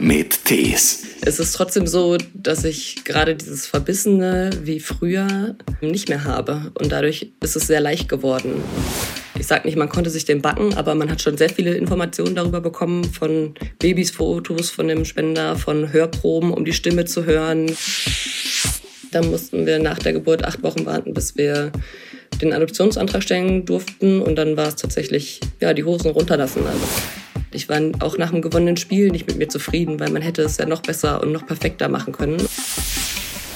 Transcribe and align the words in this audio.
mit 0.00 0.44
Tees. 0.46 1.04
Es 1.22 1.38
ist 1.38 1.52
trotzdem 1.52 1.86
so, 1.86 2.16
dass 2.32 2.64
ich 2.64 3.04
gerade 3.04 3.36
dieses 3.36 3.66
Verbissene 3.66 4.50
wie 4.62 4.80
früher 4.80 5.54
nicht 5.82 6.08
mehr 6.08 6.24
habe. 6.24 6.72
Und 6.78 6.90
dadurch 6.90 7.30
ist 7.42 7.56
es 7.56 7.66
sehr 7.66 7.80
leicht 7.80 8.08
geworden. 8.08 8.62
Ich 9.38 9.46
sage 9.46 9.66
nicht, 9.66 9.76
man 9.76 9.88
konnte 9.88 10.10
sich 10.10 10.24
den 10.24 10.42
backen, 10.42 10.74
aber 10.74 10.94
man 10.94 11.10
hat 11.10 11.20
schon 11.20 11.36
sehr 11.36 11.50
viele 11.50 11.74
Informationen 11.74 12.34
darüber 12.34 12.60
bekommen, 12.60 13.04
von 13.04 13.54
Babysfotos 13.78 14.70
von 14.70 14.88
dem 14.88 15.04
Spender, 15.04 15.56
von 15.56 15.92
Hörproben, 15.92 16.52
um 16.52 16.64
die 16.64 16.72
Stimme 16.72 17.04
zu 17.04 17.24
hören. 17.26 17.70
Dann 19.12 19.30
mussten 19.30 19.66
wir 19.66 19.78
nach 19.78 19.98
der 19.98 20.14
Geburt 20.14 20.44
acht 20.44 20.62
Wochen 20.62 20.86
warten, 20.86 21.12
bis 21.12 21.36
wir 21.36 21.72
den 22.40 22.52
Adoptionsantrag 22.52 23.22
stellen 23.22 23.66
durften. 23.66 24.22
Und 24.22 24.36
dann 24.36 24.56
war 24.56 24.68
es 24.68 24.76
tatsächlich, 24.76 25.40
ja, 25.60 25.74
die 25.74 25.84
Hosen 25.84 26.10
runterlassen. 26.10 26.66
Also 26.66 26.86
ich 27.52 27.68
war 27.68 27.80
auch 28.00 28.16
nach 28.16 28.30
dem 28.30 28.42
gewonnenen 28.42 28.76
Spiel 28.76 29.10
nicht 29.10 29.26
mit 29.26 29.36
mir 29.36 29.48
zufrieden, 29.48 29.98
weil 30.00 30.10
man 30.10 30.22
hätte 30.22 30.42
es 30.42 30.56
ja 30.56 30.66
noch 30.66 30.82
besser 30.82 31.22
und 31.22 31.32
noch 31.32 31.46
perfekter 31.46 31.88
machen 31.88 32.12
können. 32.12 32.36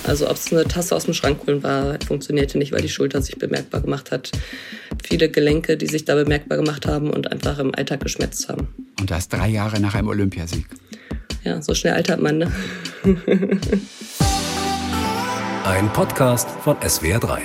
Also 0.07 0.29
ob 0.29 0.37
es 0.37 0.53
eine 0.53 0.65
Tasse 0.65 0.95
aus 0.95 1.05
dem 1.05 1.15
Schrank 1.15 1.47
holen 1.47 1.63
war, 1.63 1.97
funktionierte 2.07 2.59
nicht, 2.59 2.73
weil 2.73 2.83
die 2.83 2.91
Schulter 2.91 3.23
sich 3.23 3.39
bemerkbar 3.39 3.81
gemacht 3.81 4.11
hat. 4.11 4.33
Viele 5.03 5.31
Gelenke, 5.31 5.77
die 5.77 5.87
sich 5.87 6.05
da 6.05 6.15
bemerkbar 6.15 6.59
gemacht 6.59 6.87
haben 6.87 7.11
und 7.11 7.31
einfach 7.33 7.59
im 7.59 7.75
Alltag 7.75 8.01
geschmerzt 8.01 8.49
haben. 8.49 8.69
Und 9.01 9.11
das 9.11 9.29
drei 9.29 9.49
Jahre 9.49 9.81
nach 9.81 9.95
einem 9.95 10.09
Olympiasieg. 10.09 10.67
Ja, 11.43 11.63
so 11.63 11.75
schnell 11.75 11.95
altert 11.95 12.21
man, 12.21 12.39
ne? 12.39 12.53
Ein 15.65 15.91
Podcast 15.93 16.49
von 16.63 16.77
SWR3. 16.77 17.39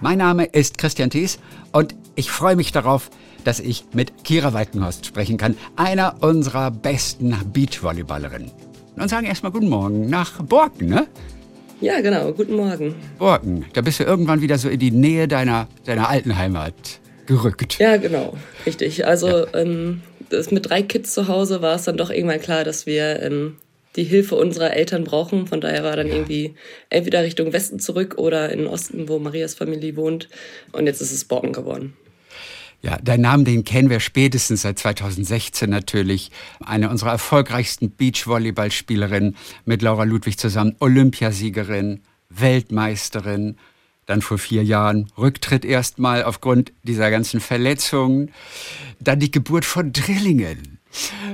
Mein 0.00 0.18
Name 0.18 0.44
ist 0.44 0.78
Christian 0.78 1.10
Thies 1.10 1.38
und 1.76 1.94
ich 2.14 2.30
freue 2.30 2.56
mich 2.56 2.72
darauf, 2.72 3.10
dass 3.44 3.60
ich 3.60 3.84
mit 3.92 4.24
Kira 4.24 4.54
Walkenhorst 4.54 5.04
sprechen 5.04 5.36
kann, 5.36 5.56
einer 5.76 6.16
unserer 6.22 6.70
besten 6.70 7.36
Beachvolleyballerinnen. 7.52 8.50
Und 8.96 9.10
sagen 9.10 9.26
erstmal 9.26 9.52
guten 9.52 9.68
Morgen 9.68 10.08
nach 10.08 10.42
Borken, 10.42 10.88
ne? 10.88 11.06
Ja, 11.82 12.00
genau, 12.00 12.32
guten 12.32 12.56
Morgen. 12.56 12.94
Borken, 13.18 13.66
da 13.74 13.82
bist 13.82 14.00
du 14.00 14.04
irgendwann 14.04 14.40
wieder 14.40 14.56
so 14.56 14.70
in 14.70 14.78
die 14.78 14.90
Nähe 14.90 15.28
deiner, 15.28 15.68
deiner 15.84 16.08
alten 16.08 16.38
Heimat 16.38 16.72
gerückt. 17.26 17.78
Ja, 17.78 17.98
genau, 17.98 18.32
richtig. 18.64 19.06
Also 19.06 19.28
ja. 19.28 19.46
ähm, 19.52 20.00
das 20.30 20.50
mit 20.50 20.70
drei 20.70 20.80
Kids 20.80 21.12
zu 21.12 21.28
Hause 21.28 21.60
war 21.60 21.74
es 21.74 21.84
dann 21.84 21.98
doch 21.98 22.08
irgendwann 22.08 22.40
klar, 22.40 22.64
dass 22.64 22.86
wir 22.86 23.22
ähm, 23.22 23.56
die 23.96 24.04
Hilfe 24.04 24.36
unserer 24.36 24.72
Eltern 24.74 25.04
brauchen. 25.04 25.46
Von 25.46 25.60
daher 25.60 25.82
war 25.84 25.96
dann 25.96 26.08
irgendwie 26.08 26.54
entweder 26.90 27.22
Richtung 27.22 27.52
Westen 27.52 27.80
zurück 27.80 28.16
oder 28.18 28.50
in 28.52 28.60
den 28.60 28.68
Osten, 28.68 29.08
wo 29.08 29.18
Marias 29.18 29.54
Familie 29.54 29.96
wohnt. 29.96 30.28
Und 30.72 30.86
jetzt 30.86 31.00
ist 31.00 31.12
es 31.12 31.24
Borken 31.24 31.52
geworden. 31.52 31.94
Ja, 32.82 32.98
dein 33.02 33.22
Namen, 33.22 33.44
den 33.44 33.64
kennen 33.64 33.90
wir 33.90 34.00
spätestens 34.00 34.62
seit 34.62 34.78
2016 34.78 35.68
natürlich. 35.68 36.30
Eine 36.60 36.90
unserer 36.90 37.10
erfolgreichsten 37.10 37.90
Beachvolleyballspielerinnen 37.90 39.36
mit 39.64 39.82
Laura 39.82 40.04
Ludwig 40.04 40.38
zusammen, 40.38 40.76
Olympiasiegerin, 40.78 42.02
Weltmeisterin. 42.28 43.56
Dann 44.04 44.22
vor 44.22 44.38
vier 44.38 44.62
Jahren 44.62 45.10
Rücktritt 45.18 45.64
erstmal 45.64 46.22
aufgrund 46.22 46.72
dieser 46.84 47.10
ganzen 47.10 47.40
Verletzungen. 47.40 48.30
Dann 49.00 49.18
die 49.18 49.32
Geburt 49.32 49.64
von 49.64 49.92
Drillingen. 49.92 50.75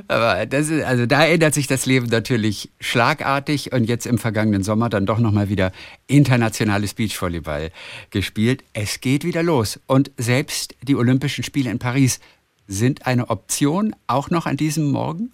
Aber 0.09 0.47
das 0.47 0.69
ist, 0.69 0.85
also 0.85 1.07
da 1.07 1.25
ändert 1.27 1.55
sich 1.55 1.67
das 1.67 1.87
Leben 1.87 2.07
natürlich 2.07 2.71
schlagartig 2.81 3.73
und 3.73 3.85
jetzt 3.85 4.07
im 4.07 4.19
vergangenen 4.19 4.63
Sommer 4.63 4.89
dann 4.89 5.07
doch 5.07 5.19
nochmal 5.19 5.49
wieder 5.49 5.73
internationales 6.07 6.95
Beachvolleyball 6.95 7.71
gespielt. 8.11 8.65
Es 8.73 9.01
geht 9.01 9.25
wieder 9.25 9.43
los 9.43 9.81
und 9.87 10.11
selbst 10.17 10.75
die 10.83 10.97
Olympischen 10.97 11.45
Spiele 11.45 11.71
in 11.71 11.79
Paris 11.79 12.21
sind 12.67 13.07
eine 13.07 13.31
Option, 13.31 13.95
auch 14.07 14.31
noch 14.31 14.47
an 14.47 14.57
diesem 14.57 14.91
Morgen? 14.91 15.33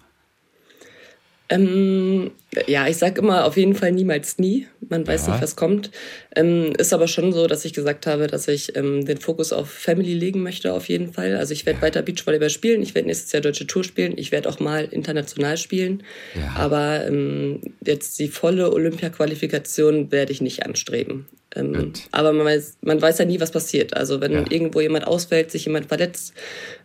Ähm, 1.49 2.31
ja, 2.67 2.87
ich 2.87 2.97
sage 2.97 3.21
immer 3.21 3.45
auf 3.45 3.57
jeden 3.57 3.73
Fall 3.75 3.91
niemals 3.91 4.37
nie. 4.37 4.67
Man 4.87 5.05
weiß 5.05 5.27
ja. 5.27 5.33
nicht, 5.33 5.41
was 5.41 5.55
kommt. 5.55 5.89
Ähm, 6.35 6.73
ist 6.77 6.93
aber 6.93 7.07
schon 7.07 7.33
so, 7.33 7.47
dass 7.47 7.65
ich 7.65 7.73
gesagt 7.73 8.05
habe, 8.07 8.27
dass 8.27 8.47
ich 8.47 8.75
ähm, 8.75 9.05
den 9.05 9.17
Fokus 9.17 9.51
auf 9.51 9.69
Family 9.69 10.13
legen 10.13 10.41
möchte, 10.43 10.73
auf 10.73 10.89
jeden 10.89 11.11
Fall. 11.11 11.35
Also 11.37 11.53
ich 11.53 11.65
werde 11.65 11.79
ja. 11.79 11.83
weiter 11.83 12.01
Beachvolleyball 12.01 12.49
spielen, 12.49 12.81
ich 12.83 12.93
werde 12.93 13.07
nächstes 13.07 13.31
Jahr 13.31 13.41
Deutsche 13.41 13.67
Tour 13.67 13.83
spielen, 13.83 14.13
ich 14.15 14.31
werde 14.31 14.47
auch 14.47 14.59
mal 14.59 14.85
international 14.85 15.57
spielen. 15.57 16.03
Ja. 16.35 16.53
Aber 16.55 17.05
ähm, 17.07 17.61
jetzt 17.85 18.19
die 18.19 18.27
volle 18.27 18.71
Olympia-Qualifikation 18.71 20.11
werde 20.11 20.31
ich 20.31 20.41
nicht 20.41 20.65
anstreben. 20.65 21.27
Ähm, 21.55 21.93
aber 22.11 22.31
man 22.31 22.45
weiß, 22.45 22.77
man 22.81 23.01
weiß 23.01 23.17
ja 23.17 23.25
nie, 23.25 23.39
was 23.39 23.51
passiert. 23.51 23.95
Also 23.95 24.21
wenn 24.21 24.45
irgendwo 24.47 24.81
jemand 24.81 25.07
ausfällt, 25.07 25.49
sich 25.49 25.65
jemand 25.65 25.87
verletzt, 25.87 26.33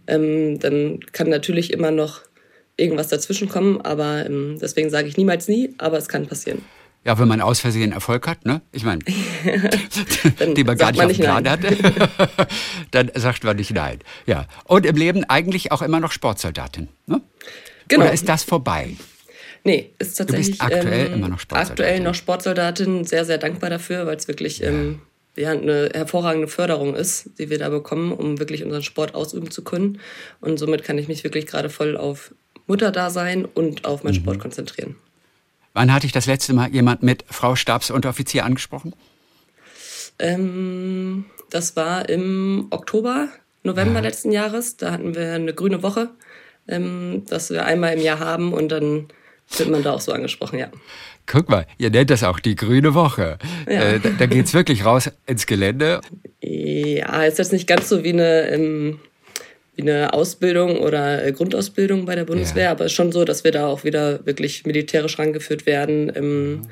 ähm, 0.06 0.58
dann 0.58 1.00
kann 1.12 1.28
natürlich 1.28 1.72
immer 1.72 1.90
noch 1.90 2.22
irgendwas 2.76 3.08
dazwischen 3.08 3.48
kommen, 3.48 3.80
aber 3.80 4.26
ähm, 4.26 4.58
deswegen 4.60 4.90
sage 4.90 5.08
ich 5.08 5.16
niemals 5.16 5.48
nie, 5.48 5.74
aber 5.78 5.98
es 5.98 6.08
kann 6.08 6.26
passieren. 6.26 6.62
Ja, 7.04 7.18
wenn 7.18 7.28
man 7.28 7.42
aus 7.42 7.60
Versehen 7.60 7.92
Erfolg 7.92 8.26
hat, 8.26 8.46
ne? 8.46 8.62
Ich 8.72 8.82
meine, 8.82 9.00
die 10.56 10.64
man 10.64 10.78
gar 10.78 10.90
nicht 10.90 11.02
auf 11.02 11.12
dem 11.12 11.20
Plan 11.20 11.48
hatte, 11.48 11.76
dann 12.90 13.10
sagt 13.14 13.44
man 13.44 13.56
nicht 13.56 13.72
nein. 13.72 13.98
Ja. 14.26 14.46
Und 14.64 14.86
im 14.86 14.96
Leben 14.96 15.24
eigentlich 15.24 15.70
auch 15.70 15.82
immer 15.82 16.00
noch 16.00 16.12
Sportsoldatin, 16.12 16.88
ne? 17.06 17.20
Genau. 17.88 18.04
Oder 18.04 18.14
ist 18.14 18.28
das 18.28 18.42
vorbei? 18.42 18.96
Nee, 19.64 19.92
ist 19.98 20.16
tatsächlich. 20.16 20.58
Du 20.58 20.64
bist 20.66 20.76
aktuell 20.76 21.06
ähm, 21.06 21.14
immer 21.14 21.28
noch 21.28 21.38
Sportsoldatin. 21.38 21.84
Aktuell 21.84 22.00
noch 22.00 22.14
Sportsoldatin, 22.14 23.04
sehr, 23.04 23.26
sehr 23.26 23.36
dankbar 23.36 23.68
dafür, 23.68 24.06
weil 24.06 24.16
es 24.16 24.26
wirklich 24.26 24.60
ja. 24.60 24.68
ähm, 24.68 25.00
ja, 25.36 25.50
eine 25.50 25.90
hervorragende 25.92 26.48
Förderung 26.48 26.94
ist, 26.94 27.30
die 27.38 27.50
wir 27.50 27.58
da 27.58 27.68
bekommen, 27.68 28.12
um 28.12 28.38
wirklich 28.38 28.64
unseren 28.64 28.82
Sport 28.82 29.14
ausüben 29.14 29.50
zu 29.50 29.64
können. 29.64 30.00
Und 30.40 30.58
somit 30.58 30.84
kann 30.84 30.96
ich 30.96 31.08
mich 31.08 31.24
wirklich 31.24 31.46
gerade 31.46 31.68
voll 31.68 31.96
auf 31.96 32.34
Mutterdasein 32.66 33.44
und 33.44 33.84
auf 33.84 34.04
meinen 34.04 34.14
mhm. 34.14 34.20
Sport 34.20 34.38
konzentrieren. 34.38 34.96
Wann 35.72 35.92
hatte 35.92 36.06
ich 36.06 36.12
das 36.12 36.26
letzte 36.26 36.54
Mal 36.54 36.70
jemand 36.70 37.02
mit 37.02 37.24
Frau 37.28 37.56
Stabsunteroffizier 37.56 38.44
angesprochen? 38.44 38.94
Ähm, 40.18 41.24
das 41.50 41.74
war 41.76 42.08
im 42.08 42.68
Oktober, 42.70 43.28
November 43.64 43.96
ja. 43.96 44.00
letzten 44.00 44.30
Jahres. 44.30 44.76
Da 44.76 44.92
hatten 44.92 45.14
wir 45.14 45.32
eine 45.32 45.52
grüne 45.52 45.82
Woche, 45.82 46.10
ähm, 46.68 47.24
das 47.28 47.50
wir 47.50 47.64
einmal 47.66 47.94
im 47.94 48.00
Jahr 48.00 48.20
haben 48.20 48.52
und 48.52 48.70
dann 48.70 49.08
wird 49.56 49.68
man 49.68 49.82
da 49.82 49.92
auch 49.92 50.00
so 50.00 50.12
angesprochen, 50.12 50.58
ja. 50.58 50.68
Guck 51.26 51.48
mal, 51.48 51.66
ihr 51.78 51.90
nennt 51.90 52.10
das 52.10 52.22
auch 52.22 52.38
die 52.38 52.54
grüne 52.54 52.94
Woche. 52.94 53.38
Ja. 53.66 53.82
Äh, 53.82 54.00
da, 54.00 54.10
da 54.10 54.26
geht 54.26 54.46
es 54.46 54.54
wirklich 54.54 54.84
raus 54.84 55.10
ins 55.26 55.46
Gelände. 55.46 56.00
Ja, 56.40 57.24
ist 57.24 57.38
jetzt 57.38 57.52
nicht 57.52 57.66
ganz 57.66 57.88
so 57.88 58.04
wie 58.04 58.12
eine 58.12 58.48
ähm, 58.48 59.00
wie 59.76 59.82
eine 59.82 60.12
Ausbildung 60.12 60.78
oder 60.78 61.24
äh, 61.24 61.32
Grundausbildung 61.32 62.04
bei 62.04 62.14
der 62.14 62.24
Bundeswehr, 62.24 62.64
ja. 62.64 62.70
aber 62.70 62.84
es 62.84 62.92
ist 62.92 62.96
schon 62.96 63.12
so, 63.12 63.24
dass 63.24 63.44
wir 63.44 63.52
da 63.52 63.66
auch 63.66 63.84
wieder 63.84 64.24
wirklich 64.26 64.64
militärisch 64.66 65.18
rangeführt 65.18 65.66
werden, 65.66 66.12
ähm, 66.14 66.50
mhm. 66.50 66.62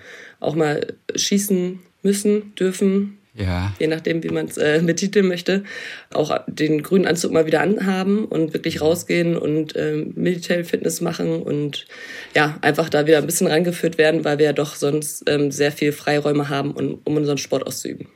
auch 0.41 0.55
mal 0.55 0.87
schießen 1.15 1.81
müssen, 2.03 2.55
dürfen. 2.55 3.19
Ja. 3.35 3.73
Je 3.79 3.87
nachdem, 3.87 4.23
wie 4.23 4.29
man 4.29 4.47
es 4.47 4.59
äh, 4.59 4.83
betiteln 4.85 5.27
möchte, 5.27 5.65
auch 6.13 6.39
den 6.47 6.83
grünen 6.83 7.07
Anzug 7.07 7.33
mal 7.33 7.47
wieder 7.47 7.63
anhaben 7.63 8.27
und 8.27 8.53
wirklich 8.53 8.83
rausgehen 8.83 9.39
und 9.39 9.75
äh, 9.75 10.05
Military 10.15 10.65
Fitness 10.65 11.01
machen 11.01 11.43
und 11.43 11.87
ja, 12.35 12.59
einfach 12.61 12.91
da 12.91 13.07
wieder 13.07 13.19
ein 13.19 13.27
bisschen 13.27 13.47
rangeführt 13.47 13.97
werden, 13.97 14.25
weil 14.25 14.39
wir 14.39 14.47
ja 14.47 14.53
doch 14.53 14.75
sonst 14.75 15.25
ähm, 15.29 15.51
sehr 15.51 15.73
viel 15.73 15.93
Freiräume 15.93 16.51
haben, 16.51 16.73
um, 16.73 17.01
um 17.05 17.17
unseren 17.17 17.39
Sport 17.39 17.67
auszuüben. 17.67 18.07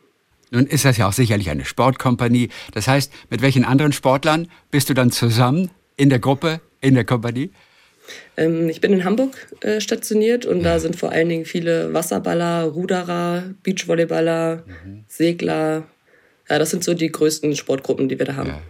Nun 0.51 0.67
ist 0.67 0.85
das 0.85 0.97
ja 0.97 1.09
auch 1.09 1.13
sicherlich 1.13 1.51
eine 1.51 1.65
Sportkompanie. 1.65 2.51
Das 2.73 2.87
heißt, 2.87 3.13
mit 3.31 3.43
welchen 3.43 3.65
anderen 3.65 3.93
Sportlern 3.93 4.49
bist 4.71 4.89
du 4.89 4.95
dann 4.95 5.11
zusammen 5.11 5.71
in 5.97 6.09
der 6.09 6.19
Gruppe, 6.19 6.61
in 6.81 6.95
der 6.95 7.05
Kompanie? 7.05 7.51
Ähm, 8.37 8.69
ich 8.69 8.81
bin 8.81 8.93
in 8.93 9.05
Hamburg 9.05 9.49
äh, 9.61 9.81
stationiert 9.81 10.47
und 10.47 10.59
ja. 10.59 10.65
da 10.65 10.79
sind 10.79 10.97
vor 10.97 11.11
allen 11.11 11.29
Dingen 11.29 11.45
viele 11.45 11.93
Wasserballer, 11.93 12.65
Ruderer, 12.65 13.45
Beachvolleyballer, 13.63 14.65
mhm. 14.67 15.05
Segler. 15.09 15.85
Ja, 16.49 16.59
das 16.59 16.71
sind 16.71 16.85
so 16.85 16.95
die 16.95 17.11
größten 17.11 17.57
Sportgruppen, 17.57 18.09
die 18.09 18.19
wir 18.19 18.27
da 18.27 18.37
haben. 18.37 18.51
Ja. 18.51 18.63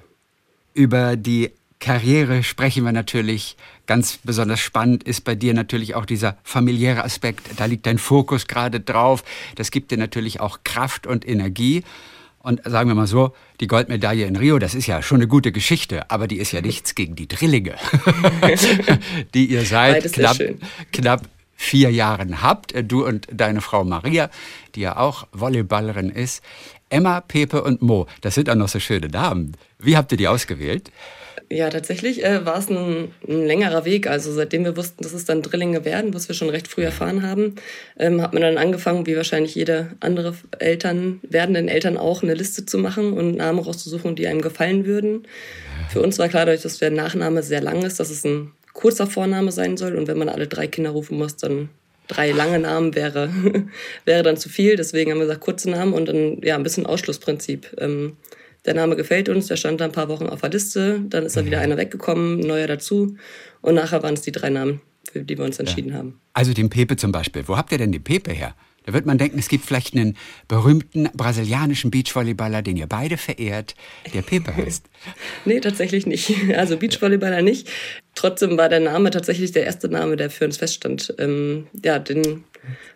Über 0.72 1.16
die 1.16 1.50
Karriere 1.78 2.42
sprechen 2.42 2.84
wir 2.84 2.92
natürlich. 2.92 3.56
Ganz 3.86 4.18
besonders 4.22 4.60
spannend 4.60 5.04
ist 5.04 5.22
bei 5.24 5.34
dir 5.34 5.54
natürlich 5.54 5.94
auch 5.94 6.06
dieser 6.06 6.36
familiäre 6.42 7.04
Aspekt. 7.04 7.48
Da 7.58 7.66
liegt 7.66 7.86
dein 7.86 7.98
Fokus 7.98 8.46
gerade 8.46 8.80
drauf. 8.80 9.22
Das 9.54 9.70
gibt 9.70 9.90
dir 9.90 9.98
natürlich 9.98 10.40
auch 10.40 10.60
Kraft 10.64 11.06
und 11.06 11.26
Energie. 11.26 11.84
Und 12.38 12.60
sagen 12.64 12.88
wir 12.88 12.94
mal 12.94 13.08
so, 13.08 13.34
die 13.60 13.66
Goldmedaille 13.66 14.24
in 14.24 14.36
Rio, 14.36 14.60
das 14.60 14.74
ist 14.76 14.86
ja 14.86 15.02
schon 15.02 15.16
eine 15.16 15.26
gute 15.26 15.50
Geschichte, 15.50 16.10
aber 16.12 16.28
die 16.28 16.36
ist 16.36 16.52
ja 16.52 16.60
nichts 16.60 16.94
gegen 16.94 17.16
die 17.16 17.26
Drillinge, 17.26 17.74
die 19.34 19.46
ihr 19.46 19.64
seit 19.64 20.12
knapp, 20.12 20.38
knapp 20.92 21.22
vier 21.56 21.90
Jahren 21.90 22.42
habt. 22.42 22.72
Du 22.88 23.04
und 23.04 23.26
deine 23.32 23.60
Frau 23.60 23.82
Maria, 23.84 24.30
die 24.76 24.82
ja 24.82 24.96
auch 24.96 25.26
Volleyballerin 25.32 26.10
ist. 26.10 26.42
Emma, 26.88 27.20
Pepe 27.20 27.64
und 27.64 27.82
Mo, 27.82 28.06
das 28.20 28.36
sind 28.36 28.48
auch 28.48 28.54
noch 28.54 28.68
so 28.68 28.78
schöne 28.78 29.08
Namen. 29.08 29.56
Wie 29.80 29.96
habt 29.96 30.12
ihr 30.12 30.18
die 30.18 30.28
ausgewählt? 30.28 30.92
Ja, 31.48 31.70
tatsächlich 31.70 32.24
äh, 32.24 32.44
war 32.44 32.58
es 32.58 32.68
ein, 32.68 33.12
ein, 33.28 33.46
längerer 33.46 33.84
Weg. 33.84 34.08
Also 34.08 34.32
seitdem 34.32 34.64
wir 34.64 34.76
wussten, 34.76 35.04
dass 35.04 35.12
es 35.12 35.26
dann 35.26 35.42
Drillinge 35.42 35.84
werden, 35.84 36.12
was 36.12 36.26
wir 36.26 36.34
schon 36.34 36.50
recht 36.50 36.66
früh 36.66 36.82
erfahren 36.82 37.22
haben, 37.22 37.54
ähm, 37.98 38.20
hat 38.20 38.32
man 38.32 38.42
dann 38.42 38.58
angefangen, 38.58 39.06
wie 39.06 39.16
wahrscheinlich 39.16 39.54
jede 39.54 39.92
andere 40.00 40.34
Eltern, 40.58 41.20
werdenden 41.22 41.68
Eltern 41.68 41.96
auch, 41.96 42.24
eine 42.24 42.34
Liste 42.34 42.66
zu 42.66 42.78
machen 42.78 43.12
und 43.12 43.36
Namen 43.36 43.60
rauszusuchen, 43.60 44.16
die 44.16 44.26
einem 44.26 44.42
gefallen 44.42 44.86
würden. 44.86 45.28
Für 45.88 46.02
uns 46.02 46.18
war 46.18 46.28
klar, 46.28 46.46
dadurch, 46.46 46.62
dass 46.62 46.78
der 46.78 46.90
Nachname 46.90 47.44
sehr 47.44 47.60
lang 47.60 47.84
ist, 47.84 48.00
dass 48.00 48.10
es 48.10 48.24
ein 48.24 48.50
kurzer 48.72 49.06
Vorname 49.06 49.52
sein 49.52 49.76
soll. 49.76 49.94
Und 49.94 50.08
wenn 50.08 50.18
man 50.18 50.28
alle 50.28 50.48
drei 50.48 50.66
Kinder 50.66 50.90
rufen 50.90 51.16
muss, 51.16 51.36
dann 51.36 51.68
drei 52.08 52.32
lange 52.32 52.58
Namen 52.58 52.96
wäre, 52.96 53.30
wäre 54.04 54.24
dann 54.24 54.36
zu 54.36 54.48
viel. 54.48 54.74
Deswegen 54.74 55.12
haben 55.12 55.18
wir 55.18 55.26
gesagt, 55.26 55.42
kurze 55.42 55.70
Namen 55.70 55.92
und 55.92 56.06
dann 56.08 56.40
ja 56.42 56.56
ein 56.56 56.64
bisschen 56.64 56.86
Ausschlussprinzip. 56.86 57.76
Ähm, 57.78 58.16
der 58.66 58.74
Name 58.74 58.96
gefällt 58.96 59.28
uns, 59.28 59.46
der 59.46 59.56
stand 59.56 59.80
da 59.80 59.86
ein 59.86 59.92
paar 59.92 60.08
Wochen 60.08 60.26
auf 60.26 60.40
der 60.40 60.50
Liste, 60.50 61.00
dann 61.08 61.24
ist 61.24 61.36
da 61.36 61.44
wieder 61.44 61.58
mhm. 61.58 61.64
einer 61.64 61.76
weggekommen, 61.76 62.40
ein 62.40 62.46
neuer 62.46 62.66
dazu 62.66 63.16
und 63.60 63.74
nachher 63.74 64.02
waren 64.02 64.14
es 64.14 64.22
die 64.22 64.32
drei 64.32 64.50
Namen, 64.50 64.80
für 65.10 65.22
die 65.22 65.38
wir 65.38 65.44
uns 65.44 65.58
entschieden 65.58 65.90
ja. 65.90 65.98
haben. 65.98 66.20
Also 66.32 66.52
den 66.52 66.70
Pepe 66.70 66.96
zum 66.96 67.12
Beispiel. 67.12 67.46
Wo 67.46 67.56
habt 67.56 67.72
ihr 67.72 67.78
denn 67.78 67.92
die 67.92 67.98
Pepe 67.98 68.32
her? 68.32 68.54
Da 68.86 68.92
wird 68.92 69.04
man 69.04 69.18
denken, 69.18 69.38
es 69.38 69.48
gibt 69.48 69.66
vielleicht 69.66 69.94
einen 69.94 70.16
berühmten 70.46 71.08
brasilianischen 71.12 71.90
Beachvolleyballer, 71.90 72.62
den 72.62 72.76
ihr 72.76 72.86
beide 72.86 73.16
verehrt, 73.16 73.74
der 74.14 74.22
Pepe 74.22 74.56
heißt. 74.56 74.86
nee, 75.44 75.60
tatsächlich 75.60 76.06
nicht. 76.06 76.32
Also 76.56 76.76
Beachvolleyballer 76.76 77.42
nicht. 77.42 77.68
Trotzdem 78.14 78.56
war 78.56 78.68
der 78.68 78.80
Name 78.80 79.10
tatsächlich 79.10 79.52
der 79.52 79.64
erste 79.64 79.88
Name, 79.88 80.16
der 80.16 80.30
für 80.30 80.44
uns 80.44 80.56
feststand. 80.56 81.14
Ähm, 81.18 81.66
ja, 81.84 81.98
den 81.98 82.44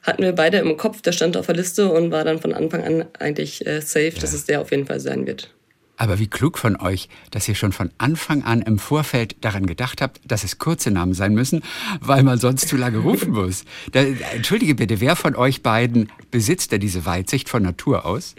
hatten 0.03 0.23
wir 0.23 0.33
beide 0.33 0.59
im 0.59 0.77
Kopf, 0.77 1.03
der 1.03 1.13
stand 1.13 1.37
auf 1.37 1.47
der 1.47 1.57
Liste 1.57 1.91
und 1.91 2.11
war 2.11 2.25
dann 2.25 2.39
von 2.39 2.55
Anfang 2.55 2.85
an 2.85 3.05
eigentlich 3.19 3.67
äh, 3.67 3.81
safe, 3.81 4.13
ja. 4.15 4.21
dass 4.21 4.33
es 4.33 4.45
der 4.45 4.61
auf 4.61 4.71
jeden 4.71 4.87
Fall 4.87 5.01
sein 5.01 5.27
wird. 5.27 5.53
Aber 6.01 6.19
wie 6.19 6.29
klug 6.29 6.57
von 6.57 6.81
euch, 6.81 7.11
dass 7.31 7.47
ihr 7.47 7.55
schon 7.55 7.73
von 7.73 7.91
Anfang 7.99 8.43
an 8.43 8.63
im 8.63 8.79
Vorfeld 8.79 9.37
daran 9.43 9.67
gedacht 9.67 10.01
habt, 10.01 10.19
dass 10.27 10.45
es 10.45 10.57
kurze 10.57 10.91
Namen 10.91 11.13
sein 11.13 11.35
müssen, 11.35 11.63
weil 12.01 12.23
man 12.23 12.39
sonst 12.39 12.69
zu 12.69 12.79
lange 12.79 12.97
rufen 13.01 13.33
muss. 13.33 13.67
Da, 13.93 14.01
entschuldige 14.35 14.75
bitte, 14.75 15.03
wer 15.03 15.15
von 15.15 15.37
euch 15.37 15.63
beiden 15.63 16.11
besitzt 16.31 16.73
denn 16.73 16.81
diese 16.81 17.05
Weitsicht 17.05 17.51
von 17.51 17.63
Natur 17.63 18.07
aus? 18.07 18.35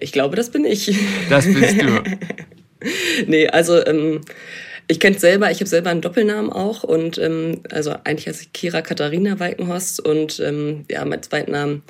Ich 0.00 0.12
glaube, 0.12 0.34
das 0.34 0.50
bin 0.50 0.64
ich. 0.64 0.98
Das 1.28 1.44
bist 1.44 1.82
du. 1.82 2.02
nee, 3.26 3.48
also 3.48 3.84
ähm, 3.84 4.22
ich 4.88 4.98
kenne 4.98 5.16
es 5.16 5.20
selber, 5.20 5.50
ich 5.50 5.58
habe 5.58 5.68
selber 5.68 5.90
einen 5.90 6.00
Doppelnamen 6.00 6.50
auch 6.50 6.84
und 6.84 7.18
ähm, 7.18 7.60
also 7.70 7.90
eigentlich 8.04 8.28
heiße 8.28 8.44
ich 8.44 8.52
Kira 8.54 8.80
Katharina 8.80 9.38
Weikenhorst 9.38 10.00
und 10.00 10.40
ähm, 10.40 10.86
ja, 10.90 11.04
mein 11.04 11.22
zweiten 11.22 11.52
Namen 11.52 11.82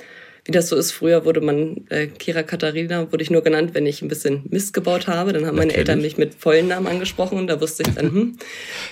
wie 0.44 0.52
das 0.52 0.68
so 0.68 0.76
ist, 0.76 0.90
früher 0.90 1.24
wurde 1.24 1.40
man 1.40 1.86
äh, 1.88 2.08
Kira 2.08 2.42
Katharina, 2.42 3.12
wurde 3.12 3.22
ich 3.22 3.30
nur 3.30 3.42
genannt, 3.42 3.74
wenn 3.74 3.86
ich 3.86 4.02
ein 4.02 4.08
bisschen 4.08 4.42
Mist 4.50 4.72
gebaut 4.72 5.06
habe. 5.06 5.32
Dann 5.32 5.46
haben 5.46 5.56
meine 5.56 5.74
Eltern 5.74 6.02
mich 6.02 6.18
mit 6.18 6.34
vollen 6.34 6.68
Namen 6.68 6.88
angesprochen 6.88 7.38
und 7.38 7.46
da 7.46 7.60
wusste 7.60 7.84
ich 7.86 7.94
dann, 7.94 8.12
hm. 8.12 8.38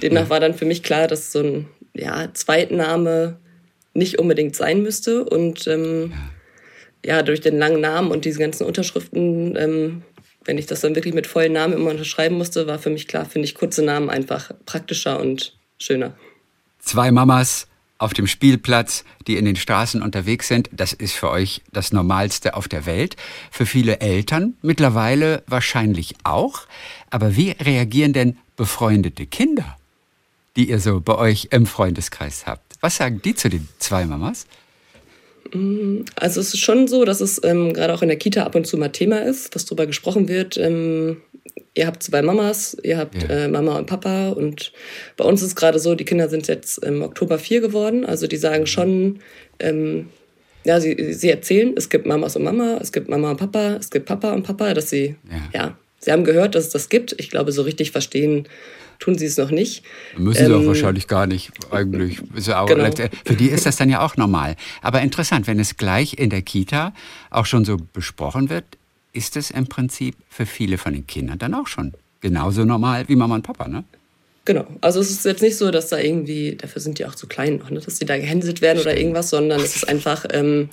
Demnach 0.01 0.25
ja. 0.25 0.31
war 0.31 0.41
dann 0.41 0.55
für 0.55 0.65
mich 0.65 0.85
klar, 0.85 1.09
dass 1.09 1.33
so 1.33 1.41
ein 1.41 1.67
ja, 1.95 2.33
Zweitname 2.35 3.39
nicht 3.95 4.21
unbedingt 4.21 4.55
sein 4.55 4.83
müsste. 4.83 5.25
Und 5.25 5.67
ähm, 5.67 6.13
ja. 7.05 7.17
ja. 7.17 7.23
durch 7.23 7.41
den 7.41 7.59
langen 7.59 7.81
Namen 7.81 8.13
und 8.13 8.25
diese 8.25 8.39
ganzen 8.39 8.65
Unterschriften, 8.65 9.57
ähm, 9.57 10.03
wenn 10.45 10.57
ich 10.57 10.67
das 10.67 10.81
dann 10.81 10.95
wirklich 10.95 11.15
mit 11.15 11.27
vollen 11.27 11.53
Namen 11.53 11.75
immer 11.75 11.91
unterschreiben 11.91 12.39
musste, 12.39 12.69
war 12.69 12.79
für 12.79 12.91
mich 12.91 13.09
klar, 13.09 13.25
finde 13.25 13.47
ich 13.47 13.57
kurze 13.57 13.83
Namen 13.83 14.09
einfach 14.09 14.53
praktischer 14.67 15.19
und 15.19 15.59
schöner. 15.79 16.15
Zwei 16.79 17.11
Mamas, 17.11 17.67
auf 18.01 18.15
dem 18.15 18.27
Spielplatz, 18.27 19.05
die 19.27 19.37
in 19.37 19.45
den 19.45 19.57
Straßen 19.57 20.03
unterwegs 20.03 20.49
sind. 20.49 20.71
Das 20.73 20.95
ist 20.95 21.13
für 21.13 21.31
euch 21.31 21.63
das 21.73 21.93
Normalste 21.93 22.55
auf 22.55 22.67
der 22.67 22.87
Welt. 22.87 23.17
Für 23.51 23.67
viele 23.67 24.01
Eltern 24.01 24.55
mittlerweile 24.63 25.45
wahrscheinlich 25.47 26.15
auch. 26.25 26.63
Aber 27.11 27.37
wie 27.37 27.51
reagieren 27.51 28.15
denn 28.15 28.39
befreundete 28.57 29.27
Kinder, 29.27 29.77
die 30.57 30.71
ihr 30.71 30.81
so 30.81 31.01
bei 31.01 31.15
euch 31.15 31.49
im 31.51 31.67
Freundeskreis 31.67 32.47
habt? 32.47 32.77
Was 32.81 32.97
sagen 32.97 33.21
die 33.23 33.35
zu 33.35 33.51
den 33.51 33.69
zwei 33.79 34.07
Mamas? 34.07 34.47
Mm, 35.53 36.03
also 36.17 36.41
es 36.41 36.55
ist 36.55 36.61
schon 36.61 36.89
so, 36.89 37.05
dass 37.05 37.21
es 37.21 37.41
ähm, 37.45 37.73
gerade 37.73 37.95
auch 37.95 38.03
in 38.03 38.09
der 38.09 38.19
Kita 38.19 38.45
ab 38.45 38.55
und 38.55 38.67
zu 38.67 38.77
mal 38.77 38.89
Thema 38.89 39.19
ist, 39.19 39.55
dass 39.55 39.65
darüber 39.65 39.87
gesprochen 39.87 40.29
wird. 40.29 40.57
Ähm, 40.57 41.19
ihr 41.75 41.87
habt 41.87 42.03
zwei 42.03 42.23
Mamas, 42.23 42.77
ihr 42.83 42.99
habt 42.99 43.23
ja. 43.23 43.45
äh, 43.45 43.49
Mama 43.49 43.79
und 43.79 43.87
Papa 43.87 44.31
und 44.31 44.73
bei 45.17 45.25
uns 45.25 45.43
ist 45.43 45.57
gerade 45.57 45.79
so, 45.79 45.95
die 45.95 46.05
Kinder 46.05 46.29
sind 46.29 46.49
jetzt 46.49 46.79
im 46.85 47.03
Oktober 47.03 47.39
vier 47.39 47.61
geworden, 47.61 48.05
also 48.05 48.27
die 48.27 48.37
sagen 48.37 48.67
schon, 48.67 49.21
ähm, 49.59 50.09
ja, 50.65 50.81
sie, 50.81 51.15
sie 51.15 51.31
erzählen, 51.31 51.73
es 51.77 51.89
gibt 51.89 52.07
Mamas 52.07 52.37
und 52.37 52.45
Mama, 52.45 52.79
es 52.81 52.93
gibt 52.93 53.09
Mama 53.09 53.31
und 53.31 53.37
Papa, 53.39 53.77
es 53.79 53.91
gibt 53.91 54.07
Papa 54.07 54.33
und 54.33 54.43
Papa, 54.43 54.75
dass 54.75 54.91
sie, 54.91 55.17
ja, 55.31 55.49
ja 55.55 55.79
sie 56.01 56.13
haben 56.13 56.25
gehört, 56.25 56.55
dass 56.55 56.67
es 56.67 56.71
das 56.71 56.89
gibt. 56.89 57.15
Ich 57.19 57.31
glaube, 57.31 57.53
so 57.53 57.63
richtig 57.63 57.93
verstehen 57.93 58.47
tun 59.01 59.19
sie 59.19 59.27
es 59.27 59.37
noch 59.37 59.51
nicht. 59.51 59.83
Müssen 60.17 60.47
sie 60.47 60.53
ähm, 60.53 60.61
auch 60.61 60.67
wahrscheinlich 60.67 61.09
gar 61.09 61.27
nicht, 61.27 61.51
eigentlich. 61.71 62.21
Genau. 62.35 62.91
Für 63.25 63.35
die 63.35 63.49
ist 63.49 63.67
das 63.67 63.77
dann 63.77 63.89
ja 63.89 64.05
auch 64.05 64.17
normal. 64.17 64.57
Aber 64.83 65.01
interessant, 65.01 65.47
wenn 65.47 65.59
es 65.59 65.77
gleich 65.77 66.15
in 66.19 66.31
der 66.31 66.43
Kita 66.43 66.93
auch 67.31 67.47
schon 67.47 67.65
so 67.65 67.79
besprochen 67.93 68.51
wird, 68.51 68.65
ist 69.13 69.37
es 69.37 69.51
im 69.51 69.67
Prinzip 69.67 70.15
für 70.29 70.47
viele 70.47 70.79
von 70.79 70.93
den 70.93 71.07
Kindern 71.07 71.39
dann 71.39 71.55
auch 71.55 71.67
schon 71.67 71.93
genauso 72.21 72.65
normal 72.65 73.09
wie 73.09 73.17
Mama 73.17 73.35
und 73.35 73.43
Papa, 73.43 73.67
ne? 73.67 73.83
Genau. 74.45 74.67
Also 74.81 75.01
es 75.01 75.11
ist 75.11 75.25
jetzt 75.25 75.43
nicht 75.43 75.57
so, 75.57 75.71
dass 75.71 75.89
da 75.89 75.99
irgendwie, 75.99 76.57
dafür 76.57 76.81
sind 76.81 76.99
die 76.99 77.07
auch 77.07 77.15
zu 77.15 77.27
klein 77.27 77.57
noch, 77.57 77.71
ne, 77.71 77.81
dass 77.81 77.97
die 77.97 78.05
da 78.05 78.17
gehänselt 78.17 78.63
werden 78.63 78.81
Stimmt. 78.81 78.95
oder 78.95 79.01
irgendwas, 79.01 79.31
sondern 79.31 79.61
es 79.61 79.77
ist 79.77 79.89
einfach, 79.89 80.25
ähm, 80.33 80.71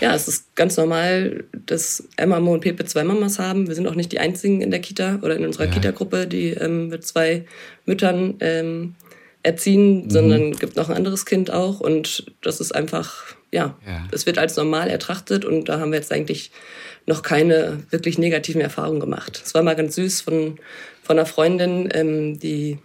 ja, 0.00 0.14
es 0.14 0.28
ist 0.28 0.54
ganz 0.56 0.76
normal, 0.76 1.44
dass 1.66 2.08
Emma, 2.16 2.40
Mo 2.40 2.54
und 2.54 2.60
Pepe 2.60 2.84
zwei 2.84 3.04
Mamas 3.04 3.38
haben. 3.38 3.68
Wir 3.68 3.74
sind 3.74 3.86
auch 3.86 3.94
nicht 3.94 4.12
die 4.12 4.18
einzigen 4.18 4.60
in 4.60 4.70
der 4.70 4.80
Kita 4.80 5.20
oder 5.22 5.36
in 5.36 5.44
unserer 5.44 5.66
ja. 5.66 5.70
Kita-Gruppe, 5.70 6.26
die 6.26 6.50
ähm, 6.50 6.88
mit 6.88 7.06
zwei 7.06 7.44
Müttern 7.86 8.34
ähm, 8.40 8.94
erziehen, 9.42 10.04
mhm. 10.04 10.10
sondern 10.10 10.52
gibt 10.52 10.76
noch 10.76 10.88
ein 10.88 10.96
anderes 10.96 11.26
Kind 11.26 11.52
auch. 11.52 11.80
Und 11.80 12.26
das 12.42 12.60
ist 12.60 12.74
einfach, 12.74 13.36
ja, 13.52 13.76
ja, 13.86 14.08
es 14.10 14.26
wird 14.26 14.38
als 14.38 14.56
normal 14.56 14.90
ertrachtet 14.90 15.44
und 15.44 15.68
da 15.68 15.78
haben 15.78 15.92
wir 15.92 15.98
jetzt 15.98 16.12
eigentlich 16.12 16.50
noch 17.06 17.22
keine 17.22 17.82
wirklich 17.90 18.18
negativen 18.18 18.60
Erfahrungen 18.60 19.00
gemacht. 19.00 19.40
Es 19.44 19.54
war 19.54 19.62
mal 19.62 19.76
ganz 19.76 19.94
süß 19.94 20.22
von, 20.22 20.58
von 21.02 21.18
einer 21.18 21.26
Freundin, 21.26 21.88
ähm, 21.92 22.38
die 22.40 22.78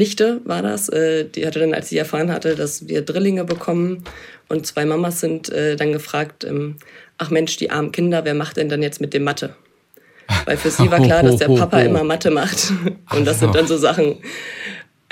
Nichte 0.00 0.40
war 0.44 0.62
das, 0.62 0.88
äh, 0.88 1.24
die 1.24 1.46
hatte 1.46 1.60
dann, 1.60 1.74
als 1.74 1.88
sie 1.88 1.98
erfahren 1.98 2.32
hatte, 2.32 2.56
dass 2.56 2.88
wir 2.88 3.02
Drillinge 3.02 3.44
bekommen 3.44 4.02
und 4.48 4.66
zwei 4.66 4.84
Mamas 4.84 5.20
sind, 5.20 5.48
äh, 5.50 5.76
dann 5.76 5.92
gefragt, 5.92 6.44
ähm, 6.44 6.76
ach 7.18 7.30
Mensch, 7.30 7.56
die 7.56 7.70
armen 7.70 7.92
Kinder, 7.92 8.24
wer 8.24 8.34
macht 8.34 8.56
denn 8.56 8.68
dann 8.68 8.82
jetzt 8.82 9.00
mit 9.00 9.14
dem 9.14 9.24
Mathe? 9.24 9.54
Weil 10.44 10.56
für 10.56 10.70
sie 10.70 10.90
war 10.90 11.00
klar, 11.00 11.22
dass 11.22 11.36
der 11.36 11.48
Papa 11.48 11.80
immer 11.82 12.04
Mathe 12.04 12.30
macht. 12.30 12.72
Und 13.14 13.24
das 13.24 13.40
sind 13.40 13.54
dann 13.54 13.66
so 13.66 13.76
Sachen, 13.76 14.16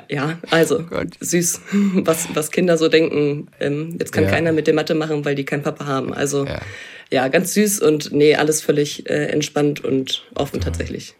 ja, 0.08 0.38
also 0.50 0.82
Gott. 0.85 1.08
süß, 1.20 1.61
was, 2.05 2.29
was 2.34 2.50
Kinder 2.50 2.79
so 2.79 2.88
denken. 2.88 3.49
Ähm, 3.61 3.96
jetzt 3.99 4.12
kann 4.12 4.25
ja. 4.25 4.31
keiner 4.31 4.52
mit 4.52 4.67
dem 4.67 4.76
Mathe 4.76 4.94
machen, 4.94 5.25
weil 5.25 5.34
die 5.34 5.44
keinen 5.44 5.62
Papa 5.62 5.87
haben. 5.87 6.12
Also 6.12 6.44
ja 6.44 6.61
ja, 7.11 7.29
ganz 7.29 7.55
süß 7.55 7.81
und 7.81 8.12
nee, 8.12 8.34
alles 8.34 8.61
völlig 8.61 9.08
äh, 9.08 9.26
entspannt 9.26 9.84
und 9.84 10.25
offen 10.34 10.61
tatsächlich. 10.61 11.14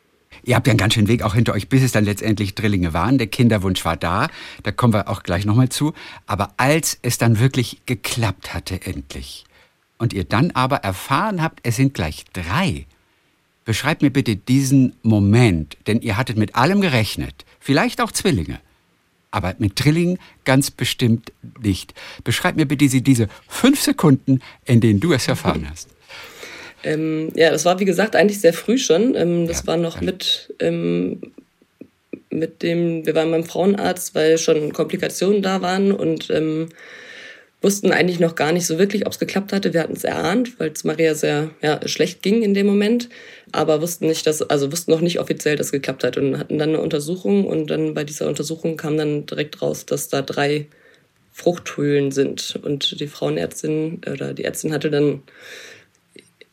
Ihr 0.49 0.57
habt 0.57 0.67
ja 0.67 0.71
einen 0.71 0.79
ganz 0.79 0.95
schönen 0.95 1.09
Weg 1.09 1.25
auch 1.25 1.35
hinter 1.35 1.53
euch, 1.53 1.69
bis 1.69 1.83
es 1.83 1.93
dann 1.93 2.07
letztendlich 2.07 2.55
Drillinge 2.55 2.95
waren. 2.95 3.19
Der 3.19 3.27
Kinderwunsch 3.27 3.85
war 3.85 3.99
da, 3.99 4.29
da 4.63 4.73
kommen 4.73 4.95
wir 4.95 5.11
auch 5.11 5.23
gleich 5.23 5.45
nochmal 5.45 5.69
zu. 5.69 5.93
Aber 6.27 6.55
als 6.57 6.99
es 7.03 7.19
dann 7.19 7.39
wirklich 7.39 7.83
geklappt 7.85 8.55
hatte, 8.55 8.81
endlich, 8.81 9.45
und 9.99 10.15
ihr 10.15 10.25
dann 10.25 10.51
aber 10.53 10.77
erfahren 10.77 11.43
habt, 11.43 11.61
es 11.65 11.77
sind 11.77 11.93
gleich 11.93 12.25
drei, 12.33 12.87
beschreibt 13.67 14.01
mir 14.01 14.09
bitte 14.09 14.37
diesen 14.37 14.97
Moment, 15.03 15.77
denn 15.87 16.01
ihr 16.01 16.17
hattet 16.17 16.39
mit 16.39 16.55
allem 16.55 16.81
gerechnet, 16.81 17.45
vielleicht 17.61 18.01
auch 18.01 18.11
Zwillinge 18.11 18.59
aber 19.31 19.55
mit 19.59 19.77
Trilling 19.77 20.19
ganz 20.45 20.71
bestimmt 20.71 21.35
nicht. 21.61 21.93
Beschreib 22.25 22.57
mir 22.57 22.65
bitte 22.65 22.89
diese 22.89 23.29
fünf 23.47 23.79
Sekunden, 23.79 24.41
in 24.65 24.81
denen 24.81 25.01
du 25.01 25.13
es 25.13 25.29
erfahren 25.29 25.69
hast. 25.71 25.91
Ähm, 26.85 27.31
ja, 27.35 27.51
das 27.51 27.65
war 27.65 27.81
wie 27.81 27.85
gesagt 27.85 28.17
eigentlich 28.17 28.41
sehr 28.41 28.53
früh 28.53 28.79
schon. 28.79 29.15
Ähm, 29.15 29.47
das 29.47 29.61
ja, 29.61 29.67
war 29.69 29.77
noch 29.77 30.01
mit, 30.01 30.55
ähm, 30.61 31.21
mit 32.31 32.63
dem, 32.63 33.05
wir 33.05 33.15
waren 33.15 33.31
beim 33.31 33.45
Frauenarzt, 33.45 34.15
weil 34.15 34.39
schon 34.39 34.73
Komplikationen 34.73 35.43
da 35.43 35.63
waren 35.63 35.93
und 35.93 36.31
ähm, 36.31 36.69
wussten 37.61 37.91
eigentlich 37.91 38.21
noch 38.21 38.37
gar 38.37 38.53
nicht 38.53 38.67
so 38.67 38.79
wirklich, 38.79 39.07
ob 39.07 39.13
es 39.13 39.19
geklappt 39.19 39.53
hatte. 39.53 39.75
Wir 39.75 39.83
hatten 39.83 39.95
es 39.95 40.05
erahnt, 40.05 40.61
weil 40.61 40.71
es 40.71 40.85
Maria 40.85 41.15
sehr 41.15 41.51
ja, 41.61 41.81
schlecht 41.89 42.23
ging 42.23 42.43
in 42.43 42.55
dem 42.55 42.67
Moment, 42.67 43.09
aber 43.51 43.83
wussten 43.83 44.07
nicht, 44.07 44.27
dass, 44.27 44.43
also 44.43 44.71
wussten 44.71 44.93
noch 44.93 45.01
nicht 45.01 45.19
offiziell, 45.19 45.57
dass 45.57 45.67
es 45.67 45.73
geklappt 45.73 46.05
hat 46.05 46.17
und 46.17 46.39
hatten 46.39 46.59
dann 46.59 46.71
eine 46.71 46.81
Untersuchung 46.81 47.47
und 47.47 47.69
dann 47.69 47.95
bei 47.95 48.05
dieser 48.05 48.29
Untersuchung 48.29 48.77
kam 48.77 48.97
dann 48.97 49.27
direkt 49.27 49.61
raus, 49.61 49.87
dass 49.87 50.09
da 50.09 50.23
drei 50.23 50.67
Fruchthöhlen 51.33 52.13
sind 52.13 52.59
und 52.63 53.01
die 53.01 53.07
Frauenärztin 53.07 54.01
oder 54.11 54.35
die 54.35 54.45
Ärztin 54.45 54.73
hatte 54.73 54.91
dann 54.91 55.23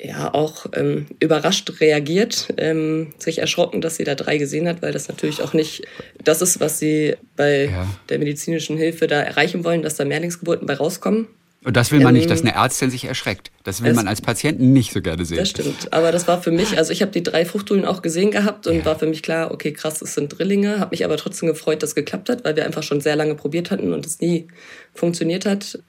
ja 0.02 0.34
auch 0.34 0.66
ähm, 0.74 1.08
überrascht 1.20 1.80
reagiert, 1.80 2.54
ähm, 2.58 3.14
sich 3.18 3.40
erschrocken, 3.40 3.82
dass 3.82 3.96
sie 3.96 4.04
da 4.04 4.16
drei 4.16 4.38
gesehen 4.38 4.68
hat, 4.68 4.82
weil 4.82 4.92
das 4.92 5.08
natürlich 5.08 5.42
auch 5.42 5.54
nicht 5.54 5.84
das 6.24 6.42
ist, 6.42 6.60
was 6.60 6.80
sie 6.80 7.16
bei 7.36 7.66
ja. 7.66 7.88
der 8.10 8.20
medizinischen 8.20 8.78
Hilfe 8.78 9.08
da 9.08 9.22
erreichen 9.22 9.64
wollen, 9.64 9.82
dass 9.82 9.96
da 9.96 10.06
Mehrlingsgeburten 10.06 10.68
bei 10.68 10.76
rauskommen. 10.76 11.28
Und 11.66 11.76
das 11.76 11.92
will 11.92 12.00
man 12.00 12.14
ähm, 12.14 12.20
nicht, 12.20 12.30
dass 12.30 12.42
eine 12.42 12.54
Ärztin 12.54 12.92
sich 12.92 13.06
erschreckt. 13.06 13.50
Das 13.64 13.82
will 13.82 13.90
das, 13.90 13.96
man 13.96 14.08
als 14.08 14.22
Patienten 14.22 14.72
nicht 14.72 14.94
so 14.94 15.02
gerne 15.02 15.26
sehen. 15.26 15.40
Das 15.40 15.50
stimmt. 15.50 15.92
Aber 15.92 16.12
das 16.12 16.28
war 16.28 16.40
für 16.40 16.52
mich, 16.52 16.78
also 16.78 16.92
ich 16.92 17.02
habe 17.02 17.12
die 17.12 17.24
drei 17.24 17.44
Fruchtholen 17.44 17.86
auch 17.86 18.04
gesehen 18.04 18.30
gehabt 18.30 18.68
und 18.68 18.78
ja. 18.78 18.86
war 18.86 19.00
für 19.00 19.08
mich 19.08 19.24
klar, 19.24 19.52
okay, 19.52 19.74
krass, 19.74 20.00
es 20.04 20.14
sind 20.14 20.30
Drillinge. 20.30 20.80
Habe 20.80 20.92
mich 20.92 21.04
aber 21.04 21.18
trotzdem 21.18 21.50
gefreut, 21.50 21.82
dass 21.82 21.90
es 21.90 21.96
geklappt 21.96 22.30
hat, 22.30 22.44
weil 22.44 22.56
wir 22.56 22.66
einfach 22.66 22.84
schon 22.84 23.02
sehr 23.02 23.16
lange 23.16 23.34
probiert 23.34 23.72
hatten 23.72 23.94
und 23.94 24.06
es 24.06 24.20
nie 24.20 24.48
funktioniert 24.94 25.48
hat. 25.48 25.80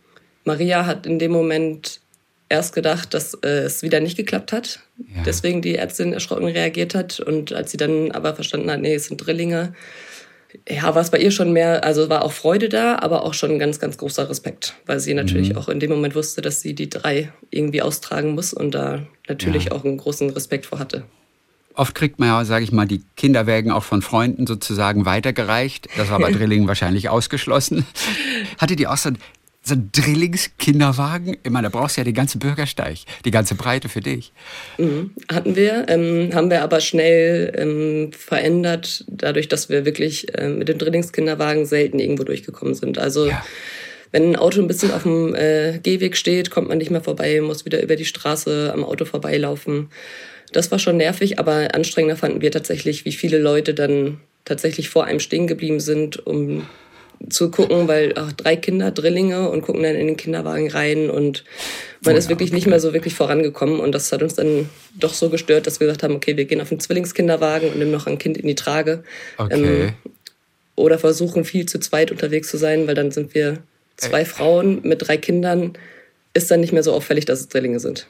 Maria 0.44 0.86
hat 0.86 1.04
in 1.04 1.18
dem 1.18 1.32
Moment 1.32 2.00
erst 2.48 2.74
gedacht, 2.74 3.14
dass 3.14 3.34
äh, 3.34 3.64
es 3.64 3.82
wieder 3.82 4.00
nicht 4.00 4.16
geklappt 4.16 4.52
hat. 4.52 4.80
Ja. 4.98 5.22
Deswegen 5.24 5.62
die 5.62 5.76
Ärztin 5.76 6.12
erschrocken 6.12 6.46
reagiert 6.46 6.94
hat. 6.94 7.20
Und 7.20 7.52
als 7.52 7.70
sie 7.70 7.76
dann 7.76 8.12
aber 8.12 8.34
verstanden 8.34 8.70
hat, 8.70 8.80
nee, 8.80 8.94
es 8.94 9.06
sind 9.06 9.18
Drillinge, 9.18 9.74
ja, 10.68 10.94
war 10.94 11.02
es 11.02 11.10
bei 11.10 11.18
ihr 11.18 11.30
schon 11.30 11.52
mehr, 11.52 11.84
also 11.84 12.08
war 12.08 12.22
auch 12.22 12.32
Freude 12.32 12.68
da, 12.68 12.98
aber 13.00 13.24
auch 13.24 13.34
schon 13.34 13.52
ein 13.52 13.58
ganz, 13.58 13.78
ganz 13.78 13.98
großer 13.98 14.28
Respekt, 14.30 14.74
weil 14.86 15.00
sie 15.00 15.12
natürlich 15.12 15.50
mhm. 15.50 15.58
auch 15.58 15.68
in 15.68 15.80
dem 15.80 15.90
Moment 15.90 16.14
wusste, 16.14 16.40
dass 16.40 16.60
sie 16.60 16.74
die 16.74 16.88
drei 16.88 17.32
irgendwie 17.50 17.82
austragen 17.82 18.34
muss 18.34 18.52
und 18.52 18.74
da 18.74 19.02
natürlich 19.28 19.66
ja. 19.66 19.72
auch 19.72 19.84
einen 19.84 19.98
großen 19.98 20.30
Respekt 20.30 20.66
vor 20.66 20.78
hatte. 20.78 21.04
Oft 21.74 21.94
kriegt 21.94 22.18
man 22.18 22.28
ja, 22.28 22.44
sage 22.46 22.64
ich 22.64 22.72
mal, 22.72 22.86
die 22.86 23.02
Kinderwägen 23.16 23.70
auch 23.70 23.84
von 23.84 24.00
Freunden 24.00 24.46
sozusagen 24.46 25.04
weitergereicht. 25.04 25.88
Das 25.98 26.08
war 26.08 26.18
bei 26.18 26.32
Drillingen 26.32 26.66
wahrscheinlich 26.68 27.10
ausgeschlossen. 27.10 27.84
Hattet 28.58 28.80
ihr 28.80 28.90
auch 28.90 28.96
so 28.96 29.10
so 29.66 29.74
ein 29.74 29.90
Drillingskinderwagen. 29.92 31.36
Ich 31.42 31.50
meine, 31.50 31.68
da 31.68 31.76
brauchst 31.76 31.96
du 31.96 32.00
ja 32.00 32.04
den 32.04 32.14
ganzen 32.14 32.38
Bürgersteig, 32.38 32.98
die 33.24 33.32
ganze 33.32 33.56
Breite 33.56 33.88
für 33.88 34.00
dich. 34.00 34.32
Mhm. 34.78 35.10
Hatten 35.30 35.56
wir, 35.56 35.86
ähm, 35.88 36.30
haben 36.34 36.50
wir 36.50 36.62
aber 36.62 36.80
schnell 36.80 37.52
ähm, 37.56 38.12
verändert, 38.12 39.04
dadurch, 39.08 39.48
dass 39.48 39.68
wir 39.68 39.84
wirklich 39.84 40.28
ähm, 40.38 40.58
mit 40.58 40.68
dem 40.68 40.78
Drillingskinderwagen 40.78 41.66
selten 41.66 41.98
irgendwo 41.98 42.22
durchgekommen 42.22 42.74
sind. 42.74 42.98
Also 42.98 43.26
ja. 43.26 43.44
wenn 44.12 44.30
ein 44.30 44.36
Auto 44.36 44.60
ein 44.60 44.68
bisschen 44.68 44.92
auf 44.92 45.02
dem 45.02 45.34
äh, 45.34 45.80
Gehweg 45.82 46.16
steht, 46.16 46.50
kommt 46.50 46.68
man 46.68 46.78
nicht 46.78 46.92
mehr 46.92 47.02
vorbei, 47.02 47.40
muss 47.40 47.64
wieder 47.64 47.82
über 47.82 47.96
die 47.96 48.04
Straße 48.04 48.70
am 48.72 48.84
Auto 48.84 49.04
vorbeilaufen. 49.04 49.90
Das 50.52 50.70
war 50.70 50.78
schon 50.78 50.96
nervig, 50.96 51.40
aber 51.40 51.74
anstrengender 51.74 52.16
fanden 52.16 52.40
wir 52.40 52.52
tatsächlich, 52.52 53.04
wie 53.04 53.12
viele 53.12 53.38
Leute 53.38 53.74
dann 53.74 54.20
tatsächlich 54.44 54.90
vor 54.90 55.06
einem 55.06 55.18
stehen 55.18 55.48
geblieben 55.48 55.80
sind, 55.80 56.24
um 56.24 56.66
zu 57.28 57.50
gucken, 57.50 57.88
weil 57.88 58.12
ach, 58.16 58.32
drei 58.32 58.56
Kinder, 58.56 58.90
Drillinge 58.90 59.48
und 59.50 59.62
gucken 59.62 59.82
dann 59.82 59.94
in 59.94 60.06
den 60.06 60.16
Kinderwagen 60.16 60.70
rein 60.70 61.10
und 61.10 61.44
man 62.02 62.14
oh, 62.14 62.18
ist 62.18 62.28
wirklich 62.28 62.50
okay. 62.50 62.56
nicht 62.56 62.66
mehr 62.66 62.80
so 62.80 62.92
wirklich 62.92 63.14
vorangekommen 63.14 63.80
und 63.80 63.92
das 63.92 64.12
hat 64.12 64.22
uns 64.22 64.34
dann 64.34 64.68
doch 64.94 65.14
so 65.14 65.30
gestört, 65.30 65.66
dass 65.66 65.80
wir 65.80 65.86
gesagt 65.86 66.02
haben, 66.02 66.14
okay, 66.14 66.36
wir 66.36 66.44
gehen 66.44 66.60
auf 66.60 66.68
den 66.68 66.80
Zwillingskinderwagen 66.80 67.70
und 67.70 67.78
nehmen 67.78 67.90
noch 67.90 68.06
ein 68.06 68.18
Kind 68.18 68.36
in 68.36 68.46
die 68.46 68.54
Trage. 68.54 69.02
Okay. 69.38 69.54
Ähm, 69.54 69.92
oder 70.76 70.98
versuchen 70.98 71.44
viel 71.44 71.66
zu 71.66 71.78
zweit 71.80 72.10
unterwegs 72.10 72.48
zu 72.48 72.58
sein, 72.58 72.86
weil 72.86 72.94
dann 72.94 73.10
sind 73.10 73.34
wir 73.34 73.58
zwei 73.96 74.20
Ey. 74.20 74.26
Frauen 74.26 74.80
mit 74.82 75.06
drei 75.06 75.16
Kindern, 75.16 75.72
ist 76.34 76.50
dann 76.50 76.60
nicht 76.60 76.72
mehr 76.72 76.82
so 76.82 76.92
auffällig, 76.92 77.24
dass 77.24 77.40
es 77.40 77.48
Drillinge 77.48 77.80
sind. 77.80 78.06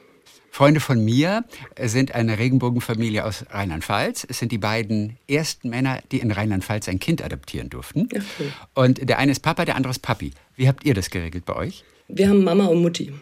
Freunde 0.57 0.81
von 0.81 1.05
mir 1.05 1.45
sind 1.79 2.15
eine 2.15 2.39
Regenbogenfamilie 2.39 3.27
aus 3.27 3.45
Rheinland-Pfalz. 3.51 4.27
Es 4.31 4.39
sind 4.39 4.53
die 4.53 4.57
beiden 4.57 5.19
ersten 5.29 5.69
Männer, 5.69 6.01
die 6.11 6.21
in 6.21 6.31
Rheinland-Pfalz 6.31 6.89
ein 6.89 6.99
Kind 6.99 7.23
adoptieren 7.23 7.69
durften. 7.69 8.09
Cool. 8.11 8.53
Und 8.73 9.07
der 9.07 9.19
eine 9.19 9.33
ist 9.33 9.41
Papa, 9.41 9.67
der 9.67 9.77
andere 9.77 9.91
ist 9.91 9.99
Papi. 9.99 10.33
Wie 10.57 10.67
habt 10.67 10.87
ihr 10.87 10.95
das 10.95 11.11
geregelt 11.11 11.45
bei 11.45 11.55
euch? 11.57 11.85
Wir 12.09 12.31
haben 12.31 12.43
Mama 12.43 12.65
und 12.69 12.81
Mutti. 12.81 13.13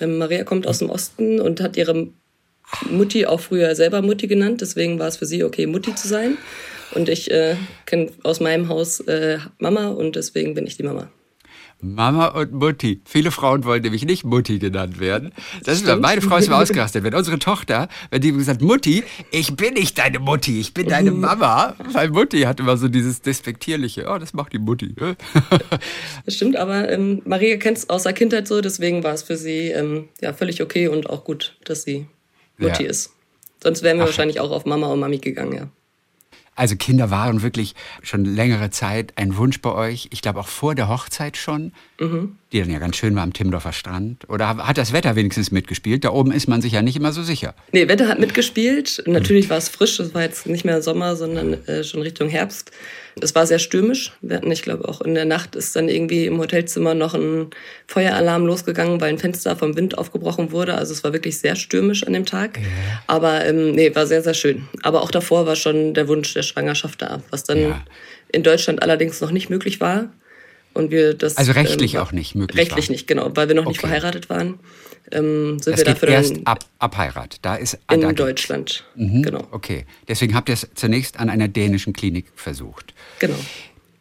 Ähm, 0.00 0.18
Maria 0.18 0.42
kommt 0.42 0.66
aus 0.66 0.80
dem 0.80 0.90
Osten 0.90 1.40
und 1.40 1.60
hat 1.60 1.76
ihre 1.76 2.08
Mutti 2.90 3.26
auch 3.26 3.38
früher 3.38 3.76
selber 3.76 4.02
Mutti 4.02 4.26
genannt. 4.26 4.60
Deswegen 4.60 4.98
war 4.98 5.06
es 5.06 5.18
für 5.18 5.26
sie 5.26 5.44
okay, 5.44 5.68
Mutti 5.68 5.94
zu 5.94 6.08
sein. 6.08 6.36
Und 6.96 7.08
ich 7.08 7.30
äh, 7.30 7.54
kenne 7.86 8.10
aus 8.24 8.40
meinem 8.40 8.68
Haus 8.68 8.98
äh, 8.98 9.38
Mama 9.58 9.86
und 9.86 10.16
deswegen 10.16 10.54
bin 10.54 10.66
ich 10.66 10.78
die 10.78 10.82
Mama. 10.82 11.08
Mama 11.82 12.28
und 12.28 12.52
Mutti. 12.52 13.02
Viele 13.04 13.32
Frauen 13.32 13.64
wollen 13.64 13.82
nämlich 13.82 14.04
nicht 14.04 14.24
Mutti 14.24 14.60
genannt 14.60 15.00
werden. 15.00 15.32
Das 15.64 15.82
ist 15.82 15.98
meine 15.98 16.20
Frau 16.20 16.36
ist 16.36 16.48
mir 16.48 16.56
ausgerastet. 16.56 17.02
Wenn 17.02 17.14
unsere 17.14 17.40
Tochter, 17.40 17.88
wenn 18.10 18.20
die 18.20 18.32
gesagt 18.32 18.62
Mutti, 18.62 19.02
ich 19.32 19.56
bin 19.56 19.74
nicht 19.74 19.98
deine 19.98 20.20
Mutti, 20.20 20.60
ich 20.60 20.72
bin 20.74 20.88
deine 20.88 21.10
Mama. 21.10 21.74
Weil 21.92 22.10
Mutti 22.10 22.42
hat 22.42 22.60
immer 22.60 22.76
so 22.76 22.86
dieses 22.86 23.20
despektierliche, 23.20 24.06
oh, 24.08 24.16
das 24.18 24.32
macht 24.32 24.52
die 24.52 24.58
Mutti. 24.58 24.94
das 26.24 26.34
stimmt, 26.34 26.56
aber 26.56 26.88
ähm, 26.88 27.20
Maria 27.24 27.56
kennt 27.56 27.78
es 27.78 27.90
aus 27.90 28.04
der 28.04 28.12
Kindheit 28.12 28.46
so, 28.46 28.60
deswegen 28.60 29.02
war 29.02 29.14
es 29.14 29.24
für 29.24 29.36
sie 29.36 29.68
ähm, 29.70 30.08
ja 30.20 30.32
völlig 30.32 30.62
okay 30.62 30.86
und 30.86 31.10
auch 31.10 31.24
gut, 31.24 31.56
dass 31.64 31.82
sie 31.82 32.06
Mutti 32.58 32.84
ja. 32.84 32.90
ist. 32.90 33.10
Sonst 33.60 33.82
wären 33.82 33.96
wir 33.96 34.04
Ach. 34.04 34.08
wahrscheinlich 34.08 34.38
auch 34.38 34.52
auf 34.52 34.66
Mama 34.66 34.86
und 34.86 35.00
Mami 35.00 35.18
gegangen, 35.18 35.52
ja. 35.52 35.68
Also 36.54 36.76
Kinder 36.76 37.10
waren 37.10 37.42
wirklich 37.42 37.74
schon 38.02 38.24
längere 38.24 38.68
Zeit 38.70 39.14
ein 39.16 39.36
Wunsch 39.36 39.60
bei 39.62 39.72
euch. 39.72 40.08
Ich 40.10 40.20
glaube 40.20 40.38
auch 40.40 40.48
vor 40.48 40.74
der 40.74 40.88
Hochzeit 40.88 41.38
schon, 41.38 41.72
mhm. 41.98 42.36
die 42.52 42.60
dann 42.60 42.70
ja 42.70 42.78
ganz 42.78 42.96
schön 42.96 43.14
war 43.14 43.22
am 43.22 43.32
Timmendorfer 43.32 43.72
Strand. 43.72 44.28
Oder 44.28 44.58
hat 44.58 44.76
das 44.76 44.92
Wetter 44.92 45.16
wenigstens 45.16 45.50
mitgespielt? 45.50 46.04
Da 46.04 46.10
oben 46.10 46.30
ist 46.30 46.48
man 46.48 46.60
sich 46.60 46.72
ja 46.72 46.82
nicht 46.82 46.96
immer 46.96 47.12
so 47.12 47.22
sicher. 47.22 47.54
Nee, 47.72 47.88
Wetter 47.88 48.06
hat 48.06 48.18
mitgespielt. 48.18 49.02
Natürlich 49.06 49.48
war 49.48 49.56
es 49.56 49.70
frisch. 49.70 49.98
Es 49.98 50.12
war 50.12 50.22
jetzt 50.22 50.46
nicht 50.46 50.64
mehr 50.66 50.82
Sommer, 50.82 51.16
sondern 51.16 51.54
äh, 51.66 51.84
schon 51.84 52.02
Richtung 52.02 52.28
Herbst. 52.28 52.70
Es 53.20 53.34
war 53.34 53.46
sehr 53.46 53.58
stürmisch. 53.58 54.12
Wir 54.22 54.36
hatten, 54.36 54.50
ich 54.50 54.62
glaube, 54.62 54.88
auch 54.88 55.00
in 55.00 55.14
der 55.14 55.24
Nacht 55.24 55.54
ist 55.54 55.76
dann 55.76 55.88
irgendwie 55.88 56.26
im 56.26 56.38
Hotelzimmer 56.38 56.94
noch 56.94 57.14
ein 57.14 57.50
Feueralarm 57.86 58.46
losgegangen, 58.46 59.00
weil 59.00 59.10
ein 59.10 59.18
Fenster 59.18 59.54
vom 59.56 59.76
Wind 59.76 59.98
aufgebrochen 59.98 60.50
wurde. 60.52 60.74
Also 60.74 60.92
es 60.92 61.04
war 61.04 61.12
wirklich 61.12 61.38
sehr 61.38 61.56
stürmisch 61.56 62.06
an 62.06 62.14
dem 62.14 62.24
Tag. 62.24 62.58
Ja. 62.58 62.64
Aber 63.06 63.44
ähm, 63.44 63.72
nee, 63.72 63.94
war 63.94 64.06
sehr, 64.06 64.22
sehr 64.22 64.34
schön. 64.34 64.66
Aber 64.82 65.02
auch 65.02 65.10
davor 65.10 65.46
war 65.46 65.56
schon 65.56 65.94
der 65.94 66.08
Wunsch 66.08 66.32
der 66.34 66.42
Schwangerschaft 66.42 67.02
da, 67.02 67.22
was 67.30 67.44
dann 67.44 67.58
ja. 67.58 67.84
in 68.32 68.42
Deutschland 68.42 68.82
allerdings 68.82 69.20
noch 69.20 69.30
nicht 69.30 69.50
möglich 69.50 69.80
war. 69.80 70.10
Und 70.74 70.90
wir 70.90 71.14
das, 71.14 71.36
also 71.36 71.52
rechtlich 71.52 71.94
ähm, 71.94 72.00
auch 72.00 72.12
nicht 72.12 72.34
möglich 72.34 72.58
Rechtlich 72.58 72.88
war. 72.88 72.92
nicht, 72.92 73.06
genau, 73.06 73.30
weil 73.34 73.48
wir 73.48 73.54
noch 73.54 73.62
okay. 73.62 73.72
nicht 73.72 73.80
verheiratet 73.80 74.30
waren. 74.30 74.58
Ähm, 75.10 75.58
sind 75.58 75.72
das 75.72 75.80
wir 75.80 75.84
dafür 75.84 76.08
erst 76.08 76.36
ab, 76.44 76.64
ab 76.78 76.96
Heirat. 76.96 77.36
Da 77.42 77.56
ist 77.56 77.78
in 77.90 78.00
da 78.00 78.12
Deutschland. 78.12 78.84
Mhm, 78.94 79.22
genau. 79.22 79.46
Okay, 79.50 79.84
deswegen 80.08 80.34
habt 80.34 80.48
ihr 80.48 80.54
es 80.54 80.68
zunächst 80.74 81.18
an 81.18 81.28
einer 81.28 81.48
dänischen 81.48 81.92
Klinik 81.92 82.26
versucht. 82.34 82.94
Genau. 83.18 83.38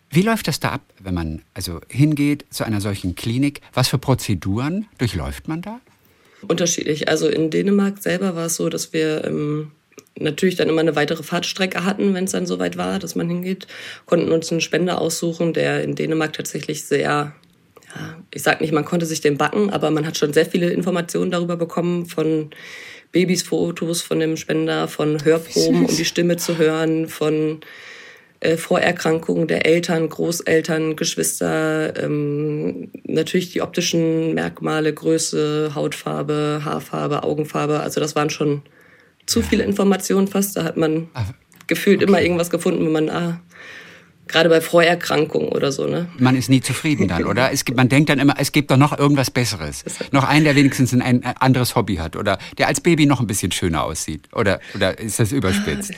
Wie 0.10 0.22
läuft 0.22 0.48
das 0.48 0.60
da 0.60 0.70
ab, 0.72 0.82
wenn 1.00 1.14
man 1.14 1.42
also 1.54 1.80
hingeht 1.88 2.46
zu 2.50 2.66
einer 2.66 2.82
solchen 2.82 3.16
Klinik? 3.16 3.62
Was 3.74 3.88
für 3.88 3.98
Prozeduren 3.98 4.88
durchläuft 4.98 5.48
man 5.48 5.62
da? 5.62 5.80
Unterschiedlich. 6.48 7.08
Also 7.08 7.28
in 7.30 7.50
Dänemark 7.50 8.00
selber 8.00 8.36
war 8.36 8.48
es 8.48 8.56
so, 8.56 8.68
dass 8.70 8.94
wir 8.94 9.24
ähm, 9.24 9.72
natürlich 10.20 10.56
dann 10.56 10.70
immer 10.70 10.82
eine 10.82 10.96
weitere 10.96 11.24
Fahrtstrecke 11.24 11.86
hatten, 11.86 12.14
wenn 12.14 12.26
es 12.26 12.32
dann 12.32 12.46
soweit 12.46 12.78
war, 12.78 13.00
dass 13.00 13.16
man 13.16 13.30
hingeht, 13.30 13.68
konnten 14.06 14.32
uns 14.32 14.52
einen 14.52 14.62
Spender 14.62 15.00
aussuchen, 15.00 15.54
der 15.54 15.84
in 15.84 15.96
Dänemark 15.96 16.34
tatsächlich 16.34 16.84
sehr, 16.84 17.34
ja, 17.96 18.18
ich 18.34 18.44
sag 18.44 18.62
nicht, 18.62 18.74
man 18.74 18.86
konnte 18.86 19.06
sich 19.06 19.22
den 19.22 19.38
backen, 19.38 19.70
aber 19.70 19.92
man 19.92 20.06
hat 20.06 20.18
schon 20.18 20.34
sehr 20.34 20.46
viele 20.46 20.70
Informationen 20.70 21.32
darüber 21.32 21.58
bekommen 21.58 22.06
von 22.06 22.50
Babys 23.12 23.44
Fotos 23.44 24.02
von 24.02 24.20
dem 24.20 24.38
Spender, 24.38 24.88
von 24.88 25.24
Hörproben, 25.24 25.86
um 25.86 25.96
die 25.96 26.06
Stimme 26.06 26.38
zu 26.38 26.58
hören, 26.58 27.08
von 27.08 27.60
äh, 28.40 28.58
Vorerkrankungen 28.58 29.48
der 29.48 29.66
Eltern, 29.66 30.10
Großeltern, 30.10 30.96
Geschwister, 30.96 31.94
ähm, 32.02 32.90
natürlich 33.04 33.52
die 33.52 33.62
optischen 33.62 34.34
Merkmale, 34.34 34.94
Größe, 34.94 35.74
Hautfarbe, 35.76 36.62
Haarfarbe, 36.64 37.24
Augenfarbe. 37.24 37.82
Also 37.82 38.00
das 38.00 38.16
waren 38.16 38.30
schon 38.30 38.62
zu 39.26 39.42
viele 39.42 39.64
Informationen 39.64 40.28
fast. 40.28 40.58
Da 40.58 40.64
hat 40.64 40.78
man 40.78 41.10
gefühlt 41.68 42.02
okay. 42.02 42.10
immer 42.10 42.22
irgendwas 42.22 42.50
gefunden, 42.50 42.86
wenn 42.86 42.92
man, 42.92 43.10
ah, 43.10 43.42
gerade 44.32 44.50
bei 44.50 44.62
Vorerkrankungen 44.62 45.50
oder 45.50 45.72
so, 45.72 45.88
ne? 45.88 46.08
Man 46.18 46.36
ist 46.36 46.50
nie 46.50 46.62
zufrieden 46.62 47.08
dann, 47.08 47.26
oder? 47.26 47.52
Es 47.52 47.66
gibt, 47.66 47.78
man 47.78 47.90
denkt 47.90 48.10
dann 48.10 48.20
immer, 48.20 48.36
es 48.38 48.52
gibt 48.52 48.72
doch 48.72 48.78
noch 48.78 48.98
irgendwas 48.98 49.32
Besseres. 49.32 49.84
Noch 50.12 50.24
einen, 50.28 50.46
der 50.46 50.56
wenigstens 50.56 50.94
ein 50.94 51.24
anderes 51.24 51.76
Hobby 51.76 51.96
hat 51.96 52.16
oder 52.16 52.38
der 52.58 52.68
als 52.68 52.82
Baby 52.82 53.06
noch 53.06 53.20
ein 53.20 53.28
bisschen 53.28 53.52
schöner 53.52 53.84
aussieht. 53.84 54.28
Oder, 54.34 54.60
oder 54.76 54.98
ist 55.00 55.20
das 55.20 55.32
überspitzt? 55.32 55.94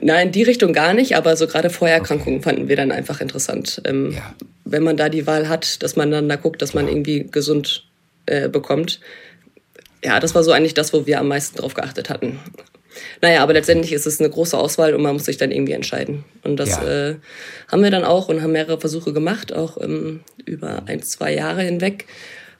Nein, 0.00 0.32
die 0.32 0.42
Richtung 0.42 0.72
gar 0.72 0.94
nicht, 0.94 1.16
aber 1.16 1.36
so 1.36 1.46
gerade 1.46 1.68
Vorerkrankungen 1.70 2.38
okay. 2.38 2.50
fanden 2.50 2.68
wir 2.68 2.76
dann 2.76 2.92
einfach 2.92 3.20
interessant. 3.20 3.82
Ähm, 3.84 4.12
ja. 4.12 4.34
Wenn 4.64 4.82
man 4.82 4.96
da 4.96 5.08
die 5.08 5.26
Wahl 5.26 5.48
hat, 5.48 5.82
dass 5.82 5.96
man 5.96 6.10
dann 6.10 6.28
da 6.28 6.36
guckt, 6.36 6.62
dass 6.62 6.74
man 6.74 6.88
irgendwie 6.88 7.26
gesund 7.30 7.84
äh, 8.26 8.48
bekommt, 8.48 9.00
ja, 10.02 10.20
das 10.20 10.34
war 10.34 10.42
so 10.42 10.52
eigentlich 10.52 10.74
das, 10.74 10.92
wo 10.92 11.06
wir 11.06 11.18
am 11.18 11.28
meisten 11.28 11.56
drauf 11.56 11.74
geachtet 11.74 12.10
hatten. 12.10 12.38
Naja, 13.20 13.42
aber 13.42 13.52
letztendlich 13.52 13.92
ist 13.92 14.06
es 14.06 14.20
eine 14.20 14.30
große 14.30 14.56
Auswahl 14.56 14.94
und 14.94 15.02
man 15.02 15.14
muss 15.14 15.24
sich 15.24 15.36
dann 15.36 15.50
irgendwie 15.50 15.72
entscheiden. 15.72 16.24
Und 16.42 16.56
das 16.56 16.70
ja. 16.70 17.10
äh, 17.10 17.16
haben 17.70 17.82
wir 17.82 17.90
dann 17.90 18.04
auch 18.04 18.28
und 18.28 18.42
haben 18.42 18.52
mehrere 18.52 18.78
Versuche 18.80 19.12
gemacht, 19.12 19.52
auch 19.52 19.80
ähm, 19.80 20.20
über 20.44 20.82
ein, 20.86 21.02
zwei 21.02 21.34
Jahre 21.34 21.62
hinweg. 21.62 22.06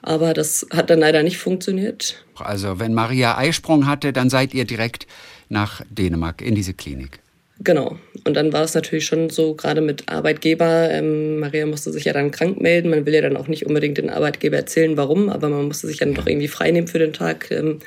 Aber 0.02 0.34
das 0.34 0.66
hat 0.70 0.90
dann 0.90 0.98
leider 0.98 1.22
nicht 1.22 1.38
funktioniert. 1.38 2.24
Also 2.36 2.78
wenn 2.78 2.92
Maria 2.92 3.38
Eisprung 3.38 3.86
hatte, 3.86 4.12
dann 4.12 4.28
seid 4.28 4.52
ihr 4.52 4.66
direkt 4.66 5.06
nach 5.48 5.82
Dänemark 5.88 6.42
in 6.42 6.54
diese 6.54 6.74
Klinik. 6.74 7.20
Genau. 7.60 7.96
Und 8.26 8.34
dann 8.34 8.52
war 8.52 8.62
es 8.62 8.74
natürlich 8.74 9.06
schon 9.06 9.30
so, 9.30 9.54
gerade 9.54 9.80
mit 9.80 10.08
Arbeitgeber. 10.08 10.90
Ähm, 10.90 11.38
Maria 11.38 11.66
musste 11.66 11.92
sich 11.92 12.04
ja 12.04 12.12
dann 12.12 12.32
krank 12.32 12.60
melden. 12.60 12.90
Man 12.90 13.06
will 13.06 13.14
ja 13.14 13.20
dann 13.20 13.36
auch 13.36 13.46
nicht 13.46 13.64
unbedingt 13.64 13.96
den 13.96 14.10
Arbeitgeber 14.10 14.56
erzählen, 14.56 14.96
warum, 14.96 15.28
aber 15.28 15.48
man 15.48 15.66
musste 15.66 15.86
sich 15.86 15.98
dann 15.98 16.14
doch 16.14 16.26
irgendwie 16.26 16.48
freinehmen 16.48 16.88
für 16.88 16.98
den 16.98 17.12
Tag, 17.12 17.50
ähm, 17.50 17.78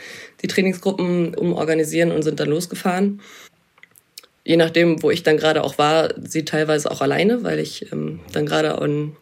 die 0.42 0.48
Trainingsgruppen 0.48 1.36
umorganisieren 1.36 2.12
und 2.12 2.24
sind 2.24 2.40
dann 2.40 2.50
losgefahren. 2.50 3.22
Je 4.44 4.58
nachdem, 4.58 5.04
wo 5.04 5.12
ich 5.12 5.24
dann 5.24 5.38
gerade 5.38 5.64
auch 5.64 5.78
war, 5.78 6.14
sie 6.22 6.46
teilweise 6.46 6.90
auch 6.90 7.02
alleine, 7.02 7.44
weil 7.44 7.60
ich 7.60 7.92
ähm, 7.92 8.22
dann 8.32 8.46
gerade 8.46 8.80
an 8.80 9.16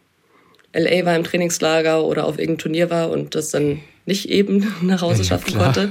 LA 0.76 1.04
war 1.06 1.16
im 1.16 1.24
Trainingslager 1.24 2.04
oder 2.04 2.26
auf 2.26 2.38
irgendeinem 2.38 2.58
Turnier 2.58 2.90
war 2.90 3.10
und 3.10 3.34
das 3.34 3.50
dann 3.50 3.80
nicht 4.06 4.30
eben 4.30 4.72
nach 4.82 5.02
Hause 5.02 5.24
schaffen 5.24 5.52
ja, 5.52 5.64
konnte. 5.64 5.90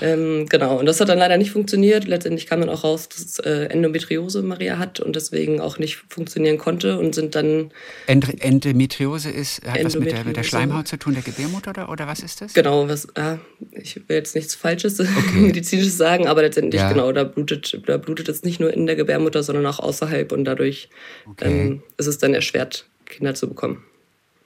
ähm, 0.00 0.46
genau, 0.48 0.78
und 0.78 0.86
das 0.86 1.00
hat 1.00 1.08
dann 1.08 1.18
leider 1.18 1.36
nicht 1.36 1.50
funktioniert. 1.50 2.06
Letztendlich 2.06 2.46
kam 2.46 2.60
dann 2.60 2.68
auch 2.68 2.84
raus, 2.84 3.08
dass 3.08 3.38
äh, 3.40 3.66
Endometriose 3.66 4.42
Maria 4.42 4.78
hat 4.78 5.00
und 5.00 5.16
deswegen 5.16 5.60
auch 5.60 5.78
nicht 5.78 6.04
funktionieren 6.08 6.58
konnte 6.58 6.98
und 6.98 7.14
sind 7.14 7.34
dann. 7.34 7.72
End 8.06 8.42
Endometriose 8.42 9.30
ist, 9.30 9.66
hat 9.66 9.84
was 9.84 9.96
mit 9.96 10.12
der, 10.12 10.24
mit 10.24 10.36
der 10.36 10.44
Schleimhaut 10.44 10.86
zu 10.86 10.96
tun, 10.96 11.14
der 11.14 11.22
Gebärmutter 11.22 11.70
oder, 11.70 11.88
oder 11.90 12.06
was 12.06 12.20
ist 12.20 12.40
das? 12.40 12.54
Genau, 12.54 12.88
was, 12.88 13.06
äh, 13.16 13.36
ich 13.72 13.96
will 13.96 14.16
jetzt 14.16 14.36
nichts 14.36 14.54
Falsches 14.54 15.00
okay. 15.00 15.38
medizinisches 15.38 15.96
sagen, 15.96 16.28
aber 16.28 16.42
letztendlich, 16.42 16.80
ja. 16.80 16.92
genau, 16.92 17.10
da 17.10 17.24
blutet, 17.24 17.80
da 17.86 17.96
blutet 17.96 18.28
es 18.28 18.44
nicht 18.44 18.60
nur 18.60 18.72
in 18.72 18.86
der 18.86 18.94
Gebärmutter, 18.96 19.42
sondern 19.42 19.66
auch 19.66 19.80
außerhalb 19.80 20.30
und 20.30 20.44
dadurch 20.44 20.88
okay. 21.28 21.48
ähm, 21.48 21.82
ist 21.96 22.06
es 22.06 22.18
dann 22.18 22.32
erschwert, 22.32 22.86
Kinder 23.06 23.34
zu 23.34 23.48
bekommen. 23.48 23.82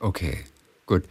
Okay, 0.00 0.38
gut. 0.86 1.04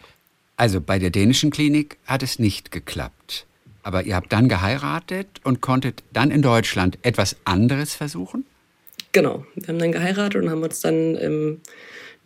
Also 0.55 0.81
bei 0.81 0.97
der 0.99 1.09
dänischen 1.09 1.51
Klinik 1.51 1.97
hat 2.05 2.23
es 2.23 2.39
nicht 2.39 2.71
geklappt. 2.71 3.45
Aber 3.83 4.03
ihr 4.03 4.15
habt 4.15 4.33
dann 4.33 4.49
geheiratet 4.49 5.27
und 5.43 5.61
konntet 5.61 6.03
dann 6.11 6.31
in 6.31 6.41
Deutschland 6.41 6.97
etwas 7.03 7.37
anderes 7.45 7.93
versuchen? 7.93 8.45
Genau. 9.13 9.45
Wir 9.55 9.67
haben 9.67 9.79
dann 9.79 9.91
geheiratet 9.91 10.43
und 10.43 10.49
haben 10.49 10.63
uns 10.63 10.81
dann 10.81 11.15
ähm, 11.15 11.61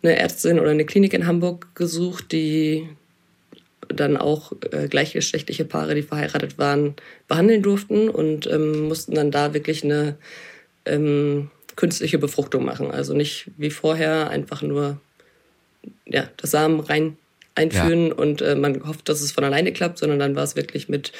eine 0.02 0.16
Ärztin 0.16 0.58
oder 0.58 0.70
eine 0.70 0.84
Klinik 0.84 1.14
in 1.14 1.26
Hamburg 1.26 1.68
gesucht, 1.74 2.32
die 2.32 2.88
dann 3.88 4.16
auch 4.16 4.52
äh, 4.72 4.88
gleichgeschlechtliche 4.88 5.64
Paare, 5.64 5.94
die 5.94 6.02
verheiratet 6.02 6.58
waren, 6.58 6.94
behandeln 7.28 7.62
durften 7.62 8.08
und 8.08 8.46
ähm, 8.46 8.88
mussten 8.88 9.14
dann 9.14 9.30
da 9.30 9.54
wirklich 9.54 9.84
eine 9.84 10.16
ähm, 10.86 11.50
künstliche 11.76 12.18
Befruchtung 12.18 12.64
machen. 12.64 12.90
Also 12.90 13.14
nicht 13.14 13.50
wie 13.56 13.70
vorher 13.70 14.30
einfach 14.30 14.62
nur 14.62 15.00
ja, 16.06 16.28
das 16.36 16.50
Samen 16.50 16.80
rein 16.80 17.16
einführen 17.54 18.08
ja. 18.08 18.14
und 18.14 18.40
äh, 18.40 18.54
man 18.54 18.86
hofft, 18.86 19.08
dass 19.08 19.20
es 19.20 19.32
von 19.32 19.44
alleine 19.44 19.72
klappt, 19.72 19.98
sondern 19.98 20.18
dann 20.18 20.36
war 20.36 20.44
es 20.44 20.56
wirklich 20.56 20.88
mit 20.88 21.12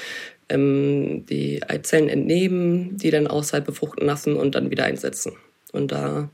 ähm, 0.48 1.26
die 1.26 1.62
Eizellen 1.62 2.08
entnehmen, 2.08 2.96
die 2.96 3.10
dann 3.10 3.26
außerhalb 3.26 3.64
befruchten 3.64 4.06
lassen 4.06 4.36
und 4.36 4.54
dann 4.54 4.70
wieder 4.70 4.84
einsetzen. 4.84 5.32
Und 5.72 5.92
da 5.92 6.30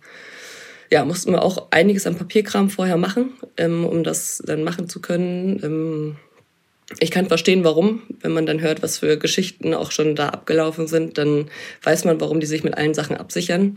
ja, 0.90 1.04
mussten 1.04 1.32
wir 1.32 1.42
auch 1.42 1.68
einiges 1.70 2.06
an 2.06 2.16
Papierkram 2.16 2.70
vorher 2.70 2.96
machen, 2.96 3.32
ähm, 3.56 3.84
um 3.84 4.04
das 4.04 4.42
dann 4.44 4.64
machen 4.64 4.88
zu 4.88 5.00
können. 5.00 5.60
Ähm, 5.62 6.16
ich 7.00 7.10
kann 7.10 7.26
verstehen, 7.26 7.64
warum. 7.64 8.02
Wenn 8.20 8.32
man 8.32 8.46
dann 8.46 8.60
hört, 8.60 8.82
was 8.82 8.98
für 8.98 9.18
Geschichten 9.18 9.74
auch 9.74 9.90
schon 9.90 10.14
da 10.14 10.30
abgelaufen 10.30 10.86
sind, 10.86 11.18
dann 11.18 11.50
weiß 11.82 12.04
man, 12.04 12.20
warum 12.20 12.40
die 12.40 12.46
sich 12.46 12.64
mit 12.64 12.76
allen 12.76 12.94
Sachen 12.94 13.16
absichern 13.16 13.74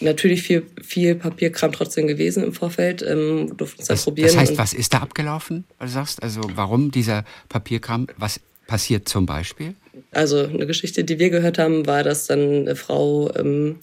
natürlich 0.00 0.42
viel, 0.42 0.64
viel 0.82 1.14
Papierkram 1.14 1.72
trotzdem 1.72 2.06
gewesen 2.06 2.44
im 2.44 2.52
Vorfeld. 2.52 3.02
Ähm, 3.02 3.56
durften 3.56 3.82
es 3.82 3.88
dann 3.88 3.98
probieren. 3.98 4.28
Das 4.28 4.36
heißt, 4.36 4.58
was 4.58 4.72
ist 4.72 4.94
da 4.94 4.98
abgelaufen, 4.98 5.64
du 5.80 5.88
sagst? 5.88 6.22
Also 6.22 6.40
warum 6.54 6.90
dieser 6.90 7.24
Papierkram? 7.48 8.06
Was 8.16 8.40
passiert 8.66 9.08
zum 9.08 9.26
Beispiel? 9.26 9.74
Also 10.12 10.44
eine 10.44 10.66
Geschichte, 10.66 11.04
die 11.04 11.18
wir 11.18 11.30
gehört 11.30 11.58
haben, 11.58 11.86
war, 11.86 12.04
dass 12.04 12.26
dann 12.26 12.60
eine 12.60 12.76
Frau 12.76 13.34
ähm, 13.34 13.76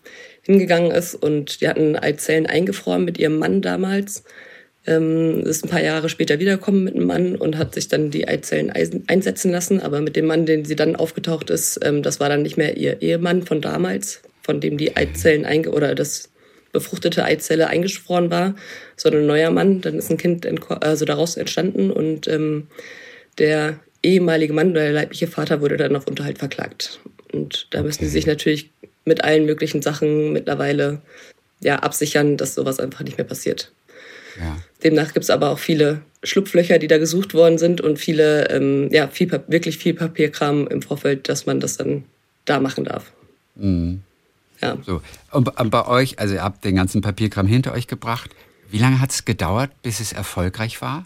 hingegangen 0.43 0.91
ist 0.91 1.15
und 1.15 1.62
die 1.62 1.67
hatten 1.67 1.95
Eizellen 1.95 2.45
eingefroren 2.45 3.03
mit 3.03 3.17
ihrem 3.17 3.38
Mann 3.38 3.62
damals. 3.62 4.24
Ähm, 4.88 5.41
ist 5.41 5.65
ein 5.65 5.69
paar 5.69 5.81
Jahre 5.81 6.09
später 6.09 6.39
wiedergekommen 6.39 6.83
mit 6.83 6.95
einem 6.95 7.07
Mann 7.07 7.35
und 7.35 7.57
hat 7.57 7.74
sich 7.74 7.88
dann 7.88 8.12
die 8.12 8.27
Eizellen 8.27 8.71
einsetzen 9.07 9.51
lassen. 9.51 9.81
Aber 9.81 10.00
mit 10.00 10.15
dem 10.15 10.27
Mann, 10.27 10.45
den 10.45 10.63
sie 10.63 10.75
dann 10.75 10.95
aufgetaucht 10.95 11.50
ist, 11.50 11.79
ähm, 11.83 12.03
das 12.03 12.19
war 12.19 12.29
dann 12.29 12.43
nicht 12.43 12.57
mehr 12.57 12.77
ihr 12.77 13.01
Ehemann 13.01 13.43
von 13.43 13.62
damals, 13.62 14.21
von 14.46 14.62
dem 14.62 14.78
die 14.78 14.96
Eizellen 14.96 15.44
einge 15.44 15.72
oder 15.72 15.96
das 15.96 16.30
befruchtete 16.72 17.24
Eizelle 17.24 17.68
eingeschworen 17.68 18.30
war, 18.30 18.56
sondern 18.96 19.24
ein 19.24 19.28
neuer 19.28 19.50
Mann. 19.50 19.82
Dann 19.82 19.96
ist 19.96 20.12
ein 20.12 20.18
Kind 20.18 20.48
also 20.70 21.06
daraus 21.06 21.36
entstanden 21.36 21.90
und 21.90 22.28
ähm, 22.28 22.68
der 23.40 23.80
ehemalige 24.04 24.54
Mann 24.54 24.72
oder 24.72 24.82
der 24.82 24.92
leibliche 24.92 25.28
Vater 25.28 25.62
wurde 25.62 25.78
dann 25.78 25.96
auf 25.96 26.08
Unterhalt 26.08 26.38
verklagt. 26.38 27.00
Und 27.34 27.68
da 27.72 27.82
müssen 27.82 28.04
sie 28.04 28.12
sich 28.12 28.28
natürlich 28.28 28.70
mit 29.04 29.24
allen 29.24 29.46
möglichen 29.46 29.82
Sachen 29.82 30.32
mittlerweile 30.32 31.02
ja, 31.62 31.78
absichern, 31.78 32.38
dass 32.38 32.54
sowas 32.54 32.80
einfach 32.80 33.04
nicht 33.04 33.18
mehr 33.18 33.25
passiert. 33.25 33.72
Ja. 34.40 34.62
Demnach 34.84 35.14
gibt 35.14 35.24
es 35.24 35.30
aber 35.30 35.50
auch 35.50 35.60
viele 35.60 36.02
Schlupflöcher, 36.24 36.78
die 36.78 36.88
da 36.88 36.98
gesucht 37.00 37.34
worden 37.34 37.58
sind 37.58 37.82
und 37.82 37.98
viele, 37.98 38.50
ähm, 38.50 38.90
ja, 38.92 39.08
viel, 39.08 39.32
wirklich 39.48 39.78
viel 39.78 39.94
Papierkram 39.94 40.68
im 40.68 40.82
Vorfeld, 40.82 41.30
dass 41.30 41.46
man 41.46 41.60
das 41.60 41.78
dann 41.78 42.04
da 42.44 42.60
machen 42.60 42.84
darf. 42.84 43.12
Mhm. 43.56 44.02
Ja. 44.62 44.77
So. 44.85 45.01
Und 45.31 45.71
bei 45.71 45.88
euch, 45.88 46.19
also 46.19 46.35
ihr 46.35 46.43
habt 46.43 46.63
den 46.63 46.75
ganzen 46.75 47.01
Papierkram 47.01 47.47
hinter 47.47 47.74
euch 47.74 47.88
gebracht. 47.88 48.31
Wie 48.69 48.77
lange 48.77 49.00
hat 49.00 49.12
es 49.12 49.25
gedauert, 49.25 49.71
bis 49.81 50.00
es 50.00 50.13
erfolgreich 50.13 50.81
war? 50.81 51.05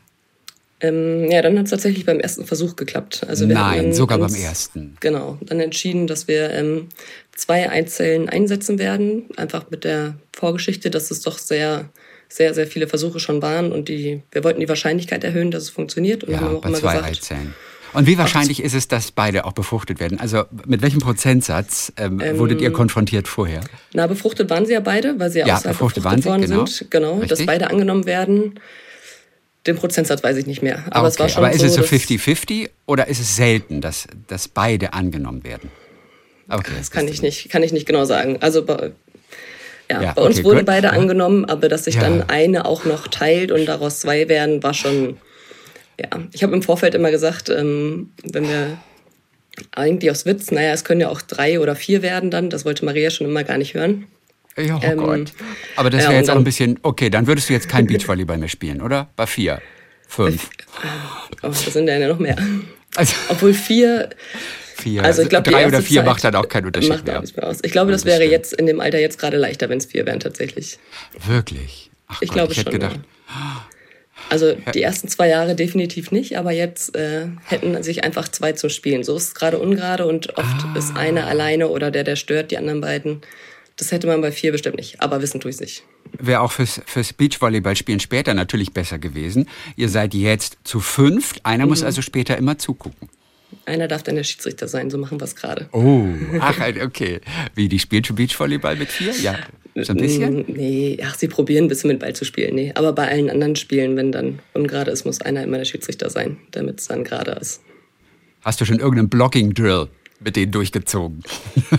Ähm, 0.82 1.30
ja, 1.30 1.42
dann 1.42 1.58
hat 1.58 1.66
es 1.66 1.72
tatsächlich 1.72 2.06
beim 2.06 2.20
ersten 2.20 2.46
Versuch 2.46 2.76
geklappt. 2.76 3.26
Also 3.28 3.46
Nein, 3.46 3.94
sogar 3.94 4.20
uns, 4.20 4.34
beim 4.34 4.42
ersten. 4.42 4.98
Genau, 5.02 5.38
dann 5.42 5.60
entschieden, 5.60 6.08
dass 6.08 6.28
wir 6.28 6.52
ähm, 6.52 6.88
zwei 7.36 7.70
Eizellen 7.70 8.30
einsetzen 8.30 8.80
werden, 8.80 9.26
einfach 9.36 9.70
mit 9.70 9.84
der 9.84 10.16
Vorgeschichte, 10.34 10.90
dass 10.90 11.12
es 11.12 11.22
doch 11.22 11.38
sehr, 11.38 11.90
sehr, 12.30 12.54
sehr 12.54 12.66
viele 12.66 12.88
Versuche 12.88 13.20
schon 13.20 13.42
waren 13.42 13.74
und 13.74 13.90
die, 13.90 14.22
wir 14.32 14.44
wollten 14.44 14.62
die 14.62 14.70
Wahrscheinlichkeit 14.70 15.24
erhöhen, 15.24 15.52
dass 15.52 15.64
es 15.64 15.70
funktioniert. 15.70 16.24
Und 16.24 16.34
ja, 16.34 16.40
haben 16.40 16.56
auch 16.56 16.62
bei 16.62 16.70
immer 16.70 16.78
zwei 16.78 16.94
gesagt, 16.94 17.12
Eizellen. 17.12 17.54
Und 17.94 18.08
wie 18.08 18.18
wahrscheinlich 18.18 18.62
ist 18.62 18.74
es, 18.74 18.88
dass 18.88 19.12
beide 19.12 19.46
auch 19.46 19.54
befruchtet 19.54 20.00
werden? 20.00 20.20
Also 20.20 20.44
mit 20.66 20.82
welchem 20.82 21.00
Prozentsatz 21.00 21.92
ähm, 21.98 22.20
ähm, 22.20 22.38
wurdet 22.38 22.62
ihr 22.62 22.72
konfrontiert 22.72 23.28
vorher? 23.28 23.62
Na, 23.94 24.08
befruchtet 24.08 24.50
waren 24.50 24.66
sie 24.66 24.74
ja 24.74 24.80
beide, 24.80 25.20
weil 25.20 25.30
sie 25.32 25.40
ja, 25.40 25.46
außerhalb 25.46 25.78
befruchtet, 25.78 26.04
befruchtet 26.04 26.26
worden 26.26 26.42
genau. 26.42 26.66
sind. 26.66 26.92
Genau, 26.92 27.14
Richtig? 27.14 27.30
dass 27.30 27.46
beide 27.46 27.70
angenommen 27.70 28.06
werden. 28.06 28.60
Den 29.68 29.76
Prozentsatz 29.76 30.24
weiß 30.24 30.38
ich 30.38 30.46
nicht 30.46 30.62
mehr. 30.62 30.84
Aber, 30.92 31.02
okay. 31.02 31.08
es 31.08 31.20
war 31.20 31.30
schon 31.30 31.44
Aber 31.44 31.54
ist 31.54 31.62
so, 31.62 31.68
es 31.68 31.76
so 31.76 31.82
50-50 31.82 32.70
oder 32.86 33.08
ist 33.08 33.20
es 33.20 33.36
selten, 33.36 33.82
dass, 33.82 34.08
dass 34.28 34.48
beide 34.48 34.94
angenommen 34.94 35.44
werden? 35.44 35.70
Okay, 36.50 36.72
das 36.78 36.92
kann 36.92 37.08
ich, 37.08 37.22
nicht, 37.22 37.50
kann 37.50 37.62
ich 37.62 37.72
nicht 37.72 37.86
genau 37.86 38.06
sagen. 38.06 38.38
Also 38.42 38.66
bei, 38.66 38.92
ja, 39.90 40.02
ja, 40.02 40.14
bei 40.14 40.22
uns 40.22 40.38
okay, 40.38 40.46
wurden 40.46 40.58
gut. 40.60 40.66
beide 40.66 40.92
angenommen, 40.92 41.46
aber 41.46 41.70
dass 41.70 41.86
sich 41.86 41.96
ja. 41.96 42.02
dann 42.02 42.30
eine 42.30 42.66
auch 42.66 42.86
noch 42.86 43.08
teilt 43.08 43.52
und 43.52 43.66
daraus 43.66 44.00
zwei 44.00 44.30
werden, 44.30 44.64
war 44.64 44.74
schon 44.74 45.18
ja, 46.00 46.10
ich 46.32 46.44
habe 46.44 46.54
im 46.56 46.62
Vorfeld 46.62 46.96
immer 46.96 47.12
gesagt, 47.12 47.50
ähm, 47.50 48.12
wenn 48.24 48.48
wir 48.48 48.78
eigentlich 49.72 50.12
aus 50.12 50.26
Witz, 50.26 50.52
naja, 50.52 50.72
es 50.74 50.84
können 50.84 51.02
ja 51.02 51.10
auch 51.10 51.22
drei 51.22 51.60
oder 51.60 51.76
vier 51.76 52.02
werden 52.02 52.32
dann, 52.32 52.50
das 52.50 52.66
wollte 52.66 52.86
Maria 52.86 53.10
schon 53.10 53.28
immer 53.28 53.44
gar 53.44 53.58
nicht 53.58 53.74
hören. 53.74 54.08
Ja, 54.58 54.78
oh 54.78 54.82
ähm, 54.84 54.98
Gott. 54.98 55.34
Aber 55.76 55.90
das 55.90 56.02
wäre 56.02 56.14
ja, 56.14 56.20
jetzt 56.20 56.30
auch 56.30 56.36
ein 56.36 56.44
bisschen, 56.44 56.80
okay, 56.84 57.10
dann 57.10 57.28
würdest 57.28 57.50
du 57.50 57.54
jetzt 57.54 57.70
kein 57.70 57.88
Beachvolleyball 57.88 58.38
mehr 58.38 58.50
spielen, 58.50 58.82
oder? 58.82 59.10
Bei 59.16 59.26
vier, 59.26 59.62
fünf. 60.08 60.50
Oh, 61.42 61.48
das 61.48 61.66
sind 61.66 61.88
ja 61.88 62.08
noch 62.08 62.20
mehr. 62.20 62.36
Also, 62.96 63.14
Obwohl 63.30 63.54
vier, 63.54 64.10
vier. 64.76 65.04
Also 65.04 65.22
ich 65.22 65.30
glaube, 65.30 65.50
drei 65.50 65.68
oder 65.68 65.82
vier 65.82 66.02
Zeit 66.02 66.06
macht 66.06 66.24
dann 66.24 66.36
auch 66.36 66.50
keinen 66.50 66.66
Unterschied 66.66 66.90
macht 66.90 67.06
mehr. 67.06 67.22
mehr 67.22 67.48
aus. 67.48 67.60
Ich 67.64 67.72
glaube, 67.72 67.92
das, 67.92 68.02
das 68.02 68.08
wäre 68.08 68.22
stimmt. 68.22 68.32
jetzt 68.32 68.54
in 68.54 68.66
dem 68.66 68.80
Alter 68.80 69.00
jetzt 69.00 69.20
gerade 69.20 69.38
leichter, 69.38 69.70
wenn 69.70 69.78
es 69.78 69.86
vier 69.86 70.06
wären 70.06 70.20
tatsächlich. 70.20 70.80
Wirklich? 71.28 71.92
Ach 72.08 72.22
ich 72.22 72.30
Gott, 72.30 72.36
glaube 72.36 72.54
ich 72.54 72.60
hätte 72.60 72.72
schon, 72.72 72.80
gedacht. 72.80 73.00
Ja. 73.30 73.69
Also 74.30 74.56
die 74.74 74.82
ersten 74.82 75.08
zwei 75.08 75.28
Jahre 75.28 75.56
definitiv 75.56 76.12
nicht, 76.12 76.38
aber 76.38 76.52
jetzt 76.52 76.96
äh, 76.96 77.28
hätten 77.46 77.82
sich 77.84 78.04
einfach 78.04 78.28
zwei 78.28 78.54
zum 78.54 78.70
Spielen. 78.70 79.04
So 79.04 79.16
ist 79.16 79.24
es 79.24 79.36
gerade 79.36 79.58
ungerade 79.58 80.06
und 80.06 80.38
oft 80.38 80.66
ah. 80.66 80.76
ist 80.78 80.96
einer 80.96 81.28
alleine 81.28 81.68
oder 81.70 81.92
der, 81.92 82.04
der 82.04 82.16
stört 82.16 82.52
die 82.52 82.58
anderen 82.58 82.82
beiden. 82.82 83.22
Das 83.76 83.92
hätte 83.92 84.08
man 84.08 84.22
bei 84.22 84.32
vier 84.32 84.52
bestimmt 84.52 84.76
nicht, 84.76 85.02
aber 85.02 85.22
wissen 85.22 85.40
tue 85.40 85.52
ich 85.52 85.60
nicht. 85.60 85.84
Wäre 86.12 86.42
auch 86.42 86.52
fürs, 86.52 86.82
fürs 86.86 87.14
Beachvolleyballspielen 87.14 88.00
später 88.00 88.34
natürlich 88.34 88.74
besser 88.74 89.00
gewesen. 89.00 89.48
Ihr 89.78 89.90
seid 89.90 90.14
jetzt 90.14 90.58
zu 90.64 90.80
fünft, 90.80 91.46
einer 91.46 91.64
mhm. 91.64 91.70
muss 91.70 91.84
also 91.84 92.02
später 92.02 92.38
immer 92.38 92.58
zugucken. 92.58 93.10
Einer 93.66 93.88
darf 93.88 94.04
dann 94.04 94.16
der 94.16 94.24
Schiedsrichter 94.24 94.68
sein, 94.68 94.90
so 94.90 94.98
machen 94.98 95.20
wir 95.20 95.26
es 95.26 95.36
gerade. 95.36 95.70
Oh, 95.72 96.06
ach, 96.40 96.58
okay. 96.84 97.22
Wie, 97.56 97.70
die 97.70 97.80
spielt 97.80 98.08
schon 98.08 98.16
Beachvolleyball 98.16 98.76
mit 98.76 98.90
vier? 98.90 99.14
Ja, 99.22 99.38
so 99.86 99.94
ein 99.94 99.98
bisschen? 99.98 100.46
Nee, 100.48 100.98
ach, 101.04 101.16
sie 101.16 101.28
probieren 101.28 101.66
ein 101.66 101.68
bisschen 101.68 101.90
mit 101.90 102.00
Ball 102.00 102.14
zu 102.14 102.26
spielen. 102.26 102.56
Nee, 102.56 102.72
aber 102.76 102.94
bei 102.94 103.08
allen 103.08 103.30
anderen 103.30 103.56
Spielen, 103.56 103.96
wenn 103.96 104.12
dann 104.12 104.40
ungerade 104.54 104.92
ist, 104.92 105.06
muss 105.06 105.22
einer 105.22 105.44
immer 105.44 105.58
der 105.58 105.66
Schiedsrichter 105.66 106.10
sein, 106.10 106.38
damit 106.52 106.80
es 106.80 106.88
dann 106.88 107.04
gerade 107.04 107.32
ist. 107.32 107.62
Hast 108.42 108.62
du 108.62 108.66
schon 108.66 108.80
irgendeinen 108.80 109.10
Blocking-Drill 109.10 109.88
mit 110.22 110.36
denen 110.36 110.52
durchgezogen? 110.52 111.24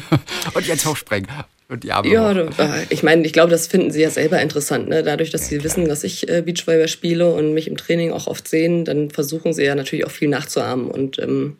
Und 0.54 0.66
jetzt 0.66 0.86
hochsprengen. 0.86 1.28
Und 1.68 1.84
die 1.84 1.92
Arme 1.92 2.08
ja, 2.10 2.34
hoch. 2.34 2.58
Äh, 2.58 2.86
ich 2.90 3.04
meine, 3.04 3.24
ich 3.24 3.32
glaube, 3.32 3.50
das 3.50 3.68
finden 3.68 3.92
sie 3.92 4.02
ja 4.02 4.10
selber 4.10 4.42
interessant. 4.42 4.88
Ne? 4.88 5.04
Dadurch, 5.04 5.30
dass 5.30 5.42
ja, 5.42 5.48
sie 5.48 5.58
klar. 5.58 5.64
wissen, 5.64 5.88
dass 5.88 6.02
ich 6.02 6.28
äh, 6.28 6.42
Beachvolleyball 6.42 6.88
spiele 6.88 7.32
und 7.32 7.54
mich 7.54 7.68
im 7.68 7.76
Training 7.76 8.10
auch 8.10 8.26
oft 8.26 8.48
sehen, 8.48 8.84
dann 8.84 9.10
versuchen 9.10 9.52
sie 9.52 9.64
ja 9.64 9.76
natürlich 9.76 10.04
auch 10.04 10.10
viel 10.10 10.28
nachzuahmen. 10.28 10.90
Und 10.90 11.20
ähm, 11.20 11.56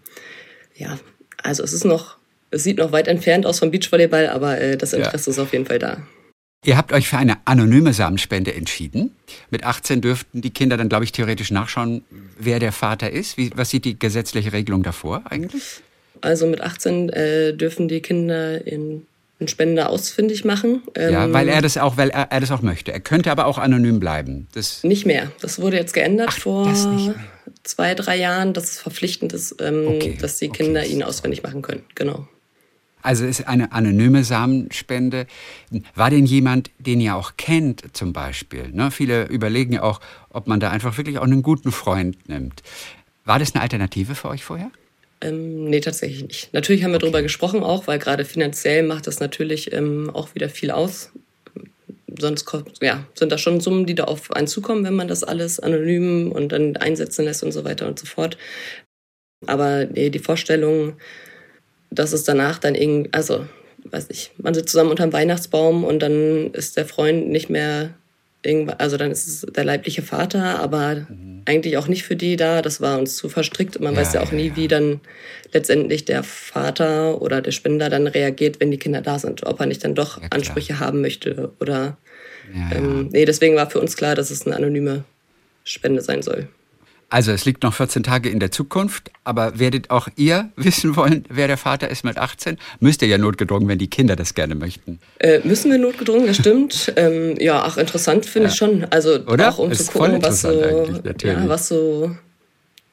ja, 0.74 0.98
also 1.42 1.62
es 1.62 1.72
ist 1.72 1.85
noch, 1.85 2.16
es 2.50 2.64
sieht 2.64 2.79
noch 2.79 2.90
weit 2.90 3.07
entfernt 3.07 3.46
aus 3.46 3.61
vom 3.61 3.70
Beachvolleyball, 3.70 4.29
aber 4.29 4.61
äh, 4.61 4.76
das 4.76 4.92
Interesse 4.92 5.31
ja. 5.31 5.33
ist 5.33 5.38
auf 5.38 5.53
jeden 5.53 5.66
Fall 5.66 5.79
da. 5.79 6.03
Ihr 6.64 6.77
habt 6.77 6.92
euch 6.92 7.09
für 7.09 7.16
eine 7.16 7.38
anonyme 7.46 7.94
Samenspende 7.94 8.55
entschieden. 8.55 9.16
Mit 9.51 9.64
18 9.64 10.03
dürften 10.03 10.42
die 10.42 10.51
Kinder 10.51 10.77
dann, 10.77 10.90
glaube 10.90 11.05
ich, 11.05 11.12
theoretisch 11.12 11.51
nachschauen, 11.51 12.05
wer 12.38 12.59
der 12.59 12.73
Vater 12.73 13.11
ist. 13.11 13.38
Wie, 13.38 13.51
was 13.55 13.70
sieht 13.70 13.87
die 13.87 13.99
gesetzliche 13.99 14.53
Regelung 14.53 14.83
davor 14.83 15.23
eigentlich? 15.25 15.81
Also 16.20 16.46
mit 16.46 16.61
18 16.61 17.09
äh, 17.09 17.55
dürfen 17.55 17.88
die 17.88 18.01
Kinder 18.03 18.66
in 18.66 19.07
einen 19.38 19.49
Spender 19.49 19.88
ausfindig 19.88 20.44
machen. 20.44 20.83
ja, 20.96 21.25
ähm, 21.25 21.33
weil 21.33 21.49
er 21.49 21.62
das 21.62 21.79
auch, 21.79 21.96
weil 21.96 22.11
er, 22.11 22.31
er, 22.31 22.40
das 22.40 22.51
auch 22.51 22.61
möchte. 22.61 22.92
Er 22.92 23.01
könnte 23.01 23.31
aber 23.31 23.46
auch 23.46 23.57
anonym 23.57 23.99
bleiben. 23.99 24.46
Das 24.53 24.85
nicht 24.85 25.07
mehr. 25.07 25.33
Das 25.40 25.61
wurde 25.62 25.79
jetzt 25.79 25.94
geändert 25.94 26.29
Ach, 26.31 26.38
vor 26.38 26.75
zwei, 27.62 27.94
drei 27.94 28.16
Jahren, 28.16 28.53
dass 28.53 28.64
es 28.64 28.79
verpflichtend 28.79 29.33
ist, 29.33 29.57
ähm, 29.61 29.87
okay, 29.88 30.18
dass 30.20 30.37
die 30.37 30.51
Kinder 30.51 30.81
okay. 30.81 30.90
ihn 30.90 31.03
ausfindig 31.03 31.42
machen 31.42 31.62
können. 31.62 31.85
Genau. 31.94 32.29
Also 33.03 33.25
ist 33.25 33.47
eine 33.49 33.73
anonyme 33.73 34.25
Samenspende. 34.25 35.27
War 35.95 36.11
denn 36.11 36.27
jemand, 36.27 36.71
den 36.79 37.01
ihr 37.01 37.17
auch 37.17 37.33
kennt, 37.37 37.97
zum 37.97 38.13
Beispiel? 38.13 38.69
Ne? 38.73 38.91
Viele 38.91 39.27
überlegen 39.27 39.73
ja 39.73 39.83
auch, 39.83 40.01
ob 40.29 40.47
man 40.47 40.61
da 40.61 40.71
einfach 40.71 40.97
wirklich 40.97 41.19
auch 41.19 41.25
einen 41.25 41.43
guten 41.43 41.73
Freund 41.73 42.29
nimmt. 42.29 42.63
War 43.25 43.39
das 43.39 43.55
eine 43.55 43.63
Alternative 43.63 44.15
für 44.15 44.29
euch 44.29 44.45
vorher? 44.45 44.71
Ähm, 45.21 45.65
nee, 45.65 45.81
tatsächlich 45.81 46.23
nicht. 46.25 46.53
Natürlich 46.53 46.83
haben 46.83 46.93
wir 46.93 46.97
okay. 46.97 47.07
darüber 47.07 47.23
gesprochen 47.23 47.63
auch, 47.63 47.87
weil 47.87 47.99
gerade 47.99 48.25
finanziell 48.25 48.83
macht 48.83 49.07
das 49.07 49.21
natürlich 49.21 49.73
ähm, 49.73 50.11
auch 50.13 50.35
wieder 50.35 50.49
viel 50.49 50.71
aus. 50.71 51.11
Sonst 52.19 52.47
ja, 52.81 53.07
sind 53.15 53.31
da 53.31 53.39
schon 53.39 53.61
Summen, 53.61 53.87
die 53.87 53.95
da 53.95 54.05
auf 54.05 54.33
einen 54.33 54.47
zukommen, 54.47 54.85
wenn 54.85 54.95
man 54.95 55.09
das 55.09 55.23
alles 55.23 55.61
anonym 55.61 56.33
und 56.33 56.51
dann 56.51 56.77
einsetzen 56.77 57.25
lässt 57.25 57.43
und 57.43 57.53
so 57.53 57.65
weiter 57.65 57.87
und 57.87 57.99
so 57.99 58.07
fort. 58.07 58.37
Aber 59.47 59.87
nee, 59.87 60.11
die 60.11 60.19
Vorstellung, 60.19 60.95
dass 61.90 62.12
es 62.12 62.24
danach 62.24 62.59
dann 62.59 62.74
irgendwie, 62.74 63.11
also, 63.12 63.46
weiß 63.85 64.09
nicht, 64.09 64.33
man 64.38 64.55
sitzt 64.55 64.70
zusammen 64.70 64.90
unterm 64.90 65.12
Weihnachtsbaum 65.12 65.85
und 65.85 66.00
dann 66.00 66.53
ist 66.53 66.76
der 66.76 66.87
Freund 66.87 67.29
nicht 67.29 67.50
mehr 67.50 67.90
irgendwann, 68.42 68.76
also 68.79 68.96
dann 68.96 69.11
ist 69.11 69.26
es 69.26 69.53
der 69.53 69.64
leibliche 69.64 70.03
Vater, 70.03 70.61
aber 70.61 71.07
mhm. 71.09 71.42
eigentlich 71.44 71.76
auch 71.76 71.88
nicht 71.88 72.05
für 72.05 72.16
die 72.16 72.37
da. 72.37 72.62
Das 72.62 72.81
war 72.81 72.98
uns 72.98 73.16
zu 73.16 73.29
verstrickt. 73.29 73.81
Man 73.81 73.94
ja, 73.94 74.00
weiß 74.00 74.14
ja 74.14 74.22
auch 74.22 74.33
nie, 74.33 74.48
ja. 74.48 74.57
wie 74.57 74.68
dann 74.68 75.00
letztendlich 75.53 76.05
der 76.05 76.22
Vater 76.22 77.20
oder 77.20 77.42
der 77.42 77.53
Spender 77.53 77.90
dann 77.90 78.07
reagiert, 78.07 78.61
wenn 78.61 78.70
die 78.70 78.79
Kinder 78.79 79.03
da 79.03 79.18
sind. 79.18 79.44
Ob 79.46 79.61
er 79.61 79.66
nicht 79.66 79.85
dann 79.85 79.94
doch 79.94 80.20
Ansprüche 80.31 80.79
haben 80.81 81.00
möchte 81.00 81.53
oder. 81.61 81.98
Ähm, 82.74 83.11
nee, 83.12 83.24
deswegen 83.24 83.55
war 83.55 83.70
für 83.70 83.81
uns 83.81 83.96
klar, 83.96 84.16
dass 84.16 84.31
es 84.31 84.44
eine 84.44 84.57
anonyme 84.57 85.05
Spende 85.62 86.03
sein 86.03 86.22
soll. 86.22 86.48
Also 87.11 87.33
es 87.33 87.44
liegt 87.44 87.64
noch 87.64 87.75
14 87.75 88.05
Tage 88.05 88.31
in 88.31 88.38
der 88.38 88.53
Zukunft, 88.53 89.11
aber 89.25 89.59
werdet 89.59 89.90
auch 89.90 90.09
ihr 90.16 90.51
wissen 90.57 90.94
wollen, 90.94 91.25
wer 91.29 91.49
der 91.49 91.59
Vater 91.59 91.88
ist 91.88 92.05
mit 92.05 92.16
18? 92.16 92.57
Müsst 92.79 93.03
ihr 93.03 93.09
ja 93.09 93.18
notgedrungen, 93.18 93.68
wenn 93.68 93.79
die 93.79 93.90
Kinder 93.90 94.14
das 94.14 94.35
gerne 94.35 94.55
möchten. 94.55 95.01
Äh, 95.18 95.40
müssen 95.42 95.73
wir 95.73 95.79
notgedrungen, 95.79 96.29
das 96.29 96.37
stimmt. 96.37 96.92
ähm, 96.96 97.37
ja, 97.38 97.62
ach, 97.64 97.77
interessant 97.77 98.27
finde 98.27 98.49
ja. 98.49 98.53
ich 98.53 98.59
schon. 98.59 98.85
Also 98.90 99.18
Oder? 99.27 99.49
auch 99.51 99.59
um 99.59 99.73
ist 99.73 99.87
zu 99.87 99.92
gucken, 99.92 100.23
was 100.23 100.42
so, 100.42 100.53
ja, 101.23 101.49
was 101.49 101.68
so, 101.68 102.16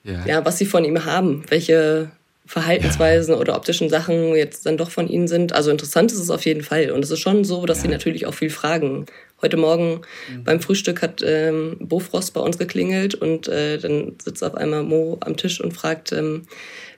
ja. 0.04 0.26
ja. 0.26 0.46
was 0.46 0.58
sie 0.58 0.66
von 0.66 0.84
ihm 0.84 1.06
haben, 1.06 1.44
welche 1.50 2.10
Verhaltensweisen 2.48 3.36
ja. 3.36 3.40
oder 3.40 3.56
optischen 3.56 3.90
Sachen 3.90 4.36
jetzt 4.36 4.66
dann 4.66 4.78
doch 4.78 4.90
von 4.90 5.08
ihnen 5.08 5.28
sind. 5.28 5.54
Also 5.54 5.70
interessant 5.70 6.12
ist 6.12 6.20
es 6.20 6.32
auf 6.32 6.46
jeden 6.46 6.64
Fall. 6.64 6.90
Und 6.90 7.04
es 7.04 7.12
ist 7.12 7.20
schon 7.20 7.44
so, 7.44 7.68
dass 7.68 7.82
sie 7.82 7.88
natürlich 7.88 8.26
auch 8.26 8.34
viel 8.34 8.50
fragen 8.50 9.06
Heute 9.42 9.58
Morgen 9.58 10.02
mhm. 10.32 10.44
beim 10.44 10.62
Frühstück 10.62 11.02
hat 11.02 11.22
ähm, 11.24 11.78
Bofrost 11.80 12.34
bei 12.34 12.42
uns 12.42 12.58
geklingelt 12.58 13.14
und 13.14 13.48
äh, 13.48 13.78
dann 13.78 14.16
sitzt 14.24 14.44
auf 14.44 14.56
einmal 14.56 14.84
Mo 14.84 15.18
am 15.20 15.38
Tisch 15.38 15.62
und 15.62 15.74
fragt, 15.74 16.12
ähm, 16.12 16.44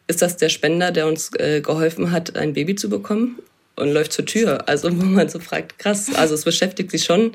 ist 0.08 0.22
das 0.22 0.38
der 0.38 0.50
Spender, 0.50 0.92
der 0.92 1.06
uns 1.08 1.32
äh, 1.38 1.62
geholfen 1.62 2.12
hat, 2.12 2.36
ein 2.36 2.54
Baby 2.54 2.76
zu 2.76 2.90
bekommen? 2.90 3.40
Und 3.76 3.94
läuft 3.94 4.12
zur 4.12 4.26
Tür. 4.26 4.68
Also 4.68 4.92
wo 4.92 5.06
man 5.06 5.30
so 5.30 5.40
fragt, 5.40 5.80
krass, 5.80 6.14
also 6.14 6.34
es 6.34 6.44
beschäftigt 6.44 6.92
sie 6.92 7.00
schon. 7.00 7.32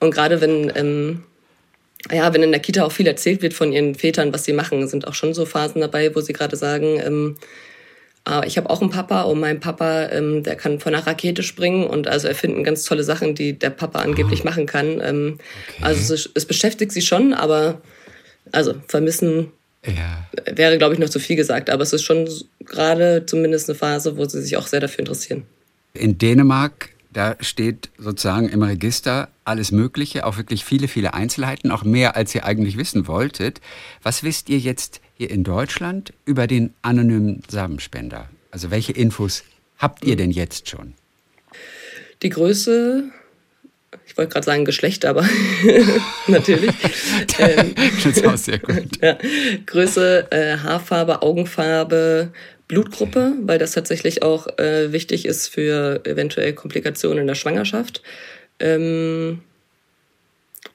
Und 0.00 0.12
gerade 0.12 0.42
wenn, 0.42 0.70
ähm, 0.74 1.22
ja, 2.10 2.34
wenn 2.34 2.42
in 2.42 2.50
der 2.50 2.60
Kita 2.60 2.84
auch 2.84 2.92
viel 2.92 3.06
erzählt 3.06 3.40
wird 3.40 3.54
von 3.54 3.72
ihren 3.72 3.94
Vätern, 3.94 4.34
was 4.34 4.44
sie 4.44 4.52
machen, 4.52 4.86
sind 4.86 5.06
auch 5.06 5.14
schon 5.14 5.32
so 5.32 5.46
Phasen 5.46 5.80
dabei, 5.80 6.14
wo 6.14 6.20
sie 6.20 6.34
gerade 6.34 6.56
sagen, 6.56 7.00
ähm, 7.02 7.36
ich 8.46 8.56
habe 8.56 8.70
auch 8.70 8.80
einen 8.80 8.90
Papa 8.90 9.22
und 9.22 9.40
mein 9.40 9.58
Papa, 9.58 10.08
ähm, 10.10 10.42
der 10.44 10.54
kann 10.54 10.78
von 10.78 10.94
einer 10.94 11.06
Rakete 11.06 11.42
springen 11.42 11.86
und 11.86 12.06
also 12.06 12.28
erfinden 12.28 12.62
ganz 12.62 12.84
tolle 12.84 13.02
Sachen, 13.02 13.34
die 13.34 13.58
der 13.58 13.70
Papa 13.70 14.00
angeblich 14.00 14.42
oh. 14.42 14.44
machen 14.44 14.66
kann. 14.66 15.00
Ähm, 15.02 15.38
okay. 15.68 15.82
Also 15.82 16.14
es, 16.14 16.30
es, 16.34 16.46
beschäftigt 16.46 16.92
sie 16.92 17.02
schon, 17.02 17.34
aber 17.34 17.80
also 18.52 18.74
vermissen 18.86 19.50
ja. 19.84 20.28
wäre, 20.54 20.78
glaube 20.78 20.94
ich, 20.94 21.00
noch 21.00 21.08
zu 21.08 21.18
viel 21.18 21.36
gesagt. 21.36 21.68
Aber 21.68 21.82
es 21.82 21.92
ist 21.92 22.04
schon 22.04 22.28
gerade 22.64 23.26
zumindest 23.26 23.68
eine 23.68 23.76
Phase, 23.76 24.16
wo 24.16 24.24
sie 24.24 24.40
sich 24.40 24.56
auch 24.56 24.68
sehr 24.68 24.80
dafür 24.80 25.00
interessieren. 25.00 25.44
In 25.94 26.16
Dänemark 26.16 26.90
da 27.12 27.36
steht 27.40 27.90
sozusagen 27.98 28.48
im 28.48 28.62
Register 28.62 29.28
alles 29.44 29.70
Mögliche, 29.70 30.24
auch 30.24 30.38
wirklich 30.38 30.64
viele, 30.64 30.88
viele 30.88 31.12
Einzelheiten, 31.12 31.70
auch 31.70 31.84
mehr, 31.84 32.16
als 32.16 32.34
ihr 32.34 32.46
eigentlich 32.46 32.78
wissen 32.78 33.06
wolltet. 33.06 33.60
Was 34.02 34.22
wisst 34.22 34.48
ihr 34.48 34.58
jetzt 34.58 35.01
hier 35.22 35.30
in 35.30 35.44
Deutschland 35.44 36.12
über 36.24 36.48
den 36.48 36.74
anonymen 36.82 37.42
Samenspender? 37.48 38.28
Also 38.50 38.72
welche 38.72 38.90
Infos 38.90 39.44
habt 39.78 40.04
ihr 40.04 40.16
denn 40.16 40.32
jetzt 40.32 40.68
schon? 40.68 40.94
Die 42.22 42.28
Größe, 42.28 43.04
ich 44.04 44.16
wollte 44.16 44.32
gerade 44.32 44.44
sagen 44.44 44.64
Geschlecht, 44.64 45.04
aber 45.04 45.24
natürlich. 46.26 46.74
ähm, 47.38 47.72
das 48.02 48.16
ist 48.16 48.26
auch 48.26 48.36
sehr 48.36 48.58
gut. 48.58 48.82
Ja, 49.00 49.16
Größe, 49.66 50.26
äh, 50.32 50.56
Haarfarbe, 50.56 51.22
Augenfarbe, 51.22 52.32
Blutgruppe, 52.66 53.34
weil 53.42 53.60
das 53.60 53.70
tatsächlich 53.70 54.24
auch 54.24 54.48
äh, 54.58 54.90
wichtig 54.90 55.24
ist 55.24 55.46
für 55.46 56.00
eventuell 56.04 56.52
Komplikationen 56.52 57.20
in 57.20 57.26
der 57.28 57.36
Schwangerschaft. 57.36 58.02
Ähm, 58.58 59.42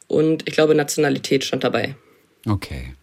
und 0.07 0.47
ich 0.47 0.53
glaube, 0.53 0.73
Nationalität 0.73 1.43
stand 1.43 1.65
dabei. 1.65 1.95
Okay. 2.45 2.93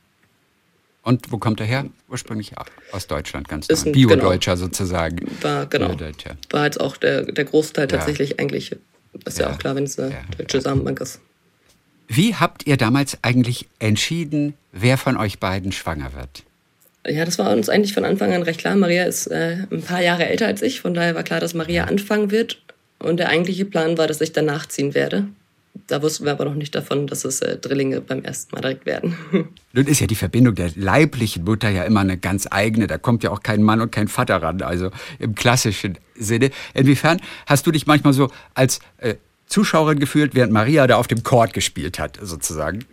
Und 1.05 1.31
wo 1.31 1.39
kommt 1.39 1.61
er 1.61 1.67
her? 1.67 1.85
Ursprünglich 2.09 2.53
aus 2.91 3.07
Deutschland, 3.07 3.49
ganz 3.49 3.69
normal. 3.69 3.93
Bio-Deutscher 3.93 4.55
genau, 4.55 4.67
sozusagen. 4.67 5.31
War, 5.43 5.67
genau. 5.67 5.95
War 6.51 6.65
jetzt 6.65 6.81
auch 6.81 6.97
der, 6.97 7.23
der 7.23 7.45
Großteil 7.45 7.87
tatsächlich 7.87 8.31
ja. 8.31 8.37
eigentlich. 8.39 8.75
Ist 9.25 9.39
ja, 9.39 9.47
ja, 9.47 9.53
auch 9.53 9.59
klar, 9.59 9.77
wenn 9.77 9.85
es 9.85 9.99
eine 9.99 10.13
ja. 10.13 10.19
deutsche 10.37 10.61
Samenbank 10.61 11.01
ist. 11.01 11.21
Wie 12.09 12.35
habt 12.35 12.67
ihr 12.67 12.77
damals 12.77 13.19
eigentlich 13.23 13.69
entschieden, 13.79 14.55
wer 14.73 14.99
von 14.99 15.17
euch 15.17 15.39
beiden 15.39 15.73
schwanger 15.73 16.15
wird? 16.15 16.43
ja, 17.07 17.25
das 17.25 17.39
war 17.39 17.53
uns 17.53 17.69
eigentlich 17.69 17.93
von 17.93 18.05
Anfang 18.05 18.33
an 18.33 18.43
recht 18.43 18.61
klar. 18.61 18.77
Maria 18.77 19.05
ist 19.05 19.27
äh, 19.27 19.67
ein 19.71 19.83
paar 19.83 20.01
Jahre 20.01 20.27
älter 20.27 20.47
als 20.47 20.63
ich, 20.63 20.81
von 20.81 20.95
daher 20.95 21.15
war 21.15 21.23
klar, 21.23 21.41
dass 21.41 21.55
Maria 21.55 21.85
anfangen 21.85 22.31
wird. 22.31 22.63
Und 22.99 23.19
der 23.19 23.29
eigentliche 23.29 23.67
Plan 23.67 23.99
war, 23.99 24.07
dass 24.07 24.21
ich 24.21 24.33
danach 24.33 24.67
ziehen 24.67 24.95
werde. 24.95 25.29
Da 25.87 26.01
wussten 26.03 26.25
wir 26.25 26.33
aber 26.33 26.45
noch 26.45 26.55
nicht 26.55 26.75
davon, 26.75 27.07
dass 27.07 27.25
es 27.25 27.41
äh, 27.41 27.59
Drillinge 27.59 28.01
beim 28.01 28.23
ersten 28.23 28.55
Mal 28.55 28.63
direkt 28.63 28.87
werden. 28.87 29.17
Nun 29.73 29.87
ist 29.87 30.01
ja 30.01 30.07
die 30.07 30.15
Verbindung 30.15 30.55
der 30.55 30.71
leiblichen 30.77 31.45
Mutter 31.45 31.69
ja 31.69 31.85
immer 31.85 32.01
eine 32.01 32.17
ganz 32.17 32.47
eigene. 32.51 32.87
Da 32.87 32.97
kommt 32.97 33.25
ja 33.25 33.31
auch 33.31 33.43
kein 33.43 33.63
Mann 33.63 33.81
und 33.81 33.91
kein 33.91 34.09
Vater 34.09 34.37
ran, 34.37 34.63
also 34.63 34.91
im 35.19 35.35
klassischen 35.35 35.99
Sinne. 36.15 36.51
Inwiefern 36.75 37.21
hast 37.47 37.67
du 37.67 37.73
dich 37.73 37.87
manchmal 37.87 38.13
so 38.13 38.31
als 38.55 38.79
äh, 38.99 39.17
Zuschauerin 39.47 39.99
gefühlt, 39.99 40.35
während 40.35 40.53
Maria 40.53 40.87
da 40.87 40.97
auf 40.97 41.07
dem 41.07 41.23
Chord 41.23 41.53
gespielt 41.53 41.99
hat, 41.99 42.19
sozusagen? 42.23 42.85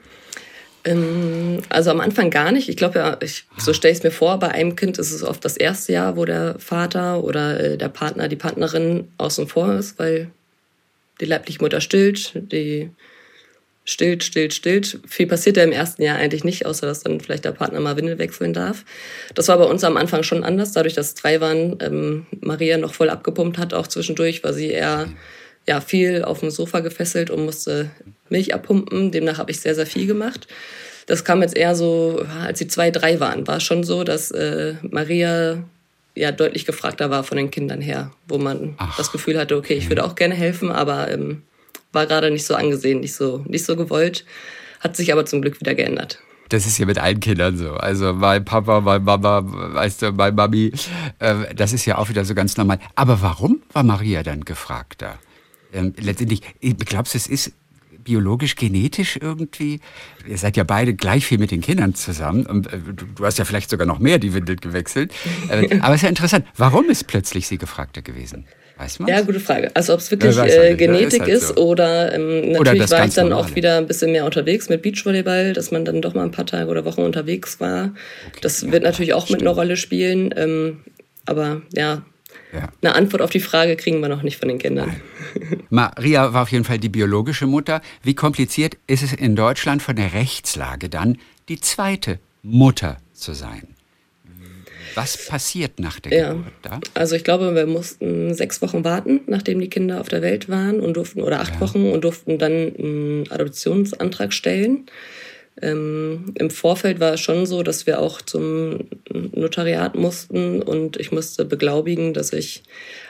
Ähm, 0.84 1.62
also 1.70 1.91
am 1.91 2.02
Anfang 2.02 2.30
gar 2.30 2.52
nicht. 2.52 2.67
Ich 2.67 2.78
glaube 2.78 3.00
ja, 3.00 3.17
ich, 3.22 3.46
so 3.58 3.74
stelle 3.74 3.91
ich 3.91 4.00
es 4.00 4.04
mir 4.04 4.12
vor, 4.12 4.39
bei 4.39 4.50
einem 4.50 4.76
Kind 4.76 4.98
ist 4.98 5.12
es 5.12 5.24
oft 5.24 5.46
das 5.46 5.56
erste 5.56 5.94
Jahr, 5.94 6.17
wo 6.17 6.26
der 6.26 6.56
Vater 6.60 7.24
oder 7.24 7.60
äh, 7.60 7.78
der 7.78 7.89
Partner, 7.89 8.28
die 8.28 8.36
Partnerin 8.36 9.08
außen 9.17 9.48
vor 9.48 9.74
ist, 9.74 10.00
weil 10.00 10.32
die 11.21 11.25
leibliche 11.25 11.62
Mutter 11.62 11.79
stillt, 11.79 12.34
die 12.36 12.89
stillt, 13.86 14.23
stillt, 14.23 14.53
stillt. 14.53 14.99
Viel 15.07 15.27
passiert 15.27 15.57
ja 15.57 15.63
im 15.63 15.71
ersten 15.71 16.03
Jahr 16.03 16.17
eigentlich 16.17 16.43
nicht, 16.43 16.65
außer 16.65 16.86
dass 16.86 17.01
dann 17.01 17.19
vielleicht 17.19 17.45
der 17.45 17.51
Partner 17.51 17.79
mal 17.79 17.97
Windel 17.97 18.17
wechseln 18.17 18.53
darf. 18.53 18.84
Das 19.36 19.47
war 19.47 19.57
bei 19.57 19.65
uns 19.65 19.84
am 19.84 19.97
Anfang 19.97 20.23
schon 20.23 20.43
anders, 20.43 20.71
dadurch, 20.71 20.93
dass 20.93 21.15
drei 21.15 21.41
waren, 21.41 21.77
ähm, 21.81 22.25
Maria 22.41 22.77
noch 22.77 22.93
voll 22.93 23.10
abgepumpt 23.10 23.57
hat, 23.57 23.73
auch 23.73 23.88
zwischendurch, 23.88 24.43
war 24.43 24.53
sie 24.53 24.69
eher 24.69 25.07
ja, 25.67 25.79
viel 25.81 26.23
auf 26.23 26.39
dem 26.39 26.49
Sofa 26.49 26.79
gefesselt 26.79 27.29
und 27.29 27.45
musste 27.45 27.91
Milch 28.29 28.53
abpumpen. 28.53 29.12
Demnach 29.12 29.38
habe 29.38 29.51
ich 29.51 29.62
sehr, 29.62 29.75
sehr 29.75 29.86
viel 29.86 30.07
gemacht. 30.07 30.47
Das 31.07 31.23
kam 31.23 31.41
jetzt 31.41 31.55
eher 31.55 31.75
so, 31.75 32.25
als 32.41 32.60
sie 32.60 32.67
zwei, 32.67 32.91
drei 32.91 33.19
waren, 33.19 33.47
war 33.47 33.57
es 33.57 33.63
schon 33.63 33.84
so, 33.84 34.03
dass 34.03 34.31
äh, 34.31 34.75
Maria 34.81 35.63
ja 36.15 36.32
deutlich 36.32 36.65
gefragter 36.65 37.10
war 37.10 37.24
von 37.24 37.38
den 37.38 37.52
Kindern 37.52 37.82
her, 37.82 38.12
wo 38.28 38.38
man 38.38 38.76
Ach. 38.78 38.97
das 38.97 39.12
Gefühl 39.12 39.39
hatte, 39.39 39.56
okay, 39.56 39.74
ich 39.74 39.89
würde 39.89 40.04
auch 40.04 40.15
gerne 40.15 40.36
helfen, 40.36 40.71
aber 40.71 41.10
ähm, 41.12 41.43
war 41.91 42.06
gerade 42.06 42.32
nicht 42.32 42.45
so 42.45 42.56
angesehen, 42.56 43.00
nicht 43.00 43.13
so, 43.13 43.43
nicht 43.47 43.65
so 43.65 43.76
gewollt. 43.76 44.26
Hat 44.80 44.95
sich 44.95 45.13
aber 45.13 45.26
zum 45.26 45.41
Glück 45.41 45.60
wieder 45.60 45.76
geändert. 45.76 46.19
Das 46.50 46.65
ist 46.65 46.78
ja 46.78 46.86
mit 46.86 46.97
allen 46.97 47.19
Kindern 47.19 47.58
so. 47.58 47.74
Also 47.74 48.13
mein 48.13 48.43
Papa, 48.43 48.82
meine 48.82 49.04
Mama, 49.04 49.41
weißt 49.45 50.02
du, 50.02 50.12
meine 50.12 50.34
Mami, 50.34 50.74
äh, 51.19 51.54
das 51.56 51.71
ist 51.71 51.86
ja 51.86 51.97
auch 51.97 52.10
wieder 52.10 52.26
so 52.26 52.36
ganz 52.36 52.58
normal. 52.58 52.80
Aber 52.95 53.21
warum 53.21 53.62
war 53.71 53.84
Maria 53.84 54.21
dann 54.24 54.43
gefragter? 54.43 55.17
Ähm, 55.71 55.93
letztendlich, 55.97 56.41
glaubst 56.86 57.13
du, 57.13 57.17
es 57.17 57.28
ist 57.28 57.54
biologisch, 58.04 58.56
genetisch 58.56 59.18
irgendwie? 59.22 59.80
Ihr 60.28 60.38
seid 60.38 60.58
ja 60.58 60.64
beide 60.64 60.94
gleich 60.94 61.26
viel 61.26 61.38
mit 61.38 61.52
den 61.52 61.62
Kindern 61.62 61.96
zusammen. 61.96 62.46
Und, 62.46 62.72
äh, 62.72 62.80
du, 63.16 63.26
hast 63.26 63.40
ja 63.40 63.46
vielleicht 63.46 63.70
sogar 63.70 63.88
noch 63.88 64.00
mehr 64.00 64.20
die 64.20 64.34
Windel 64.34 64.56
gewechselt. 64.56 65.14
Äh, 65.50 65.80
aber 65.82 65.94
es 65.94 66.00
ist 66.00 66.04
ja 66.04 66.10
interessant. 66.10 66.46
Warum 66.56 66.90
ist 66.90 67.08
plötzlich 67.08 67.48
sie 67.48 67.58
gefragter 67.58 68.02
gewesen? 68.02 68.46
Weiß 68.78 69.00
man? 69.00 69.10
Ja, 69.10 69.22
gute 69.22 69.40
Frage. 69.40 69.70
Also 69.76 69.94
ob 69.94 70.00
es 70.00 70.10
wirklich 70.10 70.36
ja, 70.36 70.46
äh, 70.46 70.76
Genetik 70.76 71.28
ist, 71.28 71.48
halt 71.48 71.58
so. 71.58 71.68
oder 71.68 72.14
ähm, 72.14 72.52
natürlich 72.52 72.60
oder 72.60 72.90
war 72.90 73.06
ich 73.06 73.14
dann 73.14 73.30
normale. 73.30 73.52
auch 73.52 73.56
wieder 73.56 73.78
ein 73.78 73.86
bisschen 73.86 74.12
mehr 74.12 74.26
unterwegs 74.26 74.70
mit 74.70 74.82
Beachvolleyball, 74.82 75.54
dass 75.54 75.70
man 75.70 75.86
dann 75.86 76.02
doch 76.02 76.16
mal 76.16 76.24
ein 76.24 76.32
paar 76.32 76.48
Tage 76.48 76.70
oder 76.70 76.84
Wochen 76.86 77.02
unterwegs 77.02 77.60
war. 77.60 77.94
Okay, 78.28 78.40
das 78.42 78.62
ja, 78.62 78.72
wird 78.72 78.84
natürlich 78.84 79.14
auch 79.14 79.26
stimmt. 79.26 79.42
mit 79.42 79.48
einer 79.48 79.56
Rolle 79.56 79.78
spielen. 79.78 80.34
Ähm, 80.36 80.80
aber 81.26 81.62
ja, 81.74 82.04
ja. 82.54 82.70
eine 82.82 82.96
Antwort 82.96 83.22
auf 83.22 83.30
die 83.30 83.40
Frage 83.40 83.76
kriegen 83.76 84.02
wir 84.02 84.10
noch 84.10 84.24
nicht 84.24 84.38
von 84.38 84.50
den 84.50 84.58
Kindern. 84.58 84.96
Maria 85.70 86.34
war 86.34 86.44
auf 86.44 86.52
jeden 86.52 86.64
Fall 86.64 86.80
die 86.80 86.90
biologische 86.90 87.48
Mutter. 87.48 87.82
Wie 88.04 88.16
kompliziert 88.16 88.78
ist 88.88 89.04
es 89.04 89.14
in 89.14 89.36
Deutschland 89.36 89.82
von 89.82 89.96
der 89.96 90.14
Rechtslage 90.14 90.90
dann, 90.90 91.18
die 91.50 91.60
zweite 91.60 92.20
Mutter 92.44 92.98
zu 93.14 93.34
sein? 93.34 93.68
Was 94.96 95.26
passiert 95.26 95.80
nach 95.80 96.00
der 96.00 96.18
ja. 96.18 96.34
Geburt 96.34 96.54
da? 96.62 96.80
Also 96.94 97.16
ich 97.16 97.24
glaube, 97.24 97.56
wir 97.56 97.66
mussten 97.66 98.34
sechs 98.34 98.62
Wochen 98.62 98.84
warten, 98.84 99.22
nachdem 99.28 99.60
die 99.60 99.70
Kinder 99.70 100.02
auf 100.02 100.10
der 100.10 100.22
Welt 100.22 100.50
waren 100.50 100.80
und 100.80 100.98
durften, 100.98 101.22
oder 101.22 101.40
acht 101.40 101.56
ja. 101.56 101.62
Wochen 101.62 101.90
und 101.90 102.04
durften 102.04 102.38
dann 102.38 102.52
einen 102.52 103.32
Adoptionsantrag 103.32 104.34
stellen. 104.34 104.86
Ähm, 105.62 106.34
Im 106.36 106.50
Vorfeld 106.50 107.00
war 107.00 107.13
es 107.13 107.19
schon 107.19 107.45
so, 107.45 107.62
dass 107.62 107.86
wir 107.86 108.00
auch 108.00 108.21
zum 108.21 108.88
Notariat 109.12 109.95
mussten 109.95 110.62
und 110.62 110.97
ich 110.97 111.12
musste 111.12 111.45
beglaubigen, 111.45 112.13
dass 112.13 112.34
ich 112.34 112.63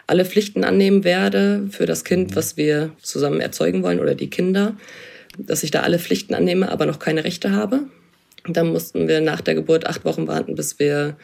alle 0.08 0.26
Pflichten 0.26 0.64
annehmen 0.64 1.04
werde 1.04 1.68
für 1.72 1.86
das 1.86 2.04
Kind, 2.04 2.32
mhm. 2.32 2.36
was 2.36 2.58
wir 2.58 2.92
zusammen 3.02 3.40
erzeugen 3.40 3.84
wollen 3.84 4.00
oder 4.00 4.16
die 4.16 4.30
Kinder, 4.30 4.76
dass 5.38 5.64
ich 5.64 5.72
da 5.72 5.82
alle 5.82 6.00
Pflichten 6.00 6.34
annehme, 6.34 6.70
aber 6.70 6.86
noch 6.86 7.00
keine 7.00 7.24
Rechte 7.24 7.52
habe. 7.52 7.82
Dann 8.48 8.72
mussten 8.72 9.08
wir 9.08 9.22
nach 9.22 9.42
der 9.42 9.56
Geburt 9.56 9.86
acht 9.86 10.04
Wochen 10.04 10.28
warten, 10.28 10.56
bis 10.56 10.80
wir 10.80 11.16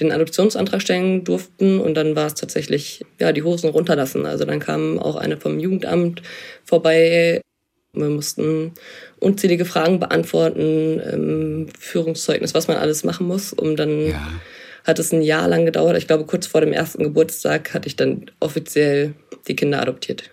den 0.00 0.12
Adoptionsantrag 0.12 0.80
stellen 0.80 1.24
durften 1.24 1.80
und 1.80 1.94
dann 1.94 2.14
war 2.14 2.26
es 2.26 2.34
tatsächlich 2.34 3.04
ja 3.18 3.32
die 3.32 3.42
Hosen 3.42 3.70
runterlassen. 3.70 4.26
Also 4.26 4.44
dann 4.44 4.60
kam 4.60 4.98
auch 4.98 5.16
eine 5.16 5.36
vom 5.38 5.58
Jugendamt 5.58 6.22
vorbei. 6.64 7.40
Wir 8.00 8.10
mussten 8.10 8.72
unzählige 9.18 9.64
Fragen 9.64 10.00
beantworten, 10.00 11.00
ähm, 11.12 11.66
Führungszeugnis, 11.78 12.54
was 12.54 12.68
man 12.68 12.76
alles 12.76 13.04
machen 13.04 13.26
muss, 13.26 13.52
um 13.52 13.76
dann 13.76 14.08
ja. 14.08 14.30
hat 14.84 14.98
es 14.98 15.12
ein 15.12 15.22
Jahr 15.22 15.48
lang 15.48 15.64
gedauert. 15.64 15.96
Ich 15.96 16.06
glaube, 16.06 16.24
kurz 16.24 16.46
vor 16.46 16.60
dem 16.60 16.72
ersten 16.72 17.02
Geburtstag 17.02 17.74
hatte 17.74 17.88
ich 17.88 17.96
dann 17.96 18.30
offiziell 18.40 19.14
die 19.46 19.56
Kinder 19.56 19.80
adoptiert. 19.80 20.30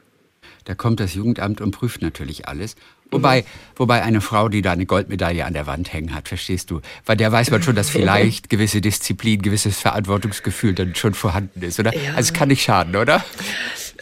Da 0.66 0.74
kommt 0.74 1.00
das 1.00 1.14
Jugendamt 1.14 1.62
und 1.62 1.72
prüft 1.72 2.02
natürlich 2.02 2.48
alles. 2.48 2.76
Wobei, 3.12 3.42
mhm. 3.42 3.46
wobei 3.76 4.02
eine 4.02 4.20
Frau, 4.20 4.50
die 4.50 4.62
da 4.62 4.72
eine 4.72 4.86
Goldmedaille 4.86 5.46
an 5.46 5.54
der 5.54 5.68
Wand 5.68 5.94
hängen 5.94 6.16
hat, 6.16 6.28
verstehst 6.28 6.72
du? 6.72 6.82
Weil 7.06 7.18
der 7.18 7.32
weiß 7.32 7.52
man 7.52 7.62
schon, 7.62 7.76
dass 7.76 7.90
vielleicht 7.90 8.50
gewisse 8.50 8.82
Disziplin, 8.82 9.42
gewisses 9.42 9.80
Verantwortungsgefühl 9.80 10.74
dann 10.74 10.96
schon 10.96 11.14
vorhanden 11.14 11.62
ist, 11.62 11.80
oder? 11.80 11.94
Ja. 11.94 12.10
Also 12.16 12.32
es 12.32 12.34
kann 12.34 12.50
nicht 12.50 12.64
schaden, 12.64 12.96
oder? 12.96 13.24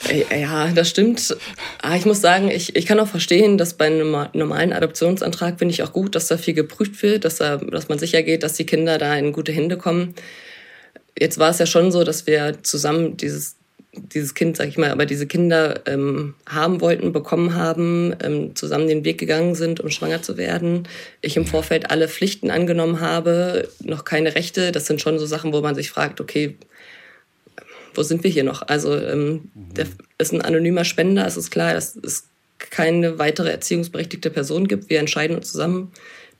Äh, 0.10 0.42
ja, 0.42 0.70
das 0.70 0.90
stimmt. 0.90 1.36
Aber 1.82 1.94
ah, 1.94 1.98
ich 1.98 2.06
muss 2.06 2.22
sagen, 2.22 2.50
ich, 2.50 2.76
ich 2.76 2.86
kann 2.86 3.00
auch 3.00 3.08
verstehen, 3.08 3.58
dass 3.58 3.76
bei 3.76 3.86
einem 3.88 4.12
normalen 4.34 4.74
Adoptionsantrag 4.74 5.60
finde 5.60 5.74
ich 5.74 5.84
auch 5.84 5.94
gut, 5.94 6.16
dass 6.16 6.28
da 6.28 6.38
viel 6.38 6.54
geprüft 6.54 7.02
wird, 7.04 7.26
dass, 7.26 7.38
da, 7.38 7.58
dass 7.58 7.90
man 7.90 8.00
sicher 8.00 8.24
geht, 8.24 8.44
dass 8.44 8.54
die 8.54 8.66
Kinder 8.66 8.98
da 8.98 9.16
in 9.16 9.34
gute 9.34 9.52
Hände 9.52 9.78
kommen. 9.78 10.16
Jetzt 11.18 11.38
war 11.38 11.52
es 11.52 11.60
ja 11.60 11.66
schon 11.66 11.92
so, 11.92 12.04
dass 12.04 12.28
wir 12.28 12.64
zusammen 12.64 13.18
dieses 13.18 13.58
dieses 13.96 14.34
Kind, 14.34 14.58
sag 14.58 14.68
ich 14.68 14.78
mal, 14.78 14.90
aber 14.90 15.06
diese 15.06 15.28
Kinder 15.28 15.82
ähm, 15.86 16.34
haben 16.50 16.82
wollten, 16.82 17.12
bekommen 17.12 17.56
haben, 17.56 18.16
ähm, 18.24 18.56
zusammen 18.56 18.88
den 18.88 19.06
Weg 19.06 19.20
gegangen 19.20 19.54
sind, 19.54 19.80
um 19.80 19.92
schwanger 19.92 20.22
zu 20.22 20.38
werden. 20.38 20.88
Ich 21.22 21.38
im 21.38 21.46
Vorfeld 21.46 21.92
alle 21.92 22.08
Pflichten 22.08 22.50
angenommen 22.50 23.02
habe, 23.02 23.70
noch 23.84 24.04
keine 24.04 24.34
Rechte. 24.34 24.72
Das 24.72 24.88
sind 24.88 25.00
schon 25.00 25.20
so 25.20 25.26
Sachen, 25.26 25.54
wo 25.54 25.62
man 25.62 25.76
sich 25.76 25.92
fragt, 25.92 26.20
okay, 26.20 26.56
wo 27.96 28.04
sind 28.04 28.24
wir 28.24 28.32
hier 28.32 28.44
noch? 28.44 28.62
Also 28.68 28.96
ähm, 28.96 29.50
mhm. 29.54 29.74
der 29.76 29.88
ist 30.18 30.34
ein 30.34 30.42
anonymer 30.42 30.86
Spender, 30.86 31.26
es 31.26 31.38
ist 31.38 31.52
klar, 31.52 31.74
dass 31.74 31.96
es 31.96 32.28
keine 32.58 33.20
weitere 33.20 33.50
erziehungsberechtigte 33.52 34.30
Person 34.30 34.68
gibt. 34.68 34.90
Wir 34.90 35.00
entscheiden 35.00 35.36
uns 35.36 35.52
zusammen, 35.52 35.92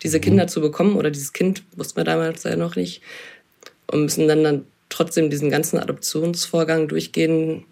diese 0.02 0.18
mhm. 0.18 0.22
Kinder 0.22 0.48
zu 0.48 0.62
bekommen 0.62 0.96
oder 0.96 1.12
dieses 1.12 1.34
Kind, 1.34 1.64
wussten 1.76 1.98
wir 1.98 2.04
damals 2.04 2.44
ja 2.44 2.56
noch 2.56 2.76
nicht, 2.76 3.02
und 3.88 4.04
müssen 4.04 4.28
dann, 4.28 4.44
dann 4.44 4.66
trotzdem 4.90 5.30
diesen 5.30 5.50
ganzen 5.50 5.80
Adoptionsvorgang 5.80 6.88
durchgehen, 6.88 7.66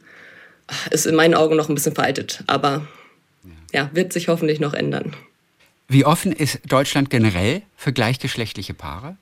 ist 0.92 1.06
in 1.06 1.16
meinen 1.16 1.36
Augen 1.36 1.56
noch 1.56 1.70
ein 1.70 1.76
bisschen 1.76 1.96
veraltet. 1.96 2.44
Aber 2.48 2.88
ja, 3.74 3.90
wird 3.94 4.14
sich 4.14 4.28
hoffentlich 4.28 4.60
noch 4.60 4.74
ändern. 4.74 5.16
Wie 5.88 6.06
offen 6.06 6.32
ist 6.32 6.60
Deutschland 6.68 7.10
generell 7.10 7.64
für 7.76 7.92
gleichgeschlechtliche 7.92 8.74
Paare? 8.74 9.18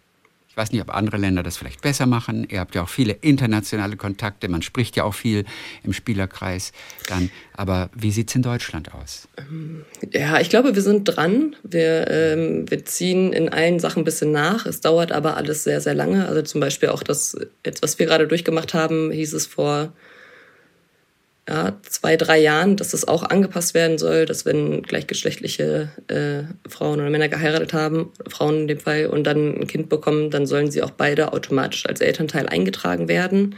Weiß 0.55 0.71
nicht, 0.71 0.81
ob 0.81 0.93
andere 0.93 1.17
Länder 1.17 1.43
das 1.43 1.57
vielleicht 1.57 1.81
besser 1.81 2.05
machen. 2.05 2.47
Ihr 2.49 2.59
habt 2.59 2.75
ja 2.75 2.83
auch 2.83 2.89
viele 2.89 3.13
internationale 3.13 3.95
Kontakte, 3.97 4.49
man 4.49 4.61
spricht 4.61 4.95
ja 4.95 5.03
auch 5.03 5.13
viel 5.13 5.45
im 5.83 5.93
Spielerkreis 5.93 6.71
dann. 7.07 7.29
Aber 7.53 7.89
wie 7.95 8.11
sieht 8.11 8.29
es 8.29 8.35
in 8.35 8.41
Deutschland 8.41 8.93
aus? 8.93 9.27
Ja, 10.11 10.39
ich 10.39 10.49
glaube, 10.49 10.75
wir 10.75 10.81
sind 10.81 11.05
dran. 11.05 11.55
Wir, 11.63 12.09
ähm, 12.09 12.69
wir 12.69 12.85
ziehen 12.85 13.33
in 13.33 13.49
allen 13.49 13.79
Sachen 13.79 14.01
ein 14.01 14.05
bisschen 14.05 14.31
nach. 14.31 14.65
Es 14.65 14.81
dauert 14.81 15.11
aber 15.11 15.37
alles 15.37 15.63
sehr, 15.63 15.81
sehr 15.81 15.93
lange. 15.93 16.27
Also 16.27 16.41
zum 16.41 16.61
Beispiel 16.61 16.89
auch 16.89 17.03
das, 17.03 17.37
jetzt, 17.65 17.81
was 17.81 17.99
wir 17.99 18.05
gerade 18.05 18.27
durchgemacht 18.27 18.73
haben, 18.73 19.11
hieß 19.11 19.33
es 19.33 19.45
vor 19.45 19.93
ja, 21.49 21.75
zwei, 21.81 22.15
drei 22.15 22.37
Jahren, 22.39 22.75
dass 22.75 22.89
das 22.89 23.07
auch 23.07 23.23
angepasst 23.23 23.73
werden 23.73 23.97
soll, 23.97 24.27
dass 24.27 24.45
wenn 24.45 24.83
gleichgeschlechtliche 24.83 25.89
äh, 26.07 26.69
Frauen 26.69 26.99
oder 26.99 27.09
Männer 27.09 27.27
geheiratet 27.27 27.73
haben, 27.73 28.13
Frauen 28.27 28.61
in 28.61 28.67
dem 28.67 28.79
Fall, 28.79 29.07
und 29.07 29.23
dann 29.23 29.59
ein 29.59 29.65
Kind 29.65 29.89
bekommen, 29.89 30.29
dann 30.29 30.45
sollen 30.45 30.69
sie 30.69 30.83
auch 30.83 30.91
beide 30.91 31.33
automatisch 31.33 31.87
als 31.87 32.01
Elternteil 32.01 32.47
eingetragen 32.47 33.07
werden. 33.07 33.39
Mhm. 33.41 33.55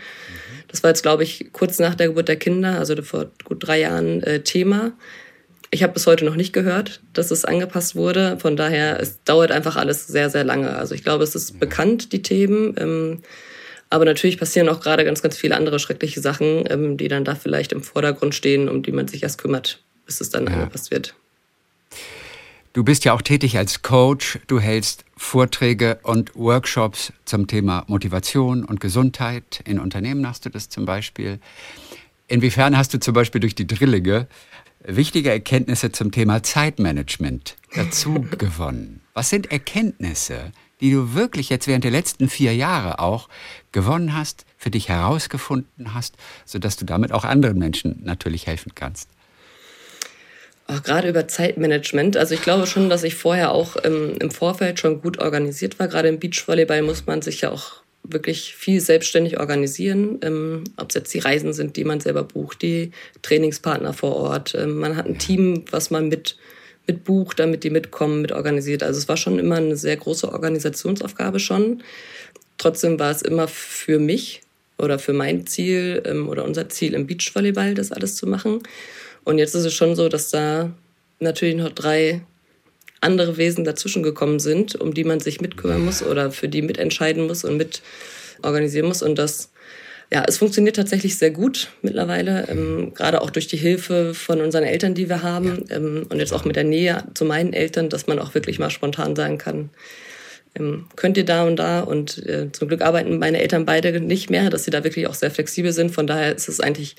Das 0.70 0.84
war 0.84 0.92
jetzt, 0.92 1.02
glaube 1.02 1.24
ich, 1.24 1.50
kurz 1.52 1.80
nach 1.80 1.96
der 1.96 2.08
Geburt 2.08 2.30
der 2.30 2.38
Kinder, 2.38 2.80
also 2.80 2.96
vor 3.02 3.26
gut 3.44 3.68
drei 3.68 3.82
Jahren, 3.82 4.24
äh, 4.24 4.40
Thema. 4.40 4.94
Ich 5.70 5.84
habe 5.84 5.92
bis 5.92 6.08
heute 6.08 6.24
noch 6.24 6.36
nicht 6.38 6.54
gehört, 6.54 7.02
dass 7.12 7.30
es 7.30 7.44
angepasst 7.44 7.96
wurde. 7.98 8.38
Von 8.40 8.56
daher, 8.56 9.02
es 9.02 9.22
dauert 9.26 9.52
einfach 9.52 9.76
alles 9.76 10.08
sehr, 10.08 10.30
sehr 10.30 10.46
lange. 10.46 10.78
Also 10.78 10.96
ich 10.96 11.04
glaube, 11.04 11.26
es 11.26 11.36
ist 11.36 11.60
bekannt, 11.60 12.14
die 12.14 12.22
Themen. 12.22 12.74
Ähm, 12.78 13.22
aber 13.92 14.06
natürlich 14.06 14.40
passieren 14.40 14.70
auch 14.70 14.80
gerade 14.80 15.04
ganz, 15.04 15.22
ganz 15.22 15.38
viele 15.38 15.56
andere 15.56 15.78
schreckliche 15.78 16.22
Sachen, 16.22 16.64
ähm, 16.70 16.98
die 16.98 17.10
dann 17.10 17.26
da 17.26 17.36
vielleicht 17.36 17.74
im 17.74 17.84
Vordergrund 17.84 18.34
stehen, 18.34 18.70
um 18.70 18.82
die 18.82 18.94
man 18.94 19.08
sich 19.08 19.22
erst 19.22 19.38
kümmert, 19.38 19.84
bis 20.06 20.22
es 20.22 20.30
dann 20.30 20.48
ja. 20.48 20.54
angepasst 20.54 20.92
wird. 20.92 21.14
Du 22.74 22.86
bist 22.86 23.04
ja 23.04 23.12
auch 23.12 23.22
tätig 23.22 23.58
als 23.58 23.82
Coach. 23.82 24.40
Du 24.48 24.62
hältst 24.62 25.04
Vorträge 25.18 26.00
und 26.04 26.34
Workshops 26.36 27.12
zum 27.26 27.48
Thema 27.48 27.84
Motivation 27.88 28.64
und 28.64 28.80
Gesundheit. 28.80 29.62
In 29.66 29.78
Unternehmen 29.78 30.26
hast 30.26 30.46
du 30.46 30.50
das 30.50 30.70
zum 30.70 30.86
Beispiel. 30.86 31.40
Inwiefern 32.30 32.78
hast 32.78 32.94
du 32.94 33.00
zum 33.02 33.14
Beispiel 33.14 33.42
durch 33.42 33.56
die 33.56 33.68
Drillige 33.68 34.28
wichtige 34.86 35.32
Erkenntnisse 35.32 35.92
zum 35.92 36.14
Thema 36.14 36.44
Zeitmanagement 36.44 37.58
dazu 37.76 38.26
gewonnen? 38.38 39.02
Was 39.14 39.30
sind 39.30 39.52
Erkenntnisse, 39.52 40.54
die 40.82 40.92
du 40.92 41.14
wirklich 41.14 41.50
jetzt 41.50 41.68
während 41.68 41.84
der 41.84 41.92
letzten 41.92 42.28
vier 42.28 42.56
Jahre 42.56 43.00
auch 43.00 43.30
gewonnen 43.72 44.16
hast, 44.16 44.46
für 44.58 44.72
dich 44.72 44.90
herausgefunden 44.90 45.94
hast, 45.94 46.16
sodass 46.46 46.76
du 46.78 46.86
damit 46.86 47.12
auch 47.12 47.24
anderen 47.24 47.58
Menschen 47.58 48.02
natürlich 48.04 48.48
helfen 48.48 48.74
kannst? 48.76 49.10
Auch 50.68 50.84
gerade 50.84 51.10
über 51.10 51.28
Zeitmanagement. 51.28 52.16
Also 52.18 52.34
ich 52.34 52.42
glaube 52.42 52.66
schon, 52.66 52.90
dass 52.90 53.04
ich 53.04 53.16
vorher 53.16 53.52
auch 53.52 53.76
ähm, 53.84 54.16
im 54.20 54.32
Vorfeld 54.32 54.80
schon 54.80 55.02
gut 55.02 55.20
organisiert 55.20 55.80
war. 55.80 55.88
Gerade 55.88 56.08
im 56.08 56.20
Beachvolleyball 56.20 56.82
muss 56.82 57.06
man 57.06 57.22
sich 57.22 57.42
ja 57.42 57.52
auch 57.52 57.82
wirklich 58.04 58.56
viel 58.56 58.80
selbstständig 58.80 59.40
organisieren. 59.40 60.20
Ähm, 60.22 60.64
Ob 60.78 60.90
es 60.90 60.96
jetzt 60.96 61.14
die 61.14 61.20
Reisen 61.20 61.54
sind, 61.54 61.76
die 61.76 61.84
man 61.84 62.00
selber 62.00 62.24
bucht, 62.24 62.62
die 62.62 62.92
Trainingspartner 63.22 63.94
vor 63.94 64.16
Ort. 64.16 64.56
Ähm, 64.56 64.80
man 64.80 64.96
hat 64.96 65.08
ein 65.08 65.18
Team, 65.18 65.66
was 65.72 65.92
man 65.92 66.08
mit 66.08 66.38
mit 66.88 67.04
bucht, 67.04 67.40
damit 67.40 67.64
die 67.64 67.70
mitkommen, 67.70 68.22
mit 68.22 68.32
organisiert. 68.32 68.84
Also 68.84 69.00
es 69.00 69.08
war 69.08 69.18
schon 69.18 69.40
immer 69.40 69.58
eine 69.58 69.78
sehr 69.78 69.98
große 69.98 70.32
Organisationsaufgabe 70.32 71.40
schon. 71.40 71.84
Trotzdem 72.58 73.00
war 73.00 73.12
es 73.12 73.22
immer 73.22 73.48
für 73.48 74.00
mich 74.00 74.42
oder 74.78 75.00
für 75.00 75.14
mein 75.14 75.48
Ziel 75.48 76.02
ähm, 76.06 76.28
oder 76.28 76.44
unser 76.44 76.70
Ziel 76.70 76.94
im 76.94 77.08
Beachvolleyball, 77.08 77.76
das 77.76 77.92
alles 77.92 78.16
zu 78.16 78.28
machen. 78.28 78.64
Und 79.24 79.38
jetzt 79.38 79.56
ist 79.56 79.66
es 79.66 79.74
schon 79.74 79.96
so, 79.96 80.10
dass 80.10 80.30
da 80.30 80.72
natürlich 81.20 81.56
noch 81.56 81.72
drei 81.72 82.22
andere 83.00 83.38
Wesen 83.38 83.64
dazwischen 83.64 84.04
gekommen 84.04 84.40
sind, 84.40 84.76
um 84.76 84.94
die 84.94 85.04
man 85.04 85.20
sich 85.20 85.42
mitkümmern 85.42 85.84
muss 85.84 86.04
oder 86.04 86.32
für 86.32 86.48
die 86.48 86.62
mitentscheiden 86.62 87.28
muss 87.28 87.44
und 87.44 87.58
mit 87.58 87.82
organisieren 88.44 88.88
muss. 88.88 89.02
Und 89.02 89.18
das 89.18 89.51
ja, 90.14 90.26
es 90.28 90.38
funktioniert 90.38 90.76
tatsächlich 90.76 91.18
sehr 91.18 91.32
gut 91.32 91.70
mittlerweile, 91.82 92.46
ähm, 92.50 92.94
gerade 92.94 93.22
auch 93.22 93.30
durch 93.30 93.48
die 93.48 93.58
Hilfe 93.58 94.14
von 94.14 94.42
unseren 94.42 94.64
Eltern, 94.64 94.94
die 94.94 95.08
wir 95.08 95.24
haben 95.24 95.66
ähm, 95.70 96.06
und 96.10 96.20
jetzt 96.20 96.34
auch 96.34 96.44
mit 96.44 96.58
der 96.58 96.66
Nähe 96.66 97.06
zu 97.14 97.24
meinen 97.24 97.54
Eltern, 97.54 97.90
dass 97.90 98.08
man 98.08 98.20
auch 98.20 98.34
wirklich 98.34 98.60
mal 98.60 98.70
spontan 98.70 99.16
sagen 99.16 99.38
kann, 99.38 99.70
ähm, 100.56 100.88
könnt 100.98 101.16
ihr 101.16 101.24
da 101.24 101.46
und 101.46 101.56
da? 101.56 101.80
Und 101.82 102.26
äh, 102.28 102.52
zum 102.52 102.68
Glück 102.68 102.82
arbeiten 102.82 103.20
meine 103.20 103.40
Eltern 103.40 103.66
beide 103.66 104.02
nicht 104.02 104.30
mehr, 104.30 104.50
dass 104.50 104.66
sie 104.66 104.72
da 104.72 104.84
wirklich 104.84 105.08
auch 105.08 105.14
sehr 105.14 105.32
flexibel 105.32 105.72
sind. 105.72 105.92
Von 105.92 106.08
daher 106.08 106.36
ist 106.36 106.50
es 106.50 106.60
eigentlich 106.60 106.98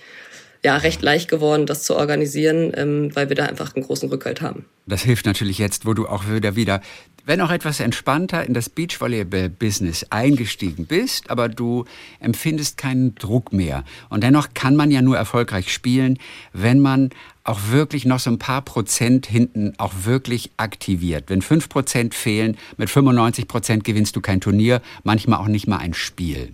ja 0.64 0.76
recht 0.76 1.02
leicht 1.02 1.28
geworden, 1.28 1.66
das 1.66 1.82
zu 1.82 1.96
organisieren, 1.96 2.72
ähm, 2.76 3.14
weil 3.14 3.28
wir 3.28 3.36
da 3.36 3.46
einfach 3.46 3.74
einen 3.74 3.84
großen 3.84 4.08
Rückhalt 4.08 4.40
haben. 4.40 4.64
Das 4.86 5.02
hilft 5.02 5.26
natürlich 5.26 5.58
jetzt, 5.58 5.86
wo 5.86 5.94
du 5.94 6.06
auch 6.06 6.28
wieder 6.28 6.56
wieder 6.56 6.80
wenn 7.24 7.40
auch 7.40 7.50
etwas 7.50 7.80
entspannter 7.80 8.44
in 8.44 8.54
das 8.54 8.68
Beachvolleyball-Business 8.68 10.06
eingestiegen 10.10 10.86
bist, 10.86 11.30
aber 11.30 11.48
du 11.48 11.84
empfindest 12.20 12.76
keinen 12.78 13.14
Druck 13.14 13.52
mehr. 13.52 13.84
Und 14.08 14.24
dennoch 14.24 14.48
kann 14.54 14.76
man 14.76 14.90
ja 14.90 15.02
nur 15.02 15.16
erfolgreich 15.16 15.72
spielen, 15.72 16.18
wenn 16.52 16.80
man 16.80 17.10
auch 17.44 17.60
wirklich 17.70 18.04
noch 18.04 18.18
so 18.18 18.30
ein 18.30 18.38
paar 18.38 18.62
Prozent 18.62 19.26
hinten 19.26 19.74
auch 19.78 19.92
wirklich 20.04 20.50
aktiviert. 20.56 21.24
Wenn 21.28 21.42
fünf 21.42 21.68
Prozent 21.68 22.14
fehlen, 22.14 22.56
mit 22.76 22.90
95 22.90 23.48
Prozent 23.48 23.84
gewinnst 23.84 24.16
du 24.16 24.20
kein 24.20 24.40
Turnier, 24.40 24.80
manchmal 25.04 25.40
auch 25.40 25.48
nicht 25.48 25.66
mal 25.66 25.78
ein 25.78 25.94
Spiel. 25.94 26.52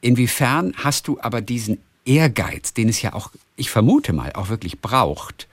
Inwiefern 0.00 0.74
hast 0.76 1.08
du 1.08 1.18
aber 1.20 1.40
diesen 1.40 1.78
Ehrgeiz, 2.08 2.72
den 2.72 2.88
es 2.88 3.02
ja 3.02 3.12
auch, 3.12 3.30
ich 3.56 3.70
vermute 3.70 4.12
mal, 4.12 4.32
auch 4.32 4.48
wirklich 4.48 4.80
braucht, 4.80 5.46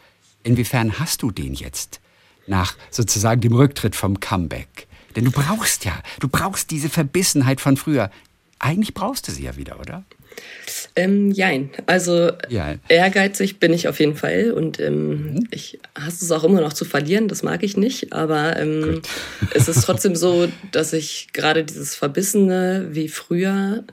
inwiefern 0.44 1.00
hast 1.00 1.22
du 1.22 1.32
den 1.32 1.54
jetzt 1.54 2.00
nach 2.48 2.76
sozusagen 2.89 3.41
dem 3.41 3.54
Rücktritt 3.54 3.96
vom 3.96 4.20
Comeback? 4.20 4.88
Denn 5.15 5.26
du 5.26 5.32
brauchst 5.32 5.86
ja, 5.86 6.02
du 6.20 6.28
brauchst 6.28 6.72
diese 6.72 6.89
Verbissenheit 6.89 7.62
von 7.62 7.78
früher. 7.78 8.10
Eigentlich 8.60 8.94
brauchst 8.94 9.28
du 9.28 9.32
sie 9.32 9.44
ja 9.44 9.58
wieder, 9.58 9.80
oder? 9.80 10.04
Ähm, 10.96 11.32
jein. 11.32 11.70
Also 11.86 12.32
ja. 12.50 12.76
ehrgeizig 12.88 13.60
bin 13.60 13.74
ich 13.74 13.88
auf 13.88 14.00
jeden 14.00 14.15
Fall 14.15 14.52
und 14.52 14.80
ähm, 14.80 15.34
mhm. 15.34 15.48
ich 15.52 15.80
hasse 15.98 16.24
es 16.24 16.32
auch 16.32 16.44
immer 16.44 16.62
noch 16.62 16.74
zu 16.74 16.86
verlieren, 16.86 17.28
das 17.28 17.44
mag 17.44 17.63
ich 17.63 17.78
nicht, 17.78 18.13
aber 18.13 18.58
ähm, 18.58 19.02
es 19.54 19.68
ist 19.68 19.84
trotzdem 19.84 20.15
so, 20.15 20.50
dass 20.72 20.94
ich 20.94 21.28
gerade 21.34 21.63
dieses 21.63 21.96
Verbissene 21.96 22.88
wie 22.91 23.08
früher 23.08 23.84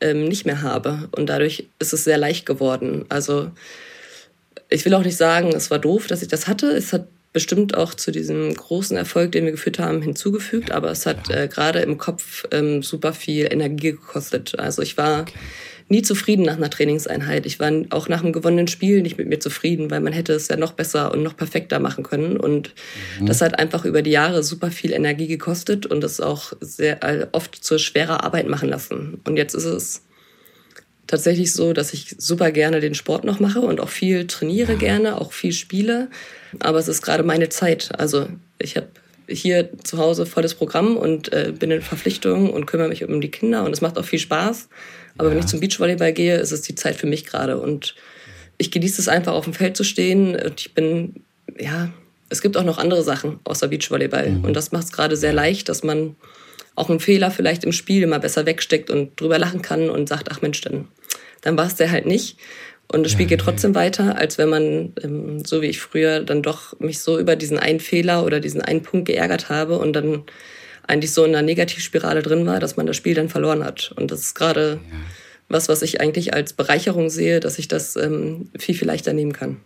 ähm, 0.00 0.24
nicht 0.24 0.46
mehr 0.46 0.62
habe 0.62 1.08
und 1.12 1.26
dadurch 1.26 1.68
ist 1.78 1.92
es 1.92 2.04
sehr 2.04 2.18
leicht 2.18 2.46
geworden. 2.46 3.04
Also 3.08 3.50
ich 4.68 4.84
will 4.84 4.94
auch 4.94 5.04
nicht 5.04 5.16
sagen, 5.16 5.52
es 5.54 5.70
war 5.70 5.78
doof, 5.78 6.06
dass 6.06 6.22
ich 6.22 6.28
das 6.28 6.48
hatte. 6.48 6.68
Es 6.68 6.92
hat 6.92 7.06
bestimmt 7.32 7.76
auch 7.76 7.94
zu 7.94 8.10
diesem 8.10 8.54
großen 8.54 8.96
Erfolg, 8.96 9.32
den 9.32 9.44
wir 9.44 9.52
geführt 9.52 9.78
haben, 9.78 10.00
hinzugefügt, 10.00 10.70
aber 10.70 10.90
es 10.90 11.04
hat 11.04 11.30
äh, 11.30 11.48
gerade 11.48 11.80
im 11.80 11.98
Kopf 11.98 12.46
ähm, 12.50 12.82
super 12.82 13.12
viel 13.12 13.52
Energie 13.52 13.92
gekostet. 13.92 14.58
Also 14.58 14.82
ich 14.82 14.96
war 14.96 15.22
okay 15.22 15.34
nie 15.88 16.02
zufrieden 16.02 16.44
nach 16.44 16.56
einer 16.56 16.70
Trainingseinheit. 16.70 17.46
Ich 17.46 17.60
war 17.60 17.70
auch 17.90 18.08
nach 18.08 18.22
einem 18.22 18.32
gewonnenen 18.32 18.66
Spiel 18.66 19.02
nicht 19.02 19.18
mit 19.18 19.28
mir 19.28 19.38
zufrieden, 19.38 19.90
weil 19.90 20.00
man 20.00 20.12
hätte 20.12 20.32
es 20.32 20.48
ja 20.48 20.56
noch 20.56 20.72
besser 20.72 21.12
und 21.12 21.22
noch 21.22 21.36
perfekter 21.36 21.78
machen 21.78 22.02
können. 22.02 22.36
Und 22.36 22.74
mhm. 23.20 23.26
das 23.26 23.40
hat 23.40 23.58
einfach 23.58 23.84
über 23.84 24.02
die 24.02 24.10
Jahre 24.10 24.42
super 24.42 24.70
viel 24.70 24.92
Energie 24.92 25.28
gekostet 25.28 25.86
und 25.86 26.00
das 26.00 26.20
auch 26.20 26.52
sehr 26.60 27.02
äh, 27.04 27.26
oft 27.32 27.54
zur 27.62 27.78
schwerer 27.78 28.24
Arbeit 28.24 28.48
machen 28.48 28.68
lassen. 28.68 29.20
Und 29.24 29.36
jetzt 29.36 29.54
ist 29.54 29.64
es 29.64 30.02
tatsächlich 31.06 31.52
so, 31.52 31.72
dass 31.72 31.92
ich 31.92 32.16
super 32.18 32.50
gerne 32.50 32.80
den 32.80 32.94
Sport 32.94 33.24
noch 33.24 33.38
mache 33.38 33.60
und 33.60 33.80
auch 33.80 33.88
viel 33.88 34.26
trainiere 34.26 34.76
gerne, 34.76 35.20
auch 35.20 35.32
viel 35.32 35.52
spiele. 35.52 36.08
Aber 36.58 36.78
es 36.78 36.88
ist 36.88 37.02
gerade 37.02 37.22
meine 37.22 37.48
Zeit. 37.48 37.90
Also 37.96 38.26
ich 38.58 38.76
habe 38.76 38.88
hier 39.28 39.70
zu 39.82 39.98
Hause 39.98 40.26
volles 40.26 40.54
Programm 40.54 40.96
und 40.96 41.32
äh, 41.32 41.52
bin 41.56 41.70
in 41.70 41.82
Verpflichtungen 41.82 42.50
und 42.50 42.66
kümmere 42.66 42.88
mich 42.88 43.04
um 43.04 43.20
die 43.20 43.30
Kinder 43.30 43.64
und 43.64 43.72
es 43.72 43.80
macht 43.80 43.98
auch 43.98 44.04
viel 44.04 44.18
Spaß. 44.18 44.68
Aber 45.18 45.28
ja. 45.28 45.34
wenn 45.34 45.40
ich 45.40 45.46
zum 45.46 45.60
Beachvolleyball 45.60 46.12
gehe, 46.12 46.36
ist 46.36 46.52
es 46.52 46.62
die 46.62 46.74
Zeit 46.74 46.96
für 46.96 47.06
mich 47.06 47.24
gerade. 47.24 47.58
Und 47.58 47.94
ich 48.58 48.70
genieße 48.70 49.00
es 49.00 49.08
einfach, 49.08 49.32
auf 49.32 49.44
dem 49.44 49.54
Feld 49.54 49.76
zu 49.76 49.84
stehen. 49.84 50.36
Und 50.36 50.60
ich 50.60 50.74
bin, 50.74 51.14
ja, 51.58 51.90
es 52.28 52.42
gibt 52.42 52.56
auch 52.56 52.64
noch 52.64 52.78
andere 52.78 53.02
Sachen 53.02 53.40
außer 53.44 53.68
Beachvolleyball. 53.68 54.30
Mhm. 54.30 54.44
Und 54.44 54.54
das 54.54 54.72
macht 54.72 54.84
es 54.84 54.92
gerade 54.92 55.16
sehr 55.16 55.32
leicht, 55.32 55.68
dass 55.68 55.82
man 55.82 56.16
auch 56.74 56.90
einen 56.90 57.00
Fehler 57.00 57.30
vielleicht 57.30 57.64
im 57.64 57.72
Spiel 57.72 58.02
immer 58.02 58.18
besser 58.18 58.44
wegsteckt 58.44 58.90
und 58.90 59.18
drüber 59.18 59.38
lachen 59.38 59.62
kann 59.62 59.88
und 59.88 60.08
sagt, 60.08 60.30
ach 60.30 60.42
Mensch, 60.42 60.60
dann, 60.60 60.88
dann 61.40 61.56
war 61.56 61.66
es 61.66 61.76
der 61.76 61.90
halt 61.90 62.06
nicht. 62.06 62.36
Und 62.88 63.02
das 63.02 63.12
Spiel 63.12 63.26
geht 63.26 63.40
trotzdem 63.40 63.72
ja. 63.72 63.80
weiter, 63.80 64.16
als 64.16 64.38
wenn 64.38 64.48
man, 64.48 64.92
ähm, 65.02 65.44
so 65.44 65.60
wie 65.60 65.66
ich 65.66 65.80
früher, 65.80 66.20
dann 66.20 66.42
doch 66.42 66.78
mich 66.78 67.00
so 67.00 67.18
über 67.18 67.34
diesen 67.34 67.58
einen 67.58 67.80
Fehler 67.80 68.24
oder 68.24 68.40
diesen 68.40 68.60
einen 68.60 68.82
Punkt 68.82 69.06
geärgert 69.06 69.48
habe 69.48 69.78
und 69.78 69.92
dann 69.92 70.22
eigentlich 70.86 71.12
so 71.12 71.24
in 71.24 71.34
einer 71.34 71.42
Negativspirale 71.42 72.22
drin 72.22 72.46
war, 72.46 72.60
dass 72.60 72.76
man 72.76 72.86
das 72.86 72.96
Spiel 72.96 73.14
dann 73.14 73.28
verloren 73.28 73.64
hat. 73.64 73.92
Und 73.96 74.10
das 74.10 74.20
ist 74.20 74.34
gerade 74.34 74.78
ja. 74.90 74.98
was, 75.48 75.68
was 75.68 75.82
ich 75.82 76.00
eigentlich 76.00 76.32
als 76.32 76.52
Bereicherung 76.52 77.10
sehe, 77.10 77.40
dass 77.40 77.58
ich 77.58 77.66
das 77.66 77.96
ähm, 77.96 78.50
viel, 78.56 78.76
viel 78.76 78.86
leichter 78.86 79.12
nehmen 79.12 79.32
kann. 79.32 79.56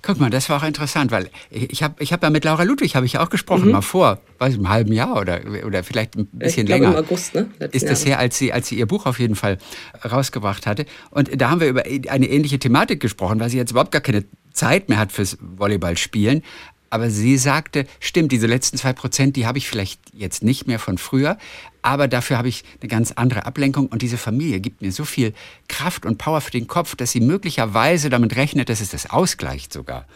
Guck 0.00 0.20
mal, 0.20 0.30
das 0.30 0.48
war 0.48 0.62
auch 0.62 0.66
interessant, 0.66 1.10
weil 1.10 1.28
ich 1.50 1.82
habe 1.82 2.00
ich 2.02 2.12
hab 2.12 2.22
ja 2.22 2.30
mit 2.30 2.44
Laura 2.44 2.62
Ludwig 2.62 2.94
habe 2.94 3.04
ich 3.04 3.18
auch 3.18 3.30
gesprochen, 3.30 3.66
mhm. 3.66 3.72
mal 3.72 3.82
vor, 3.82 4.20
weiß 4.38 4.52
ich, 4.52 4.58
einem 4.58 4.68
halben 4.68 4.92
Jahr 4.92 5.20
oder, 5.20 5.40
oder 5.66 5.82
vielleicht 5.82 6.16
ein 6.16 6.26
bisschen 6.26 6.64
ich 6.64 6.68
länger. 6.68 6.90
Im 6.90 7.04
August, 7.04 7.34
ne? 7.34 7.50
Letzten 7.58 7.76
ist 7.76 7.88
das 7.88 8.06
her, 8.06 8.18
als 8.20 8.38
sie, 8.38 8.52
als 8.52 8.68
sie 8.68 8.78
ihr 8.78 8.86
Buch 8.86 9.06
auf 9.06 9.18
jeden 9.18 9.34
Fall 9.34 9.58
rausgebracht 10.04 10.66
hatte. 10.66 10.86
Und 11.10 11.40
da 11.40 11.50
haben 11.50 11.60
wir 11.60 11.68
über 11.68 11.82
eine 11.84 12.28
ähnliche 12.28 12.60
Thematik 12.60 13.00
gesprochen, 13.00 13.40
weil 13.40 13.50
sie 13.50 13.56
jetzt 13.56 13.72
überhaupt 13.72 13.90
gar 13.90 14.00
keine 14.00 14.24
Zeit 14.52 14.88
mehr 14.88 14.98
hat 14.98 15.10
fürs 15.10 15.36
Volleyballspielen. 15.40 16.42
Aber 16.90 17.10
sie 17.10 17.36
sagte, 17.36 17.86
stimmt, 18.00 18.32
diese 18.32 18.46
letzten 18.46 18.78
zwei 18.78 18.92
Prozent, 18.92 19.36
die 19.36 19.46
habe 19.46 19.58
ich 19.58 19.68
vielleicht 19.68 20.00
jetzt 20.12 20.42
nicht 20.42 20.66
mehr 20.66 20.78
von 20.78 20.96
früher, 20.96 21.36
aber 21.82 22.08
dafür 22.08 22.38
habe 22.38 22.48
ich 22.48 22.64
eine 22.80 22.88
ganz 22.88 23.12
andere 23.12 23.46
Ablenkung 23.46 23.86
und 23.86 24.02
diese 24.02 24.16
Familie 24.16 24.60
gibt 24.60 24.80
mir 24.80 24.92
so 24.92 25.04
viel 25.04 25.34
Kraft 25.68 26.06
und 26.06 26.18
Power 26.18 26.40
für 26.40 26.50
den 26.50 26.66
Kopf, 26.66 26.96
dass 26.96 27.12
sie 27.12 27.20
möglicherweise 27.20 28.08
damit 28.08 28.36
rechnet, 28.36 28.68
dass 28.68 28.80
es 28.80 28.90
das 28.90 29.10
ausgleicht 29.10 29.72
sogar. 29.72 30.06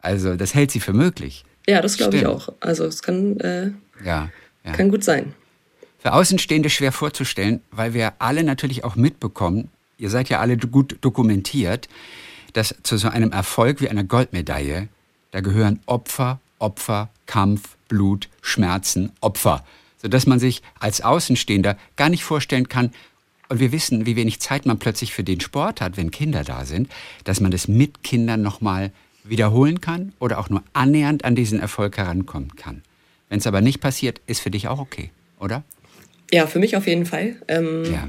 Also 0.00 0.36
das 0.36 0.54
hält 0.54 0.70
sie 0.70 0.80
für 0.80 0.92
möglich. 0.92 1.44
Ja, 1.66 1.82
das 1.82 1.96
glaube 1.96 2.16
ich 2.16 2.26
auch. 2.26 2.48
Also 2.60 2.84
es 2.84 3.02
kann, 3.02 3.38
äh, 3.40 3.70
ja, 4.04 4.30
ja. 4.64 4.72
kann 4.72 4.90
gut 4.90 5.04
sein. 5.04 5.34
Für 5.98 6.14
Außenstehende 6.14 6.70
schwer 6.70 6.92
vorzustellen, 6.92 7.60
weil 7.70 7.92
wir 7.92 8.14
alle 8.20 8.42
natürlich 8.42 8.84
auch 8.84 8.96
mitbekommen, 8.96 9.68
ihr 9.98 10.08
seid 10.10 10.30
ja 10.30 10.40
alle 10.40 10.56
gut 10.56 10.96
dokumentiert, 11.02 11.88
dass 12.54 12.74
zu 12.82 12.96
so 12.96 13.08
einem 13.08 13.32
Erfolg 13.32 13.80
wie 13.80 13.88
einer 13.88 14.04
Goldmedaille 14.04 14.88
da 15.30 15.40
gehören 15.40 15.80
Opfer, 15.86 16.40
Opfer, 16.58 17.08
Kampf, 17.26 17.76
Blut, 17.88 18.28
Schmerzen, 18.42 19.12
Opfer, 19.20 19.64
sodass 20.00 20.26
man 20.26 20.38
sich 20.38 20.62
als 20.78 21.00
Außenstehender 21.00 21.76
gar 21.96 22.08
nicht 22.08 22.24
vorstellen 22.24 22.68
kann, 22.68 22.92
und 23.48 23.58
wir 23.58 23.72
wissen, 23.72 24.06
wie 24.06 24.14
wenig 24.14 24.38
Zeit 24.38 24.64
man 24.64 24.78
plötzlich 24.78 25.12
für 25.12 25.24
den 25.24 25.40
Sport 25.40 25.80
hat, 25.80 25.96
wenn 25.96 26.12
Kinder 26.12 26.44
da 26.44 26.64
sind, 26.64 26.88
dass 27.24 27.40
man 27.40 27.50
das 27.50 27.66
mit 27.66 28.04
Kindern 28.04 28.42
nochmal 28.42 28.92
wiederholen 29.24 29.80
kann 29.80 30.12
oder 30.20 30.38
auch 30.38 30.50
nur 30.50 30.62
annähernd 30.72 31.24
an 31.24 31.34
diesen 31.34 31.58
Erfolg 31.58 31.96
herankommen 31.96 32.54
kann. 32.54 32.82
Wenn 33.28 33.38
es 33.38 33.48
aber 33.48 33.60
nicht 33.60 33.80
passiert, 33.80 34.20
ist 34.28 34.40
für 34.40 34.52
dich 34.52 34.68
auch 34.68 34.78
okay, 34.78 35.10
oder? 35.40 35.64
Ja, 36.30 36.46
für 36.46 36.60
mich 36.60 36.76
auf 36.76 36.86
jeden 36.86 37.06
Fall. 37.06 37.42
Ähm, 37.48 37.92
ja 37.92 38.08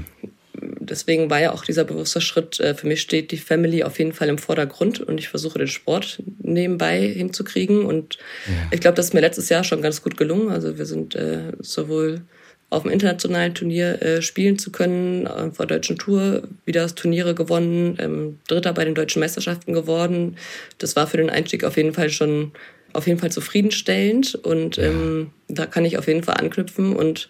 deswegen 0.86 1.30
war 1.30 1.40
ja 1.40 1.52
auch 1.52 1.64
dieser 1.64 1.84
bewusste 1.84 2.20
Schritt, 2.20 2.60
äh, 2.60 2.74
für 2.74 2.86
mich 2.86 3.00
steht 3.00 3.30
die 3.30 3.38
Family 3.38 3.82
auf 3.84 3.98
jeden 3.98 4.12
Fall 4.12 4.28
im 4.28 4.38
Vordergrund 4.38 5.00
und 5.00 5.18
ich 5.18 5.28
versuche 5.28 5.58
den 5.58 5.68
Sport 5.68 6.22
nebenbei 6.40 7.00
hinzukriegen. 7.00 7.84
Und 7.84 8.18
ja. 8.46 8.68
ich 8.70 8.80
glaube, 8.80 8.96
das 8.96 9.06
ist 9.06 9.14
mir 9.14 9.20
letztes 9.20 9.48
Jahr 9.48 9.64
schon 9.64 9.82
ganz 9.82 10.02
gut 10.02 10.16
gelungen. 10.16 10.50
Also 10.50 10.78
wir 10.78 10.86
sind 10.86 11.14
äh, 11.14 11.52
sowohl 11.60 12.22
auf 12.70 12.82
dem 12.82 12.90
internationalen 12.90 13.54
Turnier 13.54 14.00
äh, 14.00 14.22
spielen 14.22 14.58
zu 14.58 14.72
können, 14.72 15.26
auf 15.26 15.58
der 15.58 15.66
deutschen 15.66 15.98
Tour 15.98 16.44
wieder 16.64 16.82
das 16.82 16.94
Turniere 16.94 17.34
gewonnen, 17.34 17.98
ähm, 18.00 18.38
Dritter 18.48 18.72
bei 18.72 18.84
den 18.84 18.94
deutschen 18.94 19.20
Meisterschaften 19.20 19.74
geworden. 19.74 20.36
Das 20.78 20.96
war 20.96 21.06
für 21.06 21.18
den 21.18 21.28
Einstieg 21.28 21.64
auf 21.64 21.76
jeden 21.76 21.92
Fall 21.92 22.08
schon 22.08 22.52
auf 22.94 23.06
jeden 23.06 23.18
Fall 23.18 23.30
zufriedenstellend 23.30 24.34
und 24.34 24.78
ähm, 24.78 25.30
da 25.48 25.66
kann 25.66 25.84
ich 25.84 25.98
auf 25.98 26.08
jeden 26.08 26.22
Fall 26.22 26.36
anknüpfen 26.36 26.94
und 26.94 27.28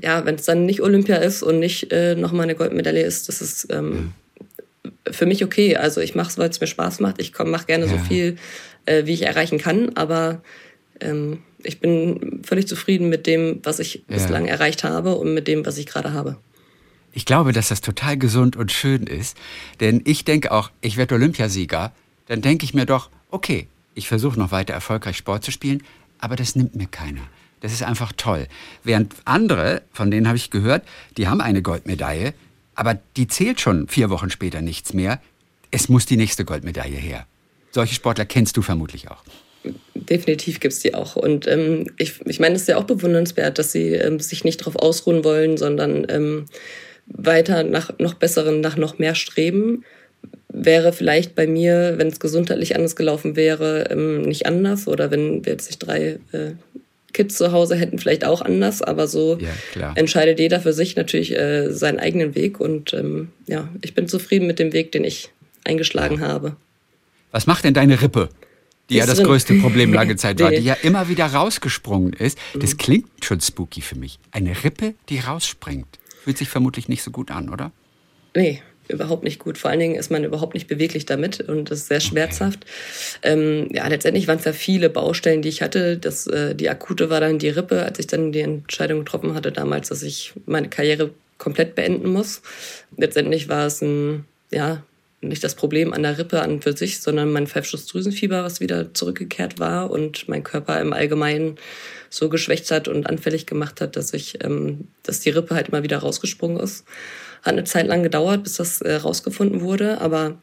ja, 0.00 0.24
wenn 0.24 0.36
es 0.36 0.44
dann 0.44 0.66
nicht 0.66 0.82
Olympia 0.82 1.16
ist 1.16 1.42
und 1.42 1.58
nicht 1.58 1.92
äh, 1.92 2.14
nochmal 2.14 2.44
eine 2.44 2.54
Goldmedaille 2.54 3.02
ist, 3.02 3.28
das 3.28 3.40
ist 3.40 3.68
ähm, 3.70 4.12
ja. 4.84 5.12
für 5.12 5.26
mich 5.26 5.44
okay. 5.44 5.76
Also 5.76 6.00
ich 6.00 6.14
mache 6.14 6.30
es, 6.30 6.38
weil 6.38 6.50
es 6.50 6.60
mir 6.60 6.66
Spaß 6.66 7.00
macht. 7.00 7.20
Ich 7.20 7.36
mache 7.38 7.66
gerne 7.66 7.86
ja. 7.86 7.90
so 7.90 7.98
viel, 7.98 8.36
äh, 8.84 9.06
wie 9.06 9.12
ich 9.12 9.22
erreichen 9.22 9.58
kann, 9.58 9.90
aber 9.96 10.40
ähm, 11.00 11.42
ich 11.62 11.80
bin 11.80 12.40
völlig 12.44 12.68
zufrieden 12.68 13.08
mit 13.08 13.26
dem, 13.26 13.60
was 13.62 13.78
ich 13.78 13.94
ja. 13.94 14.00
bislang 14.08 14.46
erreicht 14.46 14.84
habe 14.84 15.16
und 15.16 15.34
mit 15.34 15.48
dem, 15.48 15.66
was 15.66 15.78
ich 15.78 15.86
gerade 15.86 16.12
habe. 16.12 16.36
Ich 17.12 17.24
glaube, 17.24 17.52
dass 17.52 17.68
das 17.68 17.80
total 17.80 18.18
gesund 18.18 18.56
und 18.56 18.70
schön 18.70 19.04
ist, 19.04 19.36
denn 19.80 20.02
ich 20.04 20.24
denke 20.24 20.52
auch, 20.52 20.70
ich 20.82 20.96
werde 20.96 21.14
Olympiasieger, 21.14 21.92
dann 22.26 22.42
denke 22.42 22.64
ich 22.64 22.74
mir 22.74 22.84
doch, 22.84 23.10
okay, 23.30 23.68
ich 23.94 24.06
versuche 24.06 24.38
noch 24.38 24.52
weiter 24.52 24.74
erfolgreich 24.74 25.16
Sport 25.16 25.42
zu 25.42 25.50
spielen, 25.50 25.82
aber 26.18 26.36
das 26.36 26.56
nimmt 26.56 26.76
mir 26.76 26.86
keiner. 26.86 27.22
Das 27.60 27.72
ist 27.72 27.82
einfach 27.82 28.12
toll. 28.16 28.46
Während 28.84 29.14
andere, 29.24 29.82
von 29.92 30.10
denen 30.10 30.28
habe 30.28 30.36
ich 30.36 30.50
gehört, 30.50 30.84
die 31.16 31.28
haben 31.28 31.40
eine 31.40 31.62
Goldmedaille, 31.62 32.34
aber 32.74 32.98
die 33.16 33.26
zählt 33.26 33.60
schon 33.60 33.88
vier 33.88 34.10
Wochen 34.10 34.30
später 34.30 34.60
nichts 34.60 34.92
mehr. 34.92 35.20
Es 35.70 35.88
muss 35.88 36.06
die 36.06 36.16
nächste 36.16 36.44
Goldmedaille 36.44 36.96
her. 36.96 37.26
Solche 37.72 37.94
Sportler 37.94 38.24
kennst 38.24 38.56
du 38.56 38.62
vermutlich 38.62 39.10
auch. 39.10 39.22
Definitiv 39.94 40.60
gibt 40.60 40.74
es 40.74 40.80
die 40.80 40.94
auch. 40.94 41.16
Und 41.16 41.46
ähm, 41.46 41.90
ich, 41.96 42.20
ich 42.26 42.38
meine, 42.38 42.54
es 42.54 42.62
ist 42.62 42.68
ja 42.68 42.76
auch 42.76 42.84
bewundernswert, 42.84 43.58
dass 43.58 43.72
sie 43.72 43.94
ähm, 43.94 44.20
sich 44.20 44.44
nicht 44.44 44.60
darauf 44.60 44.76
ausruhen 44.76 45.24
wollen, 45.24 45.56
sondern 45.56 46.06
ähm, 46.08 46.46
weiter 47.06 47.64
nach 47.64 47.98
noch 47.98 48.14
besseren, 48.14 48.60
nach 48.60 48.76
noch 48.76 48.98
mehr 48.98 49.14
streben. 49.14 49.84
Wäre 50.48 50.92
vielleicht 50.92 51.34
bei 51.34 51.46
mir, 51.46 51.94
wenn 51.96 52.08
es 52.08 52.20
gesundheitlich 52.20 52.76
anders 52.76 52.96
gelaufen 52.96 53.36
wäre, 53.36 53.90
ähm, 53.90 54.22
nicht 54.22 54.46
anders. 54.46 54.86
Oder 54.86 55.10
wenn 55.10 55.44
wir 55.44 55.52
jetzt 55.52 55.66
nicht 55.66 55.80
drei 55.80 56.18
äh, 56.32 56.52
Kids 57.16 57.38
zu 57.38 57.50
Hause 57.50 57.76
hätten 57.76 57.98
vielleicht 57.98 58.26
auch 58.26 58.42
anders, 58.42 58.82
aber 58.82 59.08
so 59.08 59.38
ja, 59.38 59.94
entscheidet 59.94 60.38
jeder 60.38 60.60
für 60.60 60.74
sich 60.74 60.96
natürlich 60.96 61.34
äh, 61.34 61.72
seinen 61.72 61.98
eigenen 61.98 62.34
Weg 62.34 62.60
und 62.60 62.92
ähm, 62.92 63.28
ja, 63.46 63.70
ich 63.80 63.94
bin 63.94 64.06
zufrieden 64.06 64.46
mit 64.46 64.58
dem 64.58 64.74
Weg, 64.74 64.92
den 64.92 65.02
ich 65.02 65.30
eingeschlagen 65.64 66.20
ja. 66.20 66.28
habe. 66.28 66.56
Was 67.32 67.46
macht 67.46 67.64
denn 67.64 67.72
deine 67.72 68.02
Rippe? 68.02 68.28
Die, 68.90 68.94
die 68.94 68.98
ja 68.98 69.06
das 69.06 69.16
drin. 69.16 69.28
größte 69.28 69.54
Problem 69.54 69.94
lange 69.94 70.16
Zeit 70.16 70.38
war, 70.40 70.50
die 70.50 70.62
ja 70.62 70.74
immer 70.74 71.08
wieder 71.08 71.24
rausgesprungen 71.24 72.12
ist. 72.12 72.36
Das 72.52 72.74
mhm. 72.74 72.78
klingt 72.78 73.24
schon 73.24 73.40
spooky 73.40 73.80
für 73.80 73.96
mich. 73.96 74.18
Eine 74.30 74.62
Rippe, 74.62 74.92
die 75.08 75.18
rausspringt. 75.18 75.98
Fühlt 76.22 76.36
sich 76.36 76.50
vermutlich 76.50 76.86
nicht 76.86 77.02
so 77.02 77.10
gut 77.10 77.30
an, 77.30 77.48
oder? 77.48 77.72
Nee, 78.34 78.60
überhaupt 78.88 79.24
nicht 79.24 79.38
gut. 79.38 79.58
Vor 79.58 79.70
allen 79.70 79.80
Dingen 79.80 79.94
ist 79.94 80.10
man 80.10 80.24
überhaupt 80.24 80.54
nicht 80.54 80.68
beweglich 80.68 81.06
damit 81.06 81.40
und 81.40 81.70
das 81.70 81.80
ist 81.80 81.88
sehr 81.88 82.00
schmerzhaft. 82.00 82.64
Ähm, 83.22 83.68
ja, 83.72 83.86
letztendlich 83.88 84.28
waren 84.28 84.38
es 84.38 84.44
ja 84.44 84.52
viele 84.52 84.90
Baustellen, 84.90 85.42
die 85.42 85.48
ich 85.48 85.62
hatte. 85.62 85.96
Das, 85.96 86.26
äh, 86.26 86.54
die 86.54 86.68
akute 86.68 87.10
war 87.10 87.20
dann 87.20 87.38
die 87.38 87.48
Rippe, 87.48 87.82
als 87.82 87.98
ich 87.98 88.06
dann 88.06 88.32
die 88.32 88.40
Entscheidung 88.40 89.00
getroffen 89.00 89.34
hatte 89.34 89.52
damals, 89.52 89.88
dass 89.88 90.02
ich 90.02 90.32
meine 90.46 90.68
Karriere 90.68 91.10
komplett 91.38 91.74
beenden 91.74 92.12
muss. 92.12 92.42
Letztendlich 92.96 93.48
war 93.48 93.66
es 93.66 93.82
ein, 93.82 94.24
ja, 94.50 94.82
nicht 95.20 95.42
das 95.42 95.54
Problem 95.54 95.92
an 95.92 96.02
der 96.02 96.18
Rippe 96.18 96.40
an 96.40 96.60
für 96.60 96.76
sich, 96.76 97.00
sondern 97.00 97.32
mein 97.32 97.46
Pfeifschussdrüsenfieber, 97.46 98.44
was 98.44 98.60
wieder 98.60 98.92
zurückgekehrt 98.94 99.58
war 99.58 99.90
und 99.90 100.28
mein 100.28 100.44
Körper 100.44 100.80
im 100.80 100.92
Allgemeinen 100.92 101.56
so 102.10 102.28
geschwächt 102.28 102.70
hat 102.70 102.88
und 102.88 103.08
anfällig 103.08 103.46
gemacht 103.46 103.80
hat, 103.80 103.96
dass 103.96 104.12
ich, 104.12 104.44
ähm, 104.44 104.88
dass 105.02 105.20
die 105.20 105.30
Rippe 105.30 105.54
halt 105.54 105.68
immer 105.68 105.82
wieder 105.82 105.98
rausgesprungen 105.98 106.60
ist. 106.60 106.84
Hat 107.46 107.52
eine 107.52 107.64
Zeit 107.64 107.86
lang 107.86 108.02
gedauert, 108.02 108.42
bis 108.42 108.56
das 108.56 108.80
äh, 108.80 108.94
rausgefunden 108.94 109.60
wurde, 109.60 110.00
aber 110.00 110.38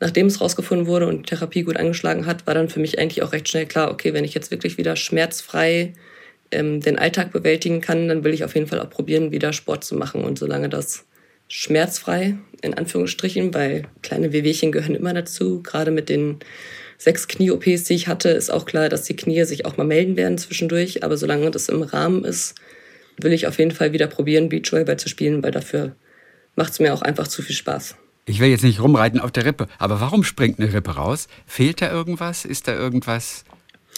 nachdem 0.00 0.26
es 0.26 0.40
rausgefunden 0.40 0.86
wurde 0.86 1.06
und 1.06 1.18
die 1.18 1.34
Therapie 1.34 1.62
gut 1.62 1.76
angeschlagen 1.76 2.26
hat, 2.26 2.46
war 2.46 2.54
dann 2.54 2.68
für 2.68 2.80
mich 2.80 2.98
eigentlich 2.98 3.22
auch 3.22 3.32
recht 3.32 3.48
schnell 3.48 3.66
klar, 3.66 3.90
okay, 3.90 4.12
wenn 4.12 4.24
ich 4.24 4.34
jetzt 4.34 4.50
wirklich 4.50 4.76
wieder 4.76 4.96
schmerzfrei 4.96 5.94
ähm, 6.50 6.80
den 6.80 6.98
Alltag 6.98 7.32
bewältigen 7.32 7.80
kann, 7.80 8.08
dann 8.08 8.22
will 8.24 8.34
ich 8.34 8.44
auf 8.44 8.54
jeden 8.54 8.66
Fall 8.66 8.80
auch 8.80 8.90
probieren, 8.90 9.32
wieder 9.32 9.52
Sport 9.52 9.84
zu 9.84 9.94
machen. 9.96 10.24
Und 10.24 10.38
solange 10.38 10.68
das 10.68 11.06
schmerzfrei, 11.48 12.36
in 12.60 12.74
Anführungsstrichen, 12.74 13.54
weil 13.54 13.84
kleine 14.02 14.32
Wehwehchen 14.32 14.72
gehören 14.72 14.94
immer 14.94 15.14
dazu, 15.14 15.62
gerade 15.62 15.90
mit 15.90 16.08
den 16.08 16.38
sechs 16.98 17.26
Knie-OPs, 17.28 17.84
die 17.84 17.94
ich 17.94 18.08
hatte, 18.08 18.28
ist 18.28 18.50
auch 18.50 18.64
klar, 18.64 18.88
dass 18.88 19.04
die 19.04 19.16
Knie 19.16 19.44
sich 19.44 19.66
auch 19.66 19.76
mal 19.76 19.86
melden 19.86 20.16
werden 20.16 20.38
zwischendurch. 20.38 21.02
Aber 21.02 21.16
solange 21.16 21.50
das 21.50 21.68
im 21.68 21.82
Rahmen 21.82 22.24
ist, 22.24 22.54
will 23.18 23.32
ich 23.32 23.46
auf 23.46 23.58
jeden 23.58 23.72
Fall 23.72 23.92
wieder 23.92 24.06
probieren, 24.06 24.48
Beachvolleyball 24.48 24.98
zu 24.98 25.08
spielen, 25.08 25.42
weil 25.42 25.50
dafür 25.50 25.96
macht 26.56 26.72
es 26.72 26.80
mir 26.80 26.94
auch 26.94 27.02
einfach 27.02 27.28
zu 27.28 27.42
viel 27.42 27.56
Spaß. 27.56 27.96
Ich 28.24 28.38
will 28.38 28.50
jetzt 28.50 28.62
nicht 28.62 28.80
rumreiten 28.80 29.20
auf 29.20 29.32
der 29.32 29.44
Rippe, 29.44 29.66
aber 29.78 30.00
warum 30.00 30.22
springt 30.22 30.60
eine 30.60 30.72
Rippe 30.72 30.92
raus? 30.92 31.26
Fehlt 31.46 31.82
da 31.82 31.90
irgendwas? 31.90 32.44
Ist 32.44 32.68
da 32.68 32.74
irgendwas 32.74 33.44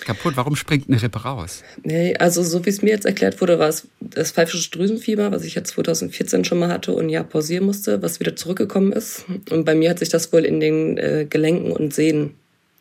kaputt? 0.00 0.36
Warum 0.36 0.56
springt 0.56 0.88
eine 0.88 1.00
Rippe 1.02 1.20
raus? 1.20 1.62
Nee, 1.82 2.16
also 2.16 2.42
so 2.42 2.64
wie 2.64 2.70
es 2.70 2.80
mir 2.80 2.90
jetzt 2.90 3.04
erklärt 3.04 3.40
wurde, 3.42 3.58
war 3.58 3.68
es 3.68 3.86
das 4.00 4.32
pfeifische 4.32 4.70
Drüsenfieber, 4.70 5.30
was 5.30 5.44
ich 5.44 5.56
ja 5.56 5.64
2014 5.64 6.44
schon 6.44 6.58
mal 6.58 6.70
hatte 6.70 6.92
und 6.92 7.10
Jahr 7.10 7.24
pausieren 7.24 7.66
musste, 7.66 8.00
was 8.00 8.18
wieder 8.18 8.34
zurückgekommen 8.34 8.92
ist. 8.92 9.26
Und 9.50 9.64
bei 9.64 9.74
mir 9.74 9.90
hat 9.90 9.98
sich 9.98 10.08
das 10.08 10.32
wohl 10.32 10.46
in 10.46 10.58
den 10.58 10.96
äh, 10.96 11.26
Gelenken 11.28 11.70
und 11.70 11.92
Sehnen 11.92 12.34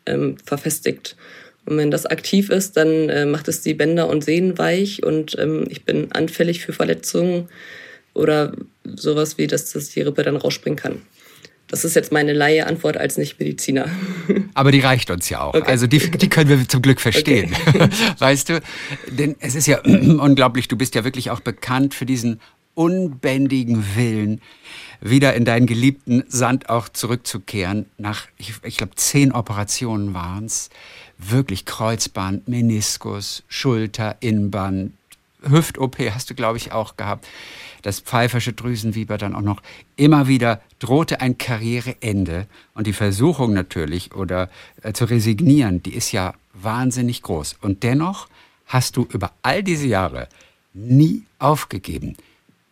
ähm, 0.06 0.36
verfestigt. 0.44 1.16
Und 1.66 1.76
wenn 1.76 1.90
das 1.90 2.06
aktiv 2.06 2.50
ist, 2.50 2.76
dann 2.76 3.08
äh, 3.08 3.26
macht 3.26 3.48
es 3.48 3.62
die 3.62 3.74
Bänder 3.74 4.08
und 4.08 4.24
Sehnen 4.24 4.56
weich 4.58 5.02
und 5.02 5.38
ähm, 5.38 5.66
ich 5.68 5.84
bin 5.84 6.12
anfällig 6.12 6.64
für 6.64 6.72
Verletzungen 6.72 7.48
oder 8.14 8.52
sowas 8.84 9.38
wie, 9.38 9.46
dass, 9.46 9.72
dass 9.72 9.90
die 9.90 10.00
Rippe 10.00 10.22
dann 10.22 10.36
rausspringen 10.36 10.78
kann. 10.78 11.02
Das 11.68 11.84
ist 11.84 11.96
jetzt 11.96 12.12
meine 12.12 12.32
Laie-Antwort 12.32 12.96
als 12.96 13.16
Nicht-Mediziner. 13.16 13.88
Aber 14.54 14.70
die 14.70 14.80
reicht 14.80 15.10
uns 15.10 15.28
ja 15.28 15.40
auch. 15.40 15.54
Okay. 15.54 15.70
Also 15.70 15.86
die, 15.86 15.98
die 15.98 16.28
können 16.28 16.48
wir 16.48 16.68
zum 16.68 16.82
Glück 16.82 17.00
verstehen. 17.00 17.54
Okay. 17.66 17.88
Weißt 18.18 18.48
du? 18.50 18.60
Denn 19.08 19.34
es 19.40 19.54
ist 19.54 19.66
ja 19.66 19.80
unglaublich, 19.84 20.68
du 20.68 20.76
bist 20.76 20.94
ja 20.94 21.04
wirklich 21.04 21.30
auch 21.30 21.40
bekannt 21.40 21.94
für 21.94 22.06
diesen 22.06 22.40
unbändigen 22.74 23.84
Willen, 23.96 24.40
wieder 25.00 25.34
in 25.34 25.44
deinen 25.44 25.66
geliebten 25.66 26.24
Sand 26.28 26.68
auch 26.68 26.88
zurückzukehren. 26.88 27.86
Nach, 27.98 28.26
ich, 28.36 28.54
ich 28.62 28.76
glaube, 28.76 28.94
zehn 28.96 29.32
Operationen 29.32 30.14
waren 30.14 30.46
es. 30.46 30.70
Wirklich 31.18 31.64
Kreuzband, 31.64 32.48
Meniskus, 32.48 33.44
Schulter, 33.48 34.16
Innenband, 34.20 34.92
Hüft-OP 35.48 35.98
hast 36.10 36.30
du, 36.30 36.34
glaube 36.34 36.58
ich, 36.58 36.72
auch 36.72 36.96
gehabt 36.96 37.26
das 37.84 38.00
pfeifersche 38.00 38.54
Drüsenfieber 38.54 39.18
dann 39.18 39.34
auch 39.34 39.42
noch. 39.42 39.62
Immer 39.96 40.26
wieder 40.26 40.62
drohte 40.78 41.20
ein 41.20 41.36
Karriereende 41.36 42.46
und 42.72 42.86
die 42.86 42.92
Versuchung 42.94 43.52
natürlich 43.52 44.14
oder 44.14 44.48
äh, 44.82 44.92
zu 44.94 45.04
resignieren, 45.04 45.82
die 45.82 45.94
ist 45.94 46.10
ja 46.10 46.34
wahnsinnig 46.54 47.22
groß. 47.22 47.56
Und 47.60 47.82
dennoch 47.82 48.28
hast 48.66 48.96
du 48.96 49.06
über 49.12 49.32
all 49.42 49.62
diese 49.62 49.86
Jahre 49.86 50.28
nie 50.72 51.24
aufgegeben, 51.38 52.16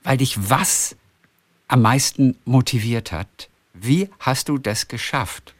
weil 0.02 0.16
dich 0.16 0.48
was 0.48 0.96
am 1.68 1.82
meisten 1.82 2.36
motiviert 2.46 3.12
hat. 3.12 3.50
Wie 3.74 4.08
hast 4.18 4.48
du 4.48 4.56
das 4.56 4.88
geschafft? 4.88 5.54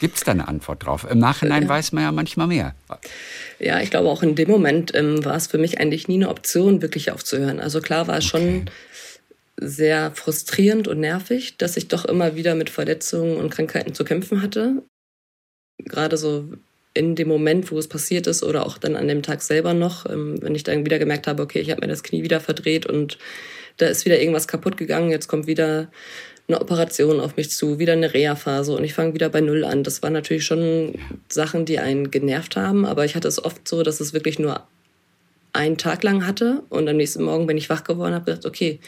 Gibt 0.00 0.16
es 0.16 0.24
da 0.24 0.32
eine 0.32 0.48
Antwort 0.48 0.84
drauf? 0.84 1.06
Im 1.08 1.18
Nachhinein 1.18 1.64
ja. 1.64 1.68
weiß 1.68 1.92
man 1.92 2.04
ja 2.04 2.12
manchmal 2.12 2.46
mehr. 2.46 2.74
Ja, 3.58 3.80
ich 3.80 3.90
glaube 3.90 4.08
auch 4.08 4.22
in 4.22 4.34
dem 4.34 4.50
Moment 4.50 4.94
ähm, 4.94 5.24
war 5.24 5.36
es 5.36 5.46
für 5.46 5.58
mich 5.58 5.78
eigentlich 5.78 6.08
nie 6.08 6.16
eine 6.16 6.28
Option, 6.28 6.82
wirklich 6.82 7.12
aufzuhören. 7.12 7.60
Also 7.60 7.80
klar 7.80 8.06
war 8.06 8.18
es 8.18 8.26
okay. 8.26 8.38
schon 8.38 8.70
sehr 9.56 10.10
frustrierend 10.14 10.88
und 10.88 11.00
nervig, 11.00 11.56
dass 11.58 11.76
ich 11.76 11.88
doch 11.88 12.04
immer 12.04 12.34
wieder 12.34 12.54
mit 12.54 12.70
Verletzungen 12.70 13.36
und 13.36 13.50
Krankheiten 13.50 13.94
zu 13.94 14.04
kämpfen 14.04 14.42
hatte. 14.42 14.82
Gerade 15.78 16.16
so 16.16 16.48
in 16.92 17.16
dem 17.16 17.28
Moment, 17.28 17.70
wo 17.70 17.78
es 17.78 17.88
passiert 17.88 18.26
ist 18.26 18.42
oder 18.42 18.66
auch 18.66 18.78
dann 18.78 18.96
an 18.96 19.08
dem 19.08 19.22
Tag 19.22 19.42
selber 19.42 19.74
noch, 19.74 20.06
ähm, 20.06 20.40
wenn 20.40 20.54
ich 20.54 20.62
dann 20.62 20.84
wieder 20.84 20.98
gemerkt 20.98 21.26
habe, 21.26 21.42
okay, 21.42 21.60
ich 21.60 21.70
habe 21.70 21.80
mir 21.80 21.88
das 21.88 22.02
Knie 22.02 22.22
wieder 22.22 22.40
verdreht 22.40 22.86
und 22.86 23.18
da 23.76 23.86
ist 23.86 24.04
wieder 24.04 24.20
irgendwas 24.20 24.46
kaputt 24.46 24.76
gegangen, 24.76 25.10
jetzt 25.10 25.26
kommt 25.26 25.48
wieder 25.48 25.90
eine 26.46 26.60
Operation 26.60 27.20
auf 27.20 27.36
mich 27.36 27.50
zu, 27.50 27.78
wieder 27.78 27.94
eine 27.94 28.12
Reha-Phase 28.12 28.76
und 28.76 28.84
ich 28.84 28.92
fange 28.92 29.14
wieder 29.14 29.30
bei 29.30 29.40
Null 29.40 29.64
an. 29.64 29.82
Das 29.82 30.02
waren 30.02 30.12
natürlich 30.12 30.44
schon 30.44 30.94
Sachen, 31.28 31.64
die 31.64 31.78
einen 31.78 32.10
genervt 32.10 32.56
haben, 32.56 32.84
aber 32.84 33.04
ich 33.04 33.14
hatte 33.14 33.28
es 33.28 33.42
oft 33.42 33.66
so, 33.66 33.82
dass 33.82 34.00
es 34.00 34.12
wirklich 34.12 34.38
nur 34.38 34.62
einen 35.54 35.78
Tag 35.78 36.02
lang 36.02 36.26
hatte 36.26 36.62
und 36.68 36.88
am 36.88 36.96
nächsten 36.96 37.22
Morgen 37.22 37.46
bin 37.46 37.56
ich 37.56 37.70
wach 37.70 37.84
geworden 37.84 38.14
habe 38.14 38.26
gedacht, 38.26 38.44
okay, 38.44 38.80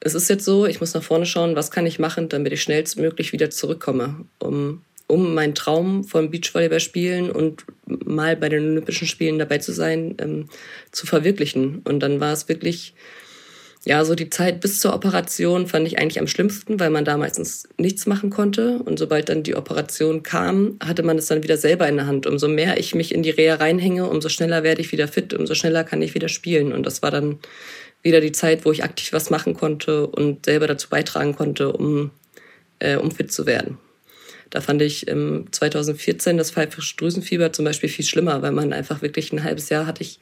es 0.00 0.14
ist 0.14 0.28
jetzt 0.28 0.44
so, 0.44 0.66
ich 0.66 0.80
muss 0.80 0.92
nach 0.92 1.02
vorne 1.02 1.24
schauen, 1.24 1.56
was 1.56 1.70
kann 1.70 1.86
ich 1.86 1.98
machen, 1.98 2.28
damit 2.28 2.52
ich 2.52 2.62
schnellstmöglich 2.62 3.32
wieder 3.32 3.48
zurückkomme, 3.48 4.26
um, 4.38 4.82
um 5.06 5.34
meinen 5.34 5.54
Traum 5.54 6.04
vom 6.04 6.30
Beachvolleyball 6.30 6.80
spielen 6.80 7.30
und 7.30 7.64
mal 7.86 8.36
bei 8.36 8.48
den 8.48 8.70
Olympischen 8.72 9.08
Spielen 9.08 9.38
dabei 9.38 9.58
zu 9.58 9.72
sein, 9.72 10.16
ähm, 10.18 10.48
zu 10.92 11.06
verwirklichen. 11.06 11.80
Und 11.84 12.00
dann 12.00 12.20
war 12.20 12.32
es 12.32 12.48
wirklich 12.48 12.94
ja, 13.86 14.04
so 14.04 14.16
die 14.16 14.30
Zeit 14.30 14.60
bis 14.60 14.80
zur 14.80 14.92
Operation 14.92 15.68
fand 15.68 15.86
ich 15.86 16.00
eigentlich 16.00 16.18
am 16.18 16.26
schlimmsten, 16.26 16.80
weil 16.80 16.90
man 16.90 17.04
da 17.04 17.16
meistens 17.16 17.68
nichts 17.78 18.04
machen 18.04 18.30
konnte. 18.30 18.80
Und 18.80 18.98
sobald 18.98 19.28
dann 19.28 19.44
die 19.44 19.54
Operation 19.54 20.24
kam, 20.24 20.76
hatte 20.84 21.04
man 21.04 21.18
es 21.18 21.26
dann 21.26 21.44
wieder 21.44 21.56
selber 21.56 21.88
in 21.88 21.94
der 21.94 22.08
Hand. 22.08 22.26
Umso 22.26 22.48
mehr 22.48 22.80
ich 22.80 22.96
mich 22.96 23.14
in 23.14 23.22
die 23.22 23.30
Reha 23.30 23.54
reinhänge, 23.54 24.10
umso 24.10 24.28
schneller 24.28 24.64
werde 24.64 24.80
ich 24.80 24.90
wieder 24.90 25.06
fit, 25.06 25.34
umso 25.34 25.54
schneller 25.54 25.84
kann 25.84 26.02
ich 26.02 26.14
wieder 26.14 26.28
spielen. 26.28 26.72
Und 26.72 26.84
das 26.84 27.00
war 27.00 27.12
dann 27.12 27.38
wieder 28.02 28.20
die 28.20 28.32
Zeit, 28.32 28.64
wo 28.64 28.72
ich 28.72 28.82
aktiv 28.82 29.12
was 29.12 29.30
machen 29.30 29.54
konnte 29.54 30.08
und 30.08 30.46
selber 30.46 30.66
dazu 30.66 30.88
beitragen 30.88 31.36
konnte, 31.36 31.72
um, 31.72 32.10
äh, 32.80 32.96
um 32.96 33.12
fit 33.12 33.30
zu 33.30 33.46
werden. 33.46 33.78
Da 34.50 34.60
fand 34.60 34.82
ich 34.82 35.06
ähm, 35.06 35.46
2014 35.52 36.36
das 36.36 36.50
pfeifische 36.50 36.96
Drüsenfieber 36.96 37.52
zum 37.52 37.64
Beispiel 37.64 37.88
viel 37.88 38.04
schlimmer, 38.04 38.42
weil 38.42 38.52
man 38.52 38.72
einfach 38.72 39.00
wirklich 39.00 39.32
ein 39.32 39.44
halbes 39.44 39.68
Jahr 39.68 39.86
hatte 39.86 40.02
ich 40.02 40.18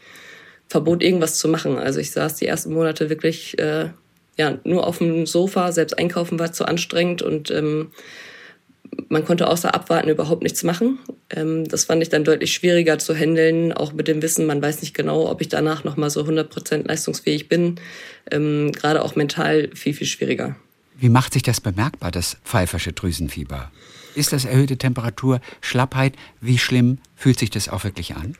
Verbot, 0.68 1.02
irgendwas 1.02 1.38
zu 1.38 1.48
machen. 1.48 1.78
Also 1.78 2.00
ich 2.00 2.10
saß 2.10 2.36
die 2.36 2.46
ersten 2.46 2.72
Monate 2.72 3.10
wirklich 3.10 3.58
äh, 3.58 3.90
ja, 4.36 4.58
nur 4.64 4.86
auf 4.86 4.98
dem 4.98 5.26
Sofa, 5.26 5.72
selbst 5.72 5.98
einkaufen 5.98 6.38
war 6.38 6.52
zu 6.52 6.64
anstrengend 6.64 7.22
und 7.22 7.50
ähm, 7.50 7.90
man 9.08 9.24
konnte 9.24 9.48
außer 9.48 9.74
abwarten 9.74 10.08
überhaupt 10.08 10.42
nichts 10.42 10.62
machen. 10.62 10.98
Ähm, 11.30 11.66
das 11.66 11.84
fand 11.84 12.02
ich 12.02 12.08
dann 12.08 12.24
deutlich 12.24 12.52
schwieriger 12.52 12.98
zu 12.98 13.14
handeln, 13.14 13.72
auch 13.72 13.92
mit 13.92 14.08
dem 14.08 14.22
Wissen, 14.22 14.46
man 14.46 14.62
weiß 14.62 14.80
nicht 14.82 14.94
genau, 14.94 15.28
ob 15.30 15.40
ich 15.40 15.48
danach 15.48 15.84
nochmal 15.84 16.10
so 16.10 16.22
100% 16.22 16.86
leistungsfähig 16.86 17.48
bin. 17.48 17.76
Ähm, 18.30 18.72
Gerade 18.72 19.02
auch 19.02 19.16
mental 19.16 19.70
viel, 19.74 19.94
viel 19.94 20.06
schwieriger. 20.06 20.56
Wie 20.96 21.08
macht 21.08 21.32
sich 21.32 21.42
das 21.42 21.60
bemerkbar, 21.60 22.10
das 22.10 22.36
pfeifersche 22.44 22.92
Drüsenfieber? 22.92 23.70
Ist 24.14 24.32
das 24.32 24.44
erhöhte 24.44 24.76
Temperatur, 24.76 25.40
Schlappheit? 25.60 26.14
Wie 26.40 26.58
schlimm 26.58 26.98
fühlt 27.16 27.38
sich 27.38 27.50
das 27.50 27.68
auch 27.68 27.82
wirklich 27.82 28.14
an? 28.14 28.36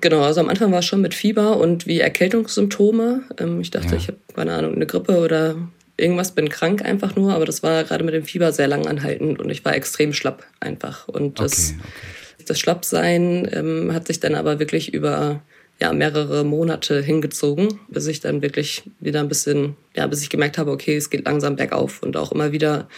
Genau, 0.00 0.22
also 0.22 0.40
am 0.40 0.48
Anfang 0.48 0.70
war 0.70 0.78
es 0.78 0.84
schon 0.84 1.00
mit 1.00 1.14
Fieber 1.14 1.56
und 1.56 1.86
wie 1.86 1.98
Erkältungssymptome. 1.98 3.22
Ähm, 3.38 3.60
ich 3.60 3.70
dachte, 3.70 3.90
ja. 3.92 3.96
ich 3.96 4.08
habe, 4.08 4.18
keine 4.34 4.54
Ahnung, 4.54 4.74
eine 4.74 4.86
Grippe 4.86 5.18
oder 5.18 5.56
irgendwas, 5.96 6.32
bin 6.32 6.48
krank 6.48 6.84
einfach 6.84 7.16
nur, 7.16 7.34
aber 7.34 7.44
das 7.44 7.62
war 7.62 7.84
gerade 7.84 8.04
mit 8.04 8.14
dem 8.14 8.24
Fieber 8.24 8.52
sehr 8.52 8.68
lang 8.68 8.86
anhaltend 8.86 9.40
und 9.40 9.50
ich 9.50 9.64
war 9.64 9.74
extrem 9.74 10.12
schlapp 10.12 10.44
einfach. 10.60 11.08
Und 11.08 11.40
das, 11.40 11.74
okay, 11.74 11.80
okay. 11.80 12.44
das 12.46 12.60
Schlappsein 12.60 13.50
ähm, 13.52 13.92
hat 13.92 14.06
sich 14.06 14.20
dann 14.20 14.34
aber 14.34 14.58
wirklich 14.58 14.94
über 14.94 15.42
ja, 15.80 15.92
mehrere 15.92 16.44
Monate 16.44 17.00
hingezogen, 17.02 17.80
bis 17.88 18.06
ich 18.06 18.20
dann 18.20 18.42
wirklich 18.42 18.84
wieder 19.00 19.20
ein 19.20 19.28
bisschen, 19.28 19.76
ja, 19.96 20.06
bis 20.06 20.22
ich 20.22 20.30
gemerkt 20.30 20.58
habe, 20.58 20.70
okay, 20.70 20.96
es 20.96 21.10
geht 21.10 21.24
langsam 21.24 21.56
bergauf 21.56 22.02
und 22.02 22.16
auch 22.16 22.32
immer 22.32 22.52
wieder 22.52 22.88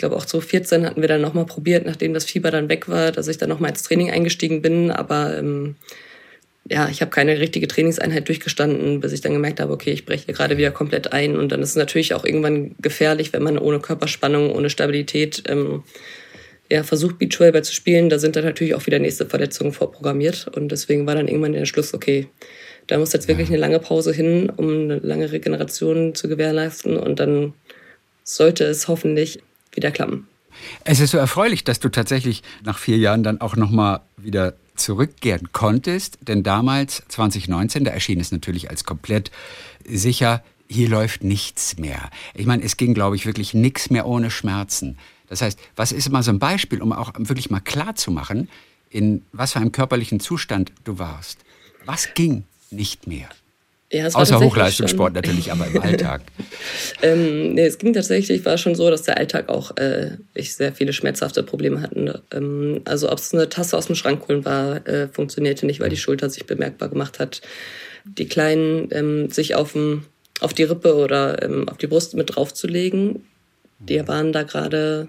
glaube 0.00 0.16
auch 0.16 0.24
2014 0.24 0.84
hatten 0.84 1.00
wir 1.00 1.08
dann 1.08 1.20
nochmal 1.20 1.46
probiert, 1.46 1.86
nachdem 1.86 2.12
das 2.12 2.24
Fieber 2.24 2.50
dann 2.50 2.68
weg 2.68 2.88
war, 2.88 3.12
dass 3.12 3.28
ich 3.28 3.38
dann 3.38 3.48
nochmal 3.48 3.70
ins 3.70 3.84
Training 3.84 4.10
eingestiegen 4.10 4.62
bin. 4.62 4.90
Aber 4.90 5.38
ähm, 5.38 5.76
ja, 6.68 6.88
ich 6.88 7.00
habe 7.00 7.10
keine 7.10 7.38
richtige 7.38 7.68
Trainingseinheit 7.68 8.26
durchgestanden, 8.28 9.00
bis 9.00 9.12
ich 9.12 9.20
dann 9.20 9.32
gemerkt 9.32 9.60
habe, 9.60 9.72
okay, 9.72 9.90
ich 9.90 10.06
breche 10.06 10.26
hier 10.26 10.34
gerade 10.34 10.56
wieder 10.56 10.70
komplett 10.70 11.12
ein. 11.12 11.36
Und 11.36 11.52
dann 11.52 11.62
ist 11.62 11.70
es 11.70 11.76
natürlich 11.76 12.14
auch 12.14 12.24
irgendwann 12.24 12.74
gefährlich, 12.80 13.32
wenn 13.32 13.42
man 13.42 13.58
ohne 13.58 13.80
Körperspannung, 13.80 14.54
ohne 14.54 14.70
Stabilität 14.70 15.44
ähm, 15.48 15.84
ja, 16.70 16.82
versucht, 16.82 17.18
Beachvolleyball 17.18 17.64
zu 17.64 17.74
spielen. 17.74 18.08
Da 18.08 18.18
sind 18.18 18.36
dann 18.36 18.44
natürlich 18.44 18.74
auch 18.74 18.86
wieder 18.86 18.98
nächste 18.98 19.26
Verletzungen 19.26 19.72
vorprogrammiert. 19.72 20.48
Und 20.54 20.72
deswegen 20.72 21.06
war 21.06 21.14
dann 21.14 21.28
irgendwann 21.28 21.52
der 21.52 21.66
Schluss, 21.66 21.92
okay, 21.92 22.26
da 22.86 22.98
muss 22.98 23.12
jetzt 23.12 23.28
wirklich 23.28 23.48
eine 23.48 23.58
lange 23.58 23.80
Pause 23.80 24.12
hin, 24.12 24.50
um 24.56 24.68
eine 24.68 24.98
lange 24.98 25.30
Regeneration 25.30 26.14
zu 26.14 26.28
gewährleisten. 26.28 26.96
Und 26.96 27.20
dann 27.20 27.52
sollte 28.24 28.64
es 28.64 28.88
hoffentlich 28.88 29.40
wieder 29.72 29.90
klappen. 29.90 30.26
Es 30.84 31.00
ist 31.00 31.12
so 31.12 31.18
erfreulich, 31.18 31.64
dass 31.64 31.80
du 31.80 31.88
tatsächlich 31.88 32.42
nach 32.64 32.78
vier 32.78 32.98
Jahren 32.98 33.22
dann 33.22 33.40
auch 33.40 33.56
nochmal 33.56 34.00
wieder 34.16 34.54
zurückkehren 34.74 35.52
konntest, 35.52 36.18
denn 36.22 36.42
damals, 36.42 37.02
2019, 37.08 37.84
da 37.84 37.90
erschien 37.90 38.20
es 38.20 38.32
natürlich 38.32 38.70
als 38.70 38.84
komplett 38.84 39.30
sicher, 39.86 40.42
hier 40.68 40.88
läuft 40.88 41.24
nichts 41.24 41.78
mehr. 41.78 42.10
Ich 42.34 42.46
meine, 42.46 42.62
es 42.62 42.76
ging, 42.76 42.94
glaube 42.94 43.16
ich, 43.16 43.26
wirklich 43.26 43.54
nichts 43.54 43.90
mehr 43.90 44.06
ohne 44.06 44.30
Schmerzen. 44.30 44.98
Das 45.28 45.42
heißt, 45.42 45.58
was 45.76 45.92
ist 45.92 46.06
immer 46.06 46.22
so 46.22 46.30
ein 46.30 46.38
Beispiel, 46.38 46.80
um 46.80 46.92
auch 46.92 47.12
wirklich 47.16 47.50
mal 47.50 47.60
klar 47.60 47.94
zu 47.94 48.10
machen, 48.10 48.48
in 48.88 49.22
was 49.32 49.52
für 49.52 49.60
einem 49.60 49.72
körperlichen 49.72 50.20
Zustand 50.20 50.72
du 50.84 50.98
warst? 50.98 51.38
Was 51.84 52.14
ging 52.14 52.44
nicht 52.70 53.06
mehr? 53.06 53.28
Ja, 53.92 54.06
Außer 54.06 54.38
Hochleistungssport 54.38 55.08
schon. 55.08 55.14
natürlich, 55.14 55.50
aber 55.50 55.66
im 55.66 55.82
Alltag. 55.82 56.22
ähm, 57.02 57.54
nee, 57.54 57.66
es 57.66 57.76
ging 57.78 57.92
tatsächlich, 57.92 58.44
war 58.44 58.56
schon 58.56 58.76
so, 58.76 58.88
dass 58.88 59.02
der 59.02 59.16
Alltag 59.16 59.48
auch, 59.48 59.76
äh, 59.78 60.12
ich 60.32 60.54
sehr 60.54 60.72
viele 60.72 60.92
schmerzhafte 60.92 61.42
Probleme 61.42 61.82
hatte. 61.82 62.22
Ähm, 62.32 62.82
also 62.84 63.10
ob 63.10 63.18
es 63.18 63.34
eine 63.34 63.48
Tasse 63.48 63.76
aus 63.76 63.86
dem 63.86 63.96
Schrank 63.96 64.28
holen 64.28 64.44
war, 64.44 64.86
äh, 64.86 65.08
funktionierte 65.08 65.66
nicht, 65.66 65.80
weil 65.80 65.90
die 65.90 65.96
Schulter 65.96 66.30
sich 66.30 66.46
bemerkbar 66.46 66.88
gemacht 66.88 67.18
hat. 67.18 67.40
Die 68.04 68.28
Kleinen 68.28 68.88
ähm, 68.92 69.30
sich 69.30 69.56
auf, 69.56 69.76
auf 70.40 70.54
die 70.54 70.62
Rippe 70.62 70.94
oder 70.94 71.42
ähm, 71.42 71.68
auf 71.68 71.78
die 71.78 71.88
Brust 71.88 72.14
mit 72.14 72.36
draufzulegen, 72.36 73.24
die 73.80 74.06
waren 74.06 74.32
da 74.32 74.44
gerade 74.44 75.08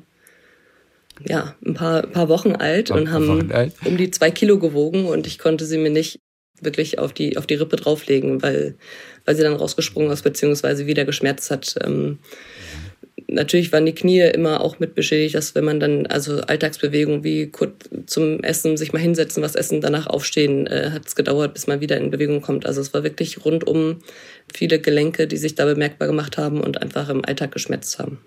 ja, 1.28 1.56
ein 1.64 1.76
paar, 1.76 2.02
paar 2.04 2.30
Wochen 2.30 2.56
alt 2.56 2.90
und 2.90 3.12
haben 3.12 3.52
alt. 3.52 3.74
um 3.86 3.98
die 3.98 4.10
zwei 4.10 4.32
Kilo 4.32 4.58
gewogen 4.58 5.06
und 5.06 5.28
ich 5.28 5.38
konnte 5.38 5.66
sie 5.66 5.78
mir 5.78 5.92
nicht 5.92 6.20
wirklich 6.62 7.00
auf 7.00 7.14
die, 7.14 7.38
auf 7.38 7.48
die 7.48 7.56
Rippe 7.56 7.76
drauflegen, 7.76 8.42
weil, 8.42 8.76
weil 9.26 9.36
sie 9.36 9.44
dann 9.44 9.56
rausgesprungen 9.56 10.12
ist, 10.12 10.24
beziehungsweise 10.24 10.88
wieder 10.88 11.06
geschmerzt 11.06 11.52
hat. 11.52 11.76
Ähm, 11.84 12.20
natürlich 13.28 13.72
waren 13.72 13.86
die 13.86 13.96
Knie 13.96 14.22
immer 14.22 14.62
auch 14.62 14.80
mit 14.80 14.96
beschädigt, 14.96 15.36
dass 15.36 15.56
wenn 15.56 15.64
man 15.64 15.80
dann, 15.80 16.06
also 16.08 16.42
Alltagsbewegungen 16.42 17.24
wie 17.24 17.48
kurz 17.48 17.90
zum 18.06 18.44
Essen, 18.44 18.78
sich 18.78 18.94
mal 18.94 19.00
hinsetzen, 19.00 19.42
was 19.42 19.56
essen, 19.56 19.82
danach 19.82 20.08
aufstehen, 20.08 20.68
äh, 20.68 20.92
hat 20.92 21.08
es 21.08 21.16
gedauert, 21.16 21.54
bis 21.54 21.68
man 21.68 21.82
wieder 21.82 21.98
in 21.98 22.12
Bewegung 22.12 22.42
kommt. 22.42 22.66
Also 22.66 22.82
es 22.82 22.94
war 22.94 23.04
wirklich 23.04 23.44
rundum 23.46 24.00
viele 24.54 24.80
Gelenke, 24.80 25.28
die 25.28 25.38
sich 25.38 25.56
da 25.56 25.66
bemerkbar 25.66 26.08
gemacht 26.08 26.38
haben 26.38 26.62
und 26.62 26.82
einfach 26.82 27.10
im 27.10 27.26
Alltag 27.26 27.52
geschmerzt 27.52 28.00
haben. 28.00 28.20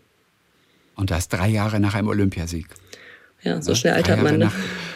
Und 0.97 1.11
das 1.11 1.29
drei 1.29 1.49
Jahre 1.49 1.81
nach 1.81 1.95
einem 1.95 2.09
Olympiasieg. 2.09 2.67
Ja, 3.45 3.61
so 3.61 3.75
schnell 3.75 3.93
altert 3.95 4.23
man. 4.23 4.39
Ne? 4.39 4.51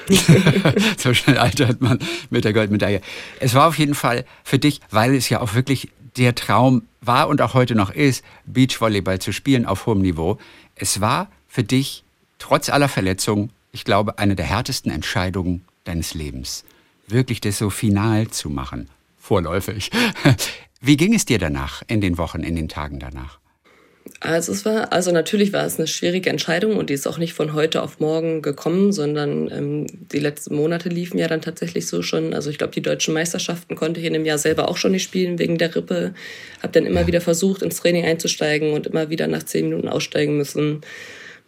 so 0.97 1.13
schnell 1.13 1.39
altert 1.39 1.81
man 1.81 1.99
mit 2.31 2.45
der 2.45 2.53
Goldmedaille. 2.55 3.03
Es 3.41 3.55
war 3.55 3.69
auf 3.69 3.79
jeden 3.79 3.95
Fall 3.95 4.25
für 4.43 4.59
dich, 4.59 4.81
weil 4.91 5.15
es 5.15 5.29
ja 5.29 5.41
auch 5.41 5.55
wirklich 5.55 5.91
der 6.17 6.35
Traum 6.35 6.83
war 7.01 7.29
und 7.29 7.41
auch 7.43 7.55
heute 7.55 7.75
noch 7.75 7.91
ist, 7.91 8.25
Beachvolleyball 8.47 9.19
zu 9.19 9.33
spielen 9.33 9.67
auf 9.67 9.87
hohem 9.87 10.01
Niveau. 10.01 10.39
Es 10.75 11.01
war 11.01 11.31
für 11.47 11.63
dich 11.63 12.05
trotz 12.39 12.69
aller 12.71 12.89
Verletzungen, 12.89 13.51
ich 13.73 13.85
glaube, 13.85 14.19
eine 14.19 14.35
der 14.35 14.47
härtesten 14.47 14.91
Entscheidungen 14.91 15.65
deines 15.85 16.15
Lebens. 16.15 16.65
Wirklich 17.07 17.41
das 17.41 17.59
so 17.59 17.71
final 17.71 18.29
zu 18.29 18.51
machen. 18.51 18.89
Vorläufig. 19.19 19.91
Wie 20.81 20.97
ging 20.97 21.15
es 21.15 21.25
dir 21.25 21.39
danach, 21.39 21.83
in 21.87 22.01
den 22.01 22.19
Wochen, 22.19 22.43
in 22.43 22.57
den 22.57 22.69
Tagen 22.69 22.99
danach? 22.99 23.39
Also 24.21 24.53
es 24.53 24.65
war, 24.65 24.93
also 24.93 25.13
natürlich 25.13 25.53
war 25.53 25.65
es 25.65 25.79
eine 25.79 25.87
schwierige 25.87 26.31
Entscheidung 26.31 26.77
und 26.77 26.91
die 26.91 26.95
ist 26.95 27.07
auch 27.07 27.19
nicht 27.19 27.35
von 27.35 27.53
heute 27.53 27.83
auf 27.83 28.01
morgen 28.01 28.43
gekommen, 28.43 28.93
sondern 28.93 29.51
ähm, 29.51 29.87
die 30.13 30.19
letzten 30.19 30.57
Monate 30.57 30.89
liefen 30.89 31.19
ja 31.19 31.29
dann 31.29 31.41
tatsächlich 31.41 31.87
so 31.87 32.03
schon. 32.03 32.35
Also 32.35 32.51
ich 32.51 32.59
glaube, 32.59 32.73
die 32.73 32.83
deutschen 32.83 33.15
Meisterschaften 33.15 33.77
konnte 33.77 34.01
ich 34.01 34.07
in 34.07 34.13
dem 34.13 34.25
Jahr 34.25 34.39
selber 34.39 34.69
auch 34.69 34.77
schon 34.77 34.93
nicht 34.93 35.05
spielen 35.05 35.39
wegen 35.39 35.59
der 35.59 35.75
Rippe. 35.75 36.15
Habe 36.63 36.73
dann 36.73 36.87
immer 36.87 37.07
wieder 37.07 37.21
versucht, 37.21 37.63
ins 37.63 37.77
Training 37.77 38.05
einzusteigen 38.05 38.73
und 38.73 38.87
immer 38.87 39.11
wieder 39.11 39.27
nach 39.27 39.45
zehn 39.45 39.69
Minuten 39.69 39.89
aussteigen 39.89 40.37
müssen. 40.37 40.81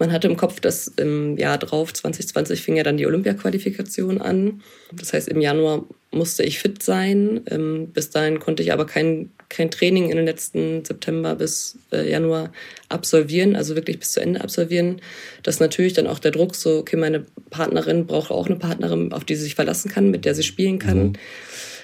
Man 0.01 0.13
hatte 0.13 0.29
im 0.29 0.39
Kopf, 0.39 0.61
dass 0.61 0.89
im 0.89 1.37
Jahr 1.37 1.59
drauf, 1.59 1.93
2020, 1.93 2.63
fing 2.63 2.75
ja 2.75 2.83
dann 2.83 2.97
die 2.97 3.07
Olympia-Qualifikation 3.07 4.21
an. 4.23 4.63
Das 4.93 5.13
heißt, 5.13 5.29
im 5.29 5.43
Januar 5.43 5.85
musste 6.11 6.43
ich 6.43 6.59
fit 6.59 6.83
sein. 6.83 7.43
Ähm, 7.51 7.89
bis 7.93 8.09
dahin 8.09 8.41
konnte 8.41 8.63
ich 8.63 8.73
aber 8.73 8.87
kein, 8.87 9.31
kein 9.51 9.71
Training 9.71 10.09
in 10.09 10.17
den 10.17 10.25
letzten 10.25 10.87
September 10.87 11.35
bis 11.35 11.77
äh, 11.93 12.11
Januar 12.11 12.51
absolvieren, 12.89 13.55
also 13.55 13.77
wirklich 13.77 13.99
bis 13.99 14.13
zu 14.13 14.21
Ende 14.21 14.41
absolvieren. 14.41 15.03
Das 15.43 15.57
ist 15.57 15.61
natürlich 15.61 15.93
dann 15.93 16.07
auch 16.07 16.19
der 16.19 16.31
Druck, 16.31 16.55
so, 16.55 16.79
okay, 16.79 16.97
meine 16.97 17.27
Partnerin 17.51 18.07
braucht 18.07 18.31
auch 18.31 18.47
eine 18.47 18.57
Partnerin, 18.57 19.13
auf 19.13 19.25
die 19.25 19.37
sie 19.37 19.43
sich 19.43 19.55
verlassen 19.55 19.91
kann, 19.91 20.11
mit 20.11 20.25
der 20.25 20.35
sie 20.35 20.45
spielen 20.45 20.79
kann. 20.79 20.99
Mhm. 20.99 21.13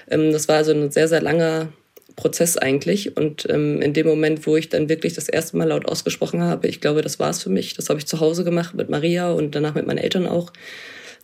Ähm, 0.09 0.31
das 0.31 0.47
war 0.47 0.55
also 0.55 0.71
ein 0.71 0.89
sehr, 0.89 1.07
sehr 1.07 1.21
langer 1.21 1.69
Prozess 2.17 2.57
eigentlich. 2.57 3.15
Und 3.15 3.47
ähm, 3.49 3.81
in 3.81 3.93
dem 3.93 4.07
Moment, 4.07 4.45
wo 4.45 4.57
ich 4.57 4.67
dann 4.67 4.89
wirklich 4.89 5.13
das 5.13 5.29
erste 5.29 5.55
Mal 5.55 5.69
laut 5.69 5.87
ausgesprochen 5.87 6.41
habe, 6.41 6.67
ich 6.67 6.81
glaube, 6.81 7.01
das 7.01 7.19
war 7.19 7.29
es 7.29 7.41
für 7.41 7.49
mich. 7.49 7.75
Das 7.75 7.89
habe 7.89 7.99
ich 7.99 8.07
zu 8.07 8.19
Hause 8.19 8.43
gemacht 8.43 8.75
mit 8.75 8.89
Maria 8.89 9.31
und 9.31 9.55
danach 9.55 9.75
mit 9.75 9.87
meinen 9.87 9.99
Eltern 9.99 10.27
auch, 10.27 10.51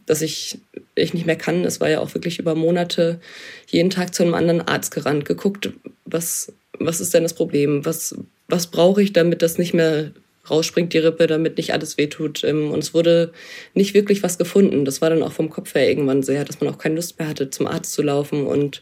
dass 0.06 0.22
ich, 0.22 0.60
ich 0.96 1.14
nicht 1.14 1.26
mehr 1.26 1.36
kann. 1.36 1.66
Es 1.66 1.82
war 1.82 1.90
ja 1.90 2.00
auch 2.00 2.14
wirklich 2.14 2.40
über 2.40 2.56
Monate 2.56 3.20
jeden 3.68 3.90
Tag 3.90 4.14
zu 4.14 4.24
einem 4.24 4.36
anderen 4.36 4.62
Arzt 4.62 4.92
gerannt, 4.92 5.26
geguckt, 5.26 5.72
was, 6.06 6.54
was 6.80 7.02
ist 7.02 7.14
denn 7.14 7.24
das 7.24 7.34
Problem? 7.34 7.86
Was, 7.86 8.16
was 8.48 8.68
brauche 8.68 9.02
ich, 9.02 9.14
damit 9.14 9.42
das 9.42 9.58
nicht 9.58 9.74
mehr 9.74 10.12
rausspringt 10.50 10.94
die 10.94 10.98
Rippe, 10.98 11.28
damit 11.28 11.58
nicht 11.58 11.74
alles 11.74 11.98
wehtut. 11.98 12.44
Ähm, 12.44 12.72
und 12.72 12.80
es 12.80 12.94
wurde 12.94 13.32
nicht 13.74 13.94
wirklich 13.94 14.24
was 14.24 14.38
gefunden. 14.38 14.86
Das 14.86 15.02
war 15.02 15.10
dann 15.10 15.24
auch 15.24 15.32
vom 15.32 15.50
Kopf 15.50 15.74
her 15.76 15.88
irgendwann 15.88 16.24
sehr, 16.24 16.44
dass 16.46 16.60
man 16.60 16.74
auch 16.74 16.78
keine 16.78 16.96
Lust 16.96 17.20
mehr 17.20 17.28
hatte, 17.28 17.50
zum 17.50 17.68
Arzt 17.68 17.94
zu 17.94 18.02
laufen 18.02 18.46
und 18.46 18.82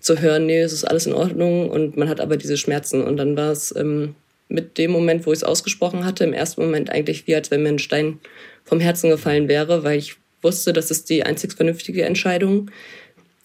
zu 0.00 0.20
hören, 0.20 0.46
nee, 0.46 0.60
es 0.60 0.72
ist 0.72 0.84
alles 0.84 1.06
in 1.06 1.14
Ordnung. 1.14 1.70
Und 1.70 1.96
man 1.96 2.08
hat 2.08 2.20
aber 2.20 2.36
diese 2.36 2.56
Schmerzen. 2.56 3.02
Und 3.02 3.16
dann 3.16 3.36
war 3.36 3.52
es 3.52 3.74
ähm, 3.76 4.14
mit 4.48 4.78
dem 4.78 4.90
Moment, 4.90 5.26
wo 5.26 5.32
ich 5.32 5.38
es 5.38 5.44
ausgesprochen 5.44 6.04
hatte, 6.04 6.24
im 6.24 6.32
ersten 6.32 6.62
Moment 6.62 6.90
eigentlich 6.90 7.26
wie, 7.26 7.34
als 7.34 7.50
wenn 7.50 7.62
mir 7.62 7.70
ein 7.70 7.78
Stein 7.78 8.18
vom 8.64 8.80
Herzen 8.80 9.10
gefallen 9.10 9.48
wäre, 9.48 9.84
weil 9.84 9.98
ich 9.98 10.16
wusste, 10.42 10.72
das 10.72 10.90
ist 10.90 11.10
die 11.10 11.24
einzig 11.24 11.54
vernünftige 11.54 12.04
Entscheidung, 12.04 12.70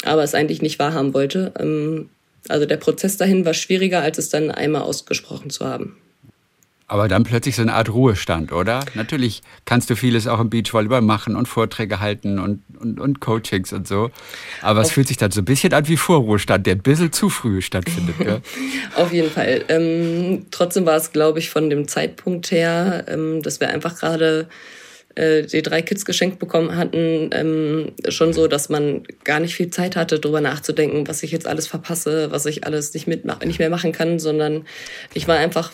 aber 0.04 0.24
es 0.24 0.36
eigentlich 0.36 0.62
nicht 0.62 0.80
wahrhaben 0.80 1.14
wollte. 1.14 1.54
Ähm, 1.60 2.10
also 2.50 2.66
der 2.66 2.78
Prozess 2.78 3.18
dahin 3.18 3.46
war 3.46 3.54
schwieriger, 3.54 4.02
als 4.02 4.18
es 4.18 4.30
dann 4.30 4.52
einmal 4.52 4.82
ausgesprochen 4.82 5.50
zu 5.50 5.66
haben. 5.66 5.98
Aber 6.88 7.08
dann 7.08 7.24
plötzlich 7.24 7.56
so 7.56 7.62
eine 7.62 7.74
Art 7.74 7.90
Ruhestand, 7.90 8.52
oder? 8.52 8.86
Natürlich 8.94 9.42
kannst 9.66 9.90
du 9.90 9.96
vieles 9.96 10.28
auch 10.28 10.40
im 10.40 10.50
Beachvolleyball 10.50 11.02
machen 11.02 11.36
und 11.36 11.48
Vorträge 11.48 12.00
halten 12.00 12.40
und, 12.40 12.62
und, 12.80 13.00
und 13.00 13.20
Coachings 13.20 13.72
und 13.74 13.88
so. 13.88 14.12
Aber 14.62 14.82
es 14.82 14.92
fühlt 14.92 15.08
sich 15.08 15.18
dann 15.18 15.32
so 15.32 15.42
ein 15.42 15.46
bisschen 15.46 15.74
an 15.74 15.88
wie 15.88 15.98
Vorruhestand, 15.98 16.68
der 16.68 16.76
ein 16.76 16.82
bisschen 16.82 17.12
zu 17.12 17.30
früh 17.30 17.62
stattfindet. 17.62 18.16
Gell? 18.20 18.42
Auf 18.96 19.14
jeden 19.14 19.32
Fall. 19.32 19.64
Ähm, 19.70 20.48
trotzdem 20.52 20.86
war 20.86 20.98
es, 20.98 21.12
glaube 21.12 21.40
ich, 21.40 21.50
von 21.50 21.70
dem 21.70 21.88
Zeitpunkt 21.88 22.52
her, 22.52 23.06
ähm, 23.08 23.42
dass 23.42 23.60
wir 23.60 23.70
einfach 23.70 23.98
gerade 23.98 24.50
äh, 25.16 25.44
die 25.44 25.62
drei 25.62 25.82
Kids 25.82 26.06
geschenkt 26.06 26.40
bekommen 26.40 26.76
hatten, 26.76 27.30
ähm, 27.34 27.92
schon 28.10 28.34
so, 28.34 28.48
dass 28.48 28.70
man 28.70 29.04
gar 29.24 29.40
nicht 29.40 29.56
viel 29.56 29.70
Zeit 29.70 29.96
hatte, 29.96 30.20
darüber 30.20 30.42
nachzudenken, 30.42 31.08
was 31.08 31.22
ich 31.22 31.32
jetzt 31.32 31.48
alles 31.48 31.68
verpasse, 31.68 32.32
was 32.32 32.46
ich 32.48 32.66
alles 32.66 32.94
nicht, 32.94 33.06
mit, 33.06 33.24
nicht 33.46 33.60
mehr 33.60 33.70
machen 33.70 33.92
kann, 33.92 34.18
sondern 34.18 34.66
ich 35.14 35.28
war 35.28 35.38
einfach 35.38 35.72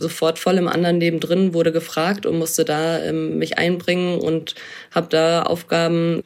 sofort 0.00 0.38
voll 0.38 0.58
im 0.58 0.68
anderen 0.68 1.00
Leben 1.00 1.20
drin, 1.20 1.54
wurde 1.54 1.72
gefragt 1.72 2.26
und 2.26 2.38
musste 2.38 2.64
da 2.64 3.02
ähm, 3.02 3.38
mich 3.38 3.58
einbringen 3.58 4.18
und 4.18 4.54
habe 4.90 5.08
da 5.08 5.42
Aufgaben 5.42 6.22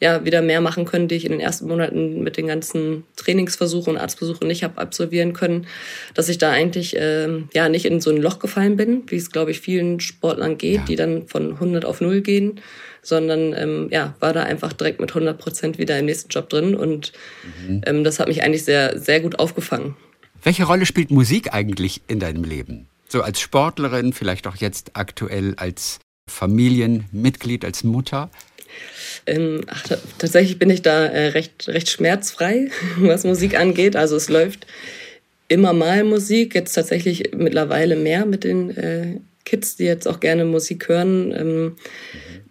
ja 0.00 0.24
wieder 0.24 0.42
mehr 0.42 0.60
machen 0.60 0.84
können, 0.84 1.08
die 1.08 1.16
ich 1.16 1.24
in 1.24 1.32
den 1.32 1.40
ersten 1.40 1.66
Monaten 1.66 2.22
mit 2.22 2.36
den 2.36 2.46
ganzen 2.46 3.04
Trainingsversuchen 3.16 3.94
und 3.94 4.00
Arztbesuchen 4.00 4.46
nicht 4.46 4.62
habe 4.62 4.80
absolvieren 4.80 5.32
können, 5.32 5.66
dass 6.14 6.28
ich 6.28 6.38
da 6.38 6.50
eigentlich 6.50 6.94
ähm, 6.96 7.48
ja 7.52 7.68
nicht 7.68 7.84
in 7.84 8.00
so 8.00 8.10
ein 8.10 8.18
Loch 8.18 8.38
gefallen 8.38 8.76
bin, 8.76 9.02
wie 9.08 9.16
es 9.16 9.30
glaube 9.30 9.50
ich 9.50 9.60
vielen 9.60 10.00
Sportlern 10.00 10.56
geht, 10.56 10.76
ja. 10.76 10.84
die 10.84 10.96
dann 10.96 11.26
von 11.26 11.52
100 11.54 11.84
auf 11.84 12.00
0 12.00 12.20
gehen, 12.20 12.60
sondern 13.02 13.54
ähm, 13.54 13.88
ja 13.90 14.14
war 14.20 14.32
da 14.32 14.44
einfach 14.44 14.72
direkt 14.72 15.00
mit 15.00 15.10
100 15.10 15.36
Prozent 15.36 15.78
wieder 15.78 15.98
im 15.98 16.06
nächsten 16.06 16.28
Job 16.28 16.48
drin 16.48 16.76
und 16.76 17.12
mhm. 17.66 17.82
ähm, 17.84 18.04
das 18.04 18.20
hat 18.20 18.28
mich 18.28 18.42
eigentlich 18.44 18.64
sehr 18.64 18.98
sehr 18.98 19.20
gut 19.20 19.38
aufgefangen. 19.38 19.96
Welche 20.44 20.64
Rolle 20.64 20.86
spielt 20.86 21.10
Musik 21.10 21.52
eigentlich 21.52 22.02
in 22.06 22.20
deinem 22.20 22.44
Leben? 22.44 22.86
So 23.08 23.22
als 23.22 23.40
Sportlerin, 23.40 24.12
vielleicht 24.12 24.46
auch 24.46 24.56
jetzt 24.56 24.90
aktuell 24.94 25.54
als 25.56 25.98
Familienmitglied, 26.28 27.64
als 27.64 27.82
Mutter? 27.84 28.30
Ähm, 29.26 29.62
ach, 29.66 29.84
tatsächlich 30.18 30.58
bin 30.58 30.70
ich 30.70 30.82
da 30.82 31.06
äh, 31.06 31.28
recht, 31.28 31.68
recht 31.68 31.88
schmerzfrei, 31.88 32.70
was 32.98 33.24
Musik 33.24 33.58
angeht. 33.58 33.96
Also 33.96 34.16
es 34.16 34.28
läuft 34.28 34.66
immer 35.48 35.72
mal 35.72 36.04
Musik, 36.04 36.54
jetzt 36.54 36.74
tatsächlich 36.74 37.30
mittlerweile 37.34 37.96
mehr 37.96 38.26
mit 38.26 38.44
den 38.44 38.76
äh, 38.76 39.20
Kids, 39.48 39.76
die 39.76 39.84
jetzt 39.84 40.06
auch 40.06 40.20
gerne 40.20 40.44
Musik 40.44 40.88
hören. 40.88 41.32
Ähm, 41.32 41.76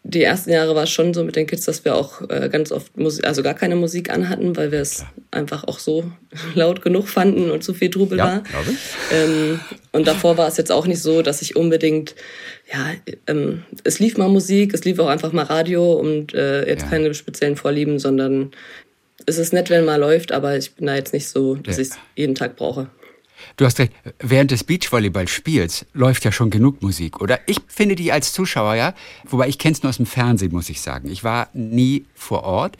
die 0.04 0.24
ersten 0.24 0.52
Jahre 0.52 0.74
war 0.74 0.84
es 0.84 0.90
schon 0.90 1.14
so 1.14 1.24
mit 1.24 1.36
den 1.36 1.46
Kids, 1.46 1.66
dass 1.66 1.86
wir 1.86 1.96
auch 1.96 2.28
äh, 2.30 2.50
ganz 2.50 2.72
oft 2.72 2.98
Musik, 2.98 3.28
also 3.28 3.44
gar 3.44 3.54
keine 3.54 3.76
Musik 3.76 4.10
anhatten, 4.10 4.56
weil 4.56 4.72
wir 4.72 4.80
es 4.80 5.06
einfach 5.32 5.66
auch 5.66 5.80
so 5.80 6.12
laut 6.56 6.82
genug 6.82 7.08
fanden 7.08 7.52
und 7.52 7.64
zu 7.64 7.74
viel 7.74 7.90
Trubel 7.90 8.18
ja, 8.18 8.26
war. 8.26 8.44
Ähm, 9.14 9.60
und 9.92 10.08
davor 10.08 10.38
war 10.38 10.48
es 10.48 10.58
jetzt 10.58 10.72
auch 10.72 10.88
nicht 10.88 11.02
so, 11.02 11.22
dass 11.22 11.42
ich 11.42 11.56
unbedingt, 11.56 12.16
ja, 12.74 12.94
ähm, 13.28 13.64
es 13.84 14.00
lief 14.00 14.18
mal 14.18 14.30
Musik, 14.30 14.74
es 14.74 14.86
lief 14.86 14.98
auch 15.00 15.10
einfach 15.10 15.34
mal 15.34 15.44
Radio 15.44 15.94
und 15.94 16.34
äh, 16.34 16.68
jetzt 16.68 16.84
ja. 16.84 16.90
keine 16.90 17.14
speziellen 17.14 17.58
Vorlieben, 17.58 18.00
sondern 18.00 18.52
es 19.26 19.38
ist 19.38 19.54
nett, 19.54 19.70
wenn 19.70 19.86
mal 19.86 20.00
läuft, 20.00 20.32
aber 20.32 20.58
ich 20.58 20.74
bin 20.74 20.88
da 20.88 20.96
jetzt 20.96 21.14
nicht 21.14 21.28
so, 21.28 21.56
dass 21.56 21.76
ja. 21.78 21.82
ich 21.84 21.90
es 21.90 21.98
jeden 22.16 22.34
Tag 22.34 22.56
brauche. 22.56 22.90
Du 23.56 23.66
hast 23.66 23.80
recht, 23.80 23.92
während 24.20 24.52
des 24.52 24.64
Beachvolleyballspiels 24.64 25.86
läuft 25.94 26.26
ja 26.26 26.32
schon 26.32 26.50
genug 26.50 26.82
Musik, 26.82 27.22
oder? 27.22 27.40
Ich 27.46 27.60
finde 27.68 27.96
die 27.96 28.12
als 28.12 28.34
Zuschauer, 28.34 28.76
ja, 28.76 28.94
wobei 29.26 29.48
ich 29.48 29.58
kenne 29.58 29.74
es 29.74 29.84
nur 29.84 29.90
aus 29.90 29.98
dem 29.98 30.06
Fernsehen, 30.06 30.52
muss 30.52 30.70
ich 30.70 30.82
sagen. 30.82 31.10
Ich 31.10 31.24
war 31.24 31.50
nie 31.54 32.06
vor 32.16 32.44
Ort, 32.44 32.78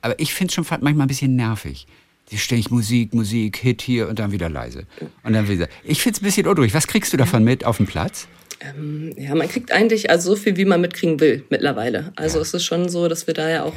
aber 0.00 0.18
ich 0.18 0.34
finde 0.34 0.50
es 0.50 0.54
schon 0.54 0.66
manchmal 0.80 1.06
ein 1.06 1.08
bisschen 1.08 1.36
nervig. 1.36 1.86
ständig 2.34 2.70
Musik, 2.70 3.14
Musik, 3.14 3.56
Hit 3.58 3.82
hier 3.82 4.08
und 4.08 4.18
dann 4.18 4.32
wieder 4.32 4.48
leise. 4.48 4.84
Und 5.22 5.32
dann 5.32 5.48
wieder. 5.48 5.68
Ich 5.84 6.02
finde 6.02 6.16
es 6.16 6.22
ein 6.22 6.24
bisschen 6.24 6.46
unruhig. 6.46 6.74
Was 6.74 6.86
kriegst 6.86 7.12
du 7.12 7.16
davon 7.16 7.44
mit 7.44 7.64
auf 7.64 7.78
dem 7.78 7.86
Platz? 7.86 8.28
Ähm, 8.60 9.14
ja, 9.16 9.34
man 9.34 9.48
kriegt 9.48 9.72
eigentlich 9.72 10.10
also 10.10 10.34
so 10.34 10.36
viel, 10.36 10.56
wie 10.56 10.64
man 10.64 10.80
mitkriegen 10.80 11.20
will 11.20 11.44
mittlerweile. 11.48 12.12
Also 12.16 12.38
ja. 12.38 12.42
es 12.42 12.54
ist 12.54 12.64
schon 12.64 12.88
so, 12.88 13.08
dass 13.08 13.26
wir 13.26 13.34
da 13.34 13.48
ja 13.48 13.64
auch 13.64 13.74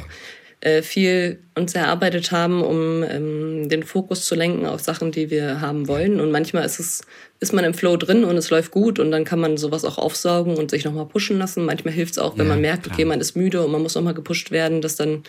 viel 0.82 1.40
uns 1.54 1.74
erarbeitet 1.74 2.30
haben, 2.30 2.62
um 2.62 3.02
ähm, 3.02 3.68
den 3.68 3.82
Fokus 3.82 4.24
zu 4.24 4.34
lenken 4.34 4.64
auf 4.64 4.80
Sachen, 4.80 5.10
die 5.10 5.30
wir 5.30 5.60
haben 5.60 5.88
wollen. 5.88 6.20
Und 6.20 6.30
manchmal 6.30 6.64
ist 6.64 6.78
es, 6.78 7.02
ist 7.40 7.52
man 7.52 7.64
im 7.64 7.74
Flow 7.74 7.96
drin 7.96 8.24
und 8.24 8.36
es 8.36 8.50
läuft 8.50 8.70
gut 8.70 8.98
und 8.98 9.10
dann 9.10 9.24
kann 9.24 9.40
man 9.40 9.56
sowas 9.56 9.84
auch 9.84 9.98
aufsaugen 9.98 10.56
und 10.56 10.70
sich 10.70 10.84
nochmal 10.84 11.06
pushen 11.06 11.38
lassen. 11.38 11.64
Manchmal 11.64 11.92
hilft 11.92 12.12
es 12.12 12.18
auch, 12.18 12.38
wenn 12.38 12.46
ja, 12.46 12.52
man 12.52 12.60
merkt, 12.60 12.84
klar. 12.84 12.94
okay, 12.94 13.04
man 13.04 13.20
ist 13.20 13.36
müde 13.36 13.64
und 13.64 13.72
man 13.72 13.82
muss 13.82 13.96
nochmal 13.96 14.14
gepusht 14.14 14.52
werden, 14.52 14.80
dass 14.80 14.96
dann 14.96 15.24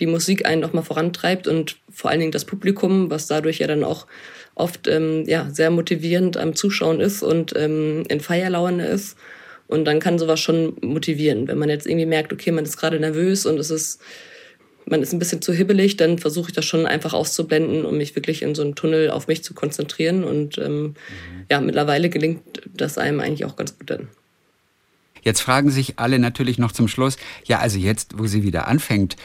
die 0.00 0.06
Musik 0.06 0.46
einen 0.46 0.60
nochmal 0.60 0.84
vorantreibt 0.84 1.48
und 1.48 1.76
vor 1.90 2.10
allen 2.10 2.20
Dingen 2.20 2.32
das 2.32 2.44
Publikum, 2.44 3.10
was 3.10 3.26
dadurch 3.26 3.58
ja 3.58 3.66
dann 3.66 3.82
auch 3.82 4.06
oft 4.54 4.86
ähm, 4.86 5.24
ja, 5.26 5.48
sehr 5.50 5.70
motivierend 5.70 6.36
am 6.36 6.54
Zuschauen 6.54 7.00
ist 7.00 7.22
und 7.22 7.54
ähm, 7.56 8.04
in 8.08 8.20
Feierlaune 8.20 8.86
ist. 8.86 9.16
Und 9.66 9.84
dann 9.84 10.00
kann 10.00 10.18
sowas 10.18 10.40
schon 10.40 10.76
motivieren. 10.80 11.46
Wenn 11.46 11.58
man 11.58 11.68
jetzt 11.68 11.86
irgendwie 11.86 12.06
merkt, 12.06 12.32
okay, 12.32 12.52
man 12.52 12.64
ist 12.64 12.78
gerade 12.78 12.98
nervös 12.98 13.44
und 13.44 13.58
es 13.58 13.70
ist 13.70 14.00
man 14.90 15.02
ist 15.02 15.12
ein 15.12 15.18
bisschen 15.18 15.42
zu 15.42 15.52
hibbelig, 15.52 15.96
dann 15.96 16.18
versuche 16.18 16.48
ich 16.48 16.54
das 16.54 16.64
schon 16.64 16.86
einfach 16.86 17.12
auszublenden, 17.12 17.84
um 17.84 17.96
mich 17.96 18.14
wirklich 18.16 18.42
in 18.42 18.54
so 18.54 18.62
einen 18.62 18.74
Tunnel 18.74 19.10
auf 19.10 19.28
mich 19.28 19.42
zu 19.44 19.54
konzentrieren. 19.54 20.24
Und 20.24 20.58
ähm, 20.58 20.82
mhm. 20.82 20.94
ja, 21.50 21.60
mittlerweile 21.60 22.08
gelingt 22.08 22.42
das 22.74 22.98
einem 22.98 23.20
eigentlich 23.20 23.44
auch 23.44 23.56
ganz 23.56 23.78
gut 23.78 23.90
dann. 23.90 24.08
Jetzt 25.22 25.40
fragen 25.40 25.70
sich 25.70 25.98
alle 25.98 26.18
natürlich 26.18 26.58
noch 26.58 26.72
zum 26.72 26.88
Schluss, 26.88 27.16
ja, 27.44 27.58
also 27.58 27.78
jetzt, 27.78 28.18
wo 28.18 28.26
sie 28.26 28.42
wieder 28.42 28.68
anfängt, 28.68 29.16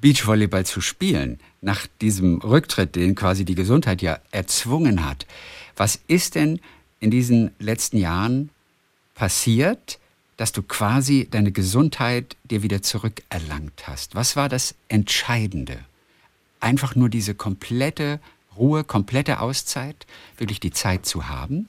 Beachvolleyball 0.00 0.66
zu 0.66 0.80
spielen, 0.80 1.38
nach 1.60 1.86
diesem 2.00 2.38
Rücktritt, 2.40 2.96
den 2.96 3.14
quasi 3.14 3.44
die 3.44 3.54
Gesundheit 3.54 4.02
ja 4.02 4.18
erzwungen 4.32 5.08
hat, 5.08 5.26
was 5.76 6.00
ist 6.08 6.34
denn 6.34 6.60
in 6.98 7.10
diesen 7.10 7.52
letzten 7.58 7.98
Jahren 7.98 8.50
passiert, 9.14 9.98
dass 10.36 10.52
du 10.52 10.62
quasi 10.62 11.28
deine 11.30 11.52
Gesundheit 11.52 12.36
dir 12.44 12.62
wieder 12.62 12.82
zurückerlangt 12.82 13.86
hast. 13.86 14.14
Was 14.14 14.36
war 14.36 14.48
das 14.48 14.74
Entscheidende? 14.88 15.78
Einfach 16.60 16.94
nur 16.94 17.08
diese 17.08 17.34
komplette 17.34 18.20
Ruhe, 18.56 18.84
komplette 18.84 19.40
Auszeit, 19.40 20.06
wirklich 20.36 20.60
die 20.60 20.72
Zeit 20.72 21.06
zu 21.06 21.28
haben? 21.28 21.68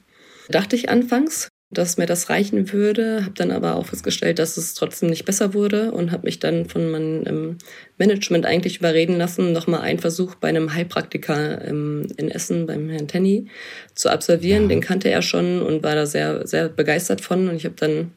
Dachte 0.49 0.75
ich 0.75 0.89
anfangs, 0.89 1.49
dass 1.73 1.97
mir 1.97 2.05
das 2.05 2.29
reichen 2.29 2.71
würde, 2.71 3.23
habe 3.23 3.33
dann 3.35 3.51
aber 3.51 3.75
auch 3.75 3.87
festgestellt, 3.87 4.39
dass 4.39 4.57
es 4.57 4.73
trotzdem 4.73 5.09
nicht 5.09 5.25
besser 5.25 5.53
wurde 5.53 5.91
und 5.91 6.11
habe 6.11 6.23
mich 6.25 6.39
dann 6.39 6.67
von 6.67 6.89
meinem 6.89 7.23
ähm, 7.27 7.57
Management 7.97 8.45
eigentlich 8.45 8.77
überreden 8.77 9.17
lassen, 9.17 9.51
nochmal 9.51 9.81
einen 9.81 9.99
Versuch 9.99 10.35
bei 10.35 10.49
einem 10.49 10.73
Heilpraktiker 10.73 11.65
ähm, 11.67 12.07
in 12.17 12.29
Essen 12.29 12.65
beim 12.65 12.89
Herrn 12.89 13.07
Tenny 13.07 13.47
zu 13.95 14.09
absolvieren. 14.09 14.63
Ja. 14.63 14.69
Den 14.69 14.81
kannte 14.81 15.09
er 15.09 15.21
schon 15.21 15.61
und 15.61 15.83
war 15.83 15.95
da 15.95 16.05
sehr, 16.05 16.47
sehr 16.47 16.69
begeistert 16.69 17.21
von 17.21 17.49
und 17.49 17.55
ich 17.55 17.65
habe 17.65 17.75
dann 17.77 18.11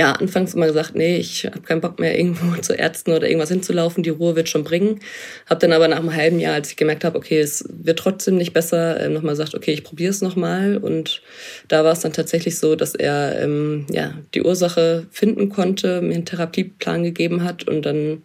ja, 0.00 0.12
anfangs 0.12 0.54
immer 0.54 0.66
gesagt, 0.66 0.94
nee, 0.94 1.18
ich 1.18 1.44
habe 1.44 1.60
keinen 1.60 1.82
Bock 1.82 1.98
mehr 1.98 2.18
irgendwo 2.18 2.56
zu 2.62 2.72
Ärzten 2.72 3.12
oder 3.12 3.26
irgendwas 3.26 3.50
hinzulaufen, 3.50 4.02
die 4.02 4.08
Ruhe 4.08 4.34
wird 4.34 4.48
schon 4.48 4.64
bringen. 4.64 5.00
Habe 5.44 5.60
dann 5.60 5.74
aber 5.74 5.88
nach 5.88 5.98
einem 5.98 6.16
halben 6.16 6.40
Jahr, 6.40 6.54
als 6.54 6.70
ich 6.70 6.76
gemerkt 6.78 7.04
habe, 7.04 7.18
okay, 7.18 7.38
es 7.38 7.66
wird 7.68 7.98
trotzdem 7.98 8.38
nicht 8.38 8.54
besser, 8.54 8.98
äh, 8.98 9.10
nochmal 9.10 9.34
gesagt, 9.34 9.54
okay, 9.54 9.72
ich 9.72 9.84
probiere 9.84 10.08
es 10.08 10.22
nochmal. 10.22 10.78
Und 10.78 11.20
da 11.68 11.84
war 11.84 11.92
es 11.92 12.00
dann 12.00 12.14
tatsächlich 12.14 12.58
so, 12.58 12.76
dass 12.76 12.94
er 12.94 13.42
ähm, 13.42 13.84
ja, 13.90 14.14
die 14.32 14.42
Ursache 14.42 15.06
finden 15.10 15.50
konnte, 15.50 16.00
mir 16.00 16.14
einen 16.14 16.24
Therapieplan 16.24 17.04
gegeben 17.04 17.44
hat 17.44 17.68
und 17.68 17.84
dann 17.84 18.22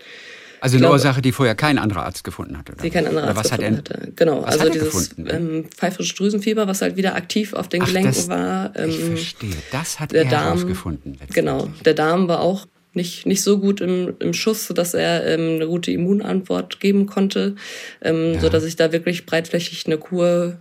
also 0.65 0.77
eine 0.77 0.81
glaube, 0.81 0.93
Ursache, 0.95 1.21
die 1.21 1.31
vorher 1.31 1.55
kein 1.55 1.77
anderer 1.77 2.03
Arzt 2.03 2.23
gefunden 2.23 2.57
hat, 2.57 2.69
oder? 2.69 2.81
Die 2.81 2.89
kein 2.89 3.05
anderer 3.05 3.27
Arzt 3.27 3.37
was 3.37 3.51
gefunden 3.51 3.77
hat 3.77 3.89
er, 3.89 3.97
hatte. 3.97 4.11
Genau, 4.15 4.43
was 4.43 4.59
also 4.59 4.73
dieses 4.73 5.09
ähm, 5.17 5.65
pfeifrische 5.69 6.15
Drüsenfieber, 6.15 6.67
was 6.67 6.81
halt 6.81 6.97
wieder 6.97 7.15
aktiv 7.15 7.53
auf 7.53 7.69
den 7.69 7.83
Ach, 7.83 7.87
Gelenken 7.87 8.13
das, 8.13 8.27
war. 8.27 8.75
Ähm, 8.75 8.89
ich 8.89 8.99
verstehe, 8.99 9.55
das 9.71 9.99
hat 9.99 10.11
der 10.11 10.23
er 10.23 10.31
Darm, 10.31 10.43
herausgefunden. 10.45 11.17
Genau, 11.33 11.69
der 11.85 11.93
Darm 11.93 12.27
war 12.27 12.41
auch 12.41 12.65
nicht, 12.93 13.25
nicht 13.27 13.43
so 13.43 13.59
gut 13.59 13.79
im, 13.79 14.15
im 14.19 14.33
Schuss, 14.33 14.67
dass 14.73 14.93
er 14.93 15.27
ähm, 15.27 15.55
eine 15.55 15.67
gute 15.67 15.91
Immunantwort 15.91 16.79
geben 16.79 17.05
konnte, 17.05 17.55
ähm, 18.01 18.33
ja. 18.33 18.39
so 18.39 18.65
ich 18.65 18.75
da 18.75 18.91
wirklich 18.91 19.25
breitflächig 19.25 19.85
eine 19.85 19.97
Kur 19.97 20.57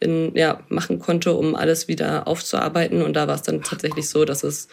in, 0.00 0.36
ja, 0.36 0.60
machen 0.68 0.98
konnte, 0.98 1.32
um 1.32 1.54
alles 1.54 1.88
wieder 1.88 2.28
aufzuarbeiten. 2.28 3.02
Und 3.02 3.14
da 3.14 3.26
war 3.28 3.36
es 3.36 3.42
dann 3.42 3.62
tatsächlich 3.62 4.08
so, 4.08 4.26
dass 4.26 4.44
es 4.44 4.68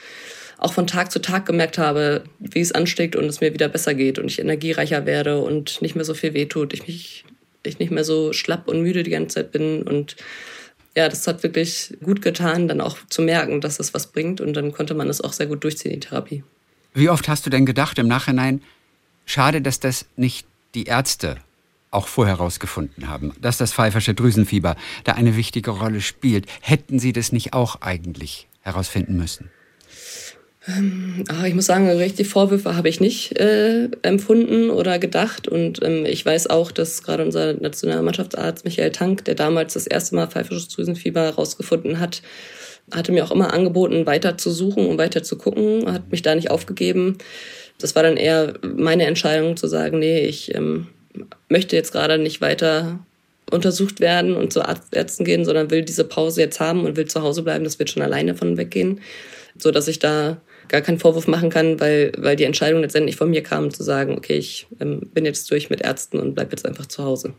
auch 0.63 0.73
von 0.73 0.87
Tag 0.87 1.11
zu 1.11 1.19
Tag 1.19 1.45
gemerkt 1.45 1.77
habe, 1.77 2.23
wie 2.39 2.61
es 2.61 2.71
ansteckt 2.71 3.17
und 3.17 3.25
es 3.25 3.41
mir 3.41 3.53
wieder 3.53 3.67
besser 3.67 3.93
geht 3.93 4.17
und 4.17 4.27
ich 4.27 4.39
energiereicher 4.39 5.05
werde 5.05 5.41
und 5.41 5.81
nicht 5.81 5.95
mehr 5.95 6.05
so 6.05 6.13
viel 6.13 6.33
wehtut, 6.33 6.73
ich 6.73 6.87
mich 6.87 7.25
ich 7.65 7.79
nicht 7.79 7.91
mehr 7.91 8.03
so 8.03 8.33
schlapp 8.33 8.67
und 8.67 8.81
müde 8.81 9.03
die 9.03 9.11
ganze 9.11 9.35
Zeit 9.35 9.51
bin 9.51 9.83
und 9.83 10.15
ja, 10.95 11.09
das 11.09 11.25
hat 11.27 11.43
wirklich 11.43 11.93
gut 12.03 12.21
getan, 12.21 12.67
dann 12.67 12.81
auch 12.81 12.97
zu 13.09 13.21
merken, 13.21 13.61
dass 13.61 13.79
es 13.79 13.93
was 13.93 14.07
bringt 14.07 14.41
und 14.41 14.53
dann 14.53 14.71
konnte 14.71 14.93
man 14.93 15.09
es 15.09 15.21
auch 15.21 15.33
sehr 15.33 15.47
gut 15.47 15.63
durchziehen, 15.63 15.91
die 15.91 15.99
Therapie. 15.99 16.43
Wie 16.93 17.09
oft 17.09 17.27
hast 17.27 17.45
du 17.45 17.49
denn 17.49 17.65
gedacht 17.65 17.97
im 17.99 18.07
Nachhinein, 18.07 18.61
schade, 19.25 19.61
dass 19.61 19.79
das 19.79 20.05
nicht 20.15 20.45
die 20.75 20.85
Ärzte 20.85 21.37
auch 21.91 22.07
vorher 22.07 22.37
herausgefunden 22.37 23.07
haben, 23.07 23.33
dass 23.41 23.57
das 23.57 23.73
pfeifersche 23.73 24.13
Drüsenfieber 24.13 24.75
da 25.03 25.13
eine 25.13 25.35
wichtige 25.35 25.71
Rolle 25.71 26.01
spielt. 26.01 26.45
Hätten 26.61 26.99
sie 26.99 27.13
das 27.13 27.31
nicht 27.31 27.53
auch 27.53 27.81
eigentlich 27.81 28.47
herausfinden 28.61 29.17
müssen? 29.17 29.49
Ähm, 30.67 31.25
ach, 31.27 31.43
ich 31.43 31.55
muss 31.55 31.65
sagen, 31.65 31.89
richtig 31.89 32.27
Vorwürfe 32.29 32.75
habe 32.75 32.87
ich 32.87 33.01
nicht 33.01 33.37
äh, 33.39 33.89
empfunden 34.01 34.69
oder 34.69 34.97
gedacht. 34.97 35.47
Und 35.47 35.83
ähm, 35.83 36.05
ich 36.05 36.25
weiß 36.25 36.49
auch, 36.49 36.71
dass 36.71 37.03
gerade 37.03 37.23
unser 37.23 37.53
nationaler 37.53 38.01
Mannschaftsarzt 38.01 38.63
Michael 38.63 38.91
Tank, 38.91 39.25
der 39.25 39.35
damals 39.35 39.73
das 39.73 39.87
erste 39.87 40.15
Mal 40.15 40.27
pfeifisches 40.27 40.69
Drüsenfieber 40.69 41.21
herausgefunden 41.21 41.99
hat, 41.99 42.21
hatte 42.91 43.11
mir 43.11 43.25
auch 43.25 43.31
immer 43.31 43.53
angeboten, 43.53 44.05
weiter 44.05 44.37
zu 44.37 44.51
suchen 44.51 44.87
und 44.87 44.97
weiter 44.97 45.23
zu 45.23 45.37
gucken, 45.37 45.91
hat 45.91 46.11
mich 46.11 46.21
da 46.21 46.35
nicht 46.35 46.51
aufgegeben. 46.51 47.17
Das 47.79 47.95
war 47.95 48.03
dann 48.03 48.17
eher 48.17 48.53
meine 48.61 49.05
Entscheidung 49.05 49.57
zu 49.57 49.67
sagen, 49.67 49.99
nee, 49.99 50.21
ich 50.21 50.53
ähm, 50.55 50.87
möchte 51.49 51.75
jetzt 51.75 51.91
gerade 51.91 52.17
nicht 52.17 52.41
weiter 52.41 52.99
untersucht 53.51 53.99
werden 53.99 54.35
und 54.35 54.53
zu 54.53 54.61
Ärzten 54.91 55.25
gehen, 55.25 55.45
sondern 55.45 55.69
will 55.69 55.83
diese 55.83 56.05
Pause 56.05 56.41
jetzt 56.41 56.59
haben 56.59 56.85
und 56.85 56.95
will 56.95 57.05
zu 57.05 57.21
Hause 57.21 57.43
bleiben. 57.43 57.63
Das 57.63 57.79
wird 57.79 57.89
schon 57.89 58.01
alleine 58.01 58.35
von 58.35 58.57
weggehen, 58.57 59.01
so 59.57 59.71
dass 59.71 59.87
ich 59.87 59.99
da 59.99 60.37
gar 60.67 60.81
keinen 60.81 60.99
Vorwurf 60.99 61.27
machen 61.27 61.49
kann, 61.49 61.79
weil, 61.79 62.11
weil 62.17 62.35
die 62.35 62.43
Entscheidung 62.43 62.81
letztendlich 62.81 63.15
von 63.15 63.29
mir 63.29 63.43
kam, 63.43 63.71
zu 63.71 63.83
sagen, 63.83 64.17
okay, 64.17 64.37
ich 64.37 64.67
ähm, 64.79 65.01
bin 65.13 65.25
jetzt 65.25 65.49
durch 65.51 65.69
mit 65.69 65.81
Ärzten 65.81 66.19
und 66.19 66.35
bleib 66.35 66.51
jetzt 66.51 66.65
einfach 66.65 66.85
zu 66.85 67.03
Hause. 67.03 67.33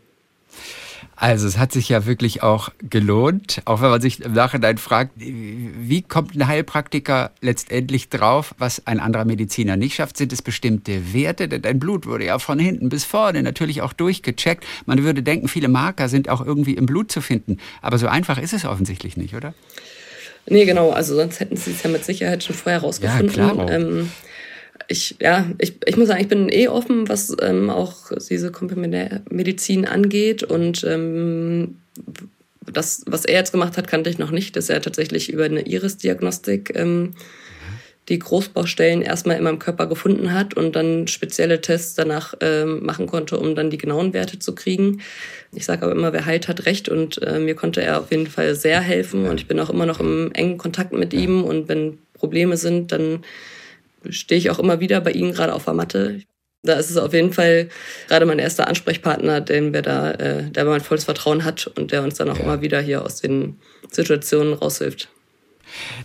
Also 1.17 1.47
es 1.47 1.57
hat 1.57 1.71
sich 1.71 1.87
ja 1.87 2.05
wirklich 2.05 2.43
auch 2.43 2.69
gelohnt, 2.89 3.61
auch 3.65 3.81
wenn 3.81 3.89
man 3.89 4.01
sich 4.01 4.21
im 4.21 4.33
Nachhinein 4.33 4.77
fragt, 4.77 5.13
wie 5.15 6.01
kommt 6.01 6.35
ein 6.35 6.47
Heilpraktiker 6.47 7.31
letztendlich 7.39 8.09
drauf, 8.09 8.53
was 8.57 8.85
ein 8.85 8.99
anderer 8.99 9.23
Mediziner 9.23 9.77
nicht 9.77 9.95
schafft, 9.95 10.17
sind 10.17 10.33
es 10.33 10.41
bestimmte 10.41 11.13
Werte, 11.13 11.47
denn 11.47 11.61
dein 11.61 11.79
Blut 11.79 12.05
wurde 12.05 12.25
ja 12.25 12.37
von 12.39 12.59
hinten 12.59 12.89
bis 12.89 13.05
vorne 13.05 13.43
natürlich 13.43 13.81
auch 13.81 13.93
durchgecheckt. 13.93 14.65
Man 14.85 15.03
würde 15.03 15.23
denken, 15.23 15.47
viele 15.47 15.69
Marker 15.69 16.09
sind 16.09 16.27
auch 16.27 16.45
irgendwie 16.45 16.73
im 16.73 16.85
Blut 16.85 17.11
zu 17.11 17.21
finden, 17.21 17.59
aber 17.81 17.97
so 17.97 18.07
einfach 18.07 18.37
ist 18.37 18.53
es 18.53 18.65
offensichtlich 18.65 19.15
nicht, 19.15 19.35
oder? 19.35 19.53
Nee, 20.47 20.65
genau, 20.65 20.91
also 20.91 21.15
sonst 21.15 21.39
hätten 21.39 21.57
sie 21.57 21.71
es 21.71 21.83
ja 21.83 21.89
mit 21.89 22.05
Sicherheit 22.05 22.43
schon 22.43 22.55
vorher 22.55 22.81
rausgefunden. 22.81 23.35
Ja, 23.35 23.51
klar. 23.51 23.71
Ähm, 23.71 24.11
ich, 24.87 25.15
ja, 25.19 25.47
ich, 25.57 25.75
ich 25.85 25.97
muss 25.97 26.07
sagen, 26.07 26.21
ich 26.21 26.27
bin 26.27 26.49
eh 26.49 26.67
offen, 26.67 27.09
was 27.09 27.35
ähm, 27.41 27.69
auch 27.69 28.11
diese 28.29 28.51
Komplementärmedizin 28.51 29.85
angeht. 29.85 30.43
Und 30.43 30.83
ähm, 30.83 31.77
das, 32.71 33.03
was 33.07 33.25
er 33.25 33.35
jetzt 33.35 33.51
gemacht 33.51 33.77
hat, 33.77 33.87
kannte 33.87 34.09
ich 34.09 34.17
noch 34.17 34.31
nicht, 34.31 34.55
dass 34.55 34.69
er 34.69 34.81
tatsächlich 34.81 35.31
über 35.31 35.45
eine 35.45 35.61
Iris-Diagnostik 35.61 36.73
ähm, 36.75 37.13
die 38.09 38.19
Großbaustellen 38.19 39.01
erstmal 39.01 39.37
in 39.37 39.43
meinem 39.43 39.59
Körper 39.59 39.87
gefunden 39.87 40.33
hat 40.33 40.53
und 40.53 40.75
dann 40.75 41.07
spezielle 41.07 41.61
Tests 41.61 41.95
danach 41.95 42.35
ähm, 42.41 42.85
machen 42.85 43.07
konnte, 43.07 43.37
um 43.37 43.55
dann 43.55 43.69
die 43.69 43.77
genauen 43.77 44.13
Werte 44.13 44.37
zu 44.37 44.53
kriegen. 44.53 45.01
Ich 45.53 45.65
sage 45.65 45.83
aber 45.83 45.93
immer, 45.93 46.13
wer 46.13 46.25
heilt, 46.25 46.47
hat 46.47 46.65
recht 46.65 46.89
und 46.89 47.21
äh, 47.23 47.39
mir 47.39 47.55
konnte 47.55 47.81
er 47.81 47.99
auf 47.99 48.11
jeden 48.11 48.27
Fall 48.27 48.55
sehr 48.55 48.79
helfen 48.79 49.25
und 49.25 49.39
ich 49.39 49.47
bin 49.47 49.59
auch 49.59 49.69
immer 49.69 49.85
noch 49.85 49.99
im 49.99 50.31
engen 50.33 50.57
Kontakt 50.57 50.93
mit 50.93 51.13
ihm 51.13 51.43
und 51.43 51.67
wenn 51.67 51.97
Probleme 52.13 52.57
sind, 52.57 52.91
dann 52.91 53.23
stehe 54.09 54.37
ich 54.37 54.51
auch 54.51 54.59
immer 54.59 54.79
wieder 54.79 55.01
bei 55.01 55.11
ihm 55.11 55.33
gerade 55.33 55.53
auf 55.53 55.65
der 55.65 55.73
Matte. 55.73 56.21
Da 56.61 56.73
ist 56.73 56.89
es 56.89 56.97
auf 56.97 57.13
jeden 57.13 57.33
Fall 57.33 57.69
gerade 58.07 58.25
mein 58.25 58.39
erster 58.39 58.67
Ansprechpartner, 58.67 59.41
den 59.41 59.73
wir 59.73 59.81
da, 59.81 60.11
äh, 60.11 60.49
der 60.49 60.65
mein 60.65 60.81
volles 60.81 61.05
Vertrauen 61.05 61.43
hat 61.43 61.67
und 61.67 61.91
der 61.91 62.03
uns 62.03 62.15
dann 62.15 62.29
auch 62.29 62.39
immer 62.39 62.61
wieder 62.61 62.81
hier 62.81 63.03
aus 63.03 63.21
den 63.21 63.59
Situationen 63.91 64.53
raushilft. 64.53 65.09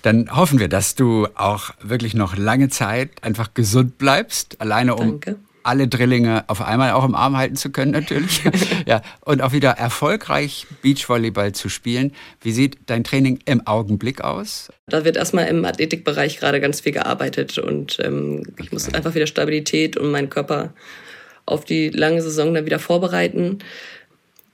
Dann 0.02 0.34
hoffen 0.34 0.58
wir, 0.58 0.68
dass 0.68 0.94
du 0.94 1.26
auch 1.34 1.70
wirklich 1.82 2.14
noch 2.14 2.36
lange 2.36 2.68
Zeit 2.68 3.10
einfach 3.22 3.54
gesund 3.54 3.98
bleibst, 3.98 4.60
alleine 4.60 4.94
um 4.96 5.20
Danke. 5.20 5.36
alle 5.62 5.88
Drillinge 5.88 6.44
auf 6.48 6.62
einmal 6.62 6.92
auch 6.92 7.04
im 7.04 7.14
Arm 7.14 7.36
halten 7.36 7.56
zu 7.56 7.70
können 7.70 7.92
natürlich. 7.92 8.42
ja, 8.86 9.02
und 9.20 9.42
auch 9.42 9.52
wieder 9.52 9.70
erfolgreich 9.70 10.66
Beachvolleyball 10.82 11.52
zu 11.52 11.68
spielen. 11.68 12.12
Wie 12.40 12.52
sieht 12.52 12.78
dein 12.86 13.04
Training 13.04 13.40
im 13.44 13.66
Augenblick 13.66 14.22
aus? 14.22 14.70
Da 14.86 15.04
wird 15.04 15.16
erstmal 15.16 15.48
im 15.48 15.64
Athletikbereich 15.64 16.38
gerade 16.38 16.60
ganz 16.60 16.80
viel 16.80 16.92
gearbeitet 16.92 17.58
und 17.58 17.98
ähm, 18.02 18.42
ich 18.56 18.66
okay. 18.66 18.68
muss 18.72 18.92
einfach 18.92 19.14
wieder 19.14 19.26
Stabilität 19.26 19.96
und 19.96 20.10
meinen 20.10 20.30
Körper 20.30 20.72
auf 21.46 21.64
die 21.64 21.88
lange 21.88 22.22
Saison 22.22 22.54
dann 22.54 22.66
wieder 22.66 22.78
vorbereiten 22.78 23.58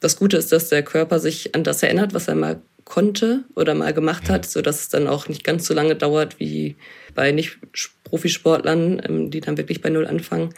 das 0.00 0.16
Gute 0.16 0.36
ist, 0.36 0.52
dass 0.52 0.68
der 0.68 0.82
Körper 0.82 1.18
sich 1.18 1.54
an 1.54 1.64
das 1.64 1.82
erinnert, 1.82 2.14
was 2.14 2.28
er 2.28 2.34
mal 2.34 2.60
konnte 2.86 3.44
oder 3.56 3.74
mal 3.74 3.92
gemacht 3.92 4.30
hat, 4.30 4.46
sodass 4.46 4.80
es 4.80 4.88
dann 4.88 5.08
auch 5.08 5.28
nicht 5.28 5.44
ganz 5.44 5.66
so 5.66 5.74
lange 5.74 5.96
dauert 5.96 6.40
wie 6.40 6.76
bei 7.14 7.32
Nicht-Profisportlern, 7.32 9.02
ähm, 9.06 9.30
die 9.30 9.40
dann 9.40 9.58
wirklich 9.58 9.82
bei 9.82 9.90
Null 9.90 10.06
anfangen. 10.06 10.54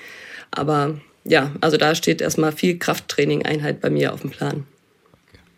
Aber 0.50 1.00
ja, 1.24 1.52
also 1.60 1.76
da 1.76 1.94
steht 1.94 2.20
erstmal 2.20 2.52
viel 2.52 2.78
Krafttraining-Einheit 2.78 3.80
bei 3.80 3.90
mir 3.90 4.12
auf 4.12 4.20
dem 4.20 4.30
Plan. 4.30 4.64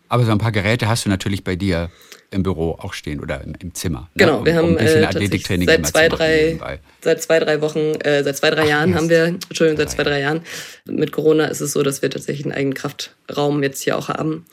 Aber 0.07 0.25
so 0.25 0.31
ein 0.31 0.39
paar 0.39 0.51
Geräte 0.51 0.87
hast 0.87 1.05
du 1.05 1.09
natürlich 1.09 1.43
bei 1.43 1.55
dir 1.55 1.89
im 2.31 2.43
Büro 2.43 2.77
auch 2.79 2.93
stehen 2.93 3.19
oder 3.19 3.41
im, 3.43 3.53
im 3.59 3.73
Zimmer. 3.73 4.09
Ne? 4.13 4.25
Genau, 4.25 4.45
wir 4.45 4.53
um, 4.53 4.57
haben 4.57 4.75
um 4.75 4.77
äh, 4.77 5.03
Athletiktraining 5.03 5.67
seit 5.67 5.87
zwei, 5.87 6.07
drei, 6.07 6.79
seit 7.01 7.21
zwei, 7.21 7.39
drei 7.39 7.61
Wochen, 7.61 7.95
äh, 8.01 8.23
seit 8.23 8.37
zwei, 8.37 8.49
drei 8.49 8.63
Ach, 8.63 8.69
Jahren 8.69 8.95
haben 8.95 9.09
wir, 9.09 9.25
Entschuldigung, 9.25 9.77
seit 9.77 9.91
zwei, 9.91 10.03
drei 10.03 10.21
Jahren. 10.21 10.41
Mit 10.85 11.11
Corona 11.11 11.45
ist 11.45 11.59
es 11.59 11.73
so, 11.73 11.83
dass 11.83 12.01
wir 12.01 12.09
tatsächlich 12.09 12.45
einen 12.45 12.53
eigenen 12.53 12.73
Kraftraum 12.73 13.61
jetzt 13.63 13.83
hier 13.83 13.97
auch 13.97 14.07
haben. 14.07 14.45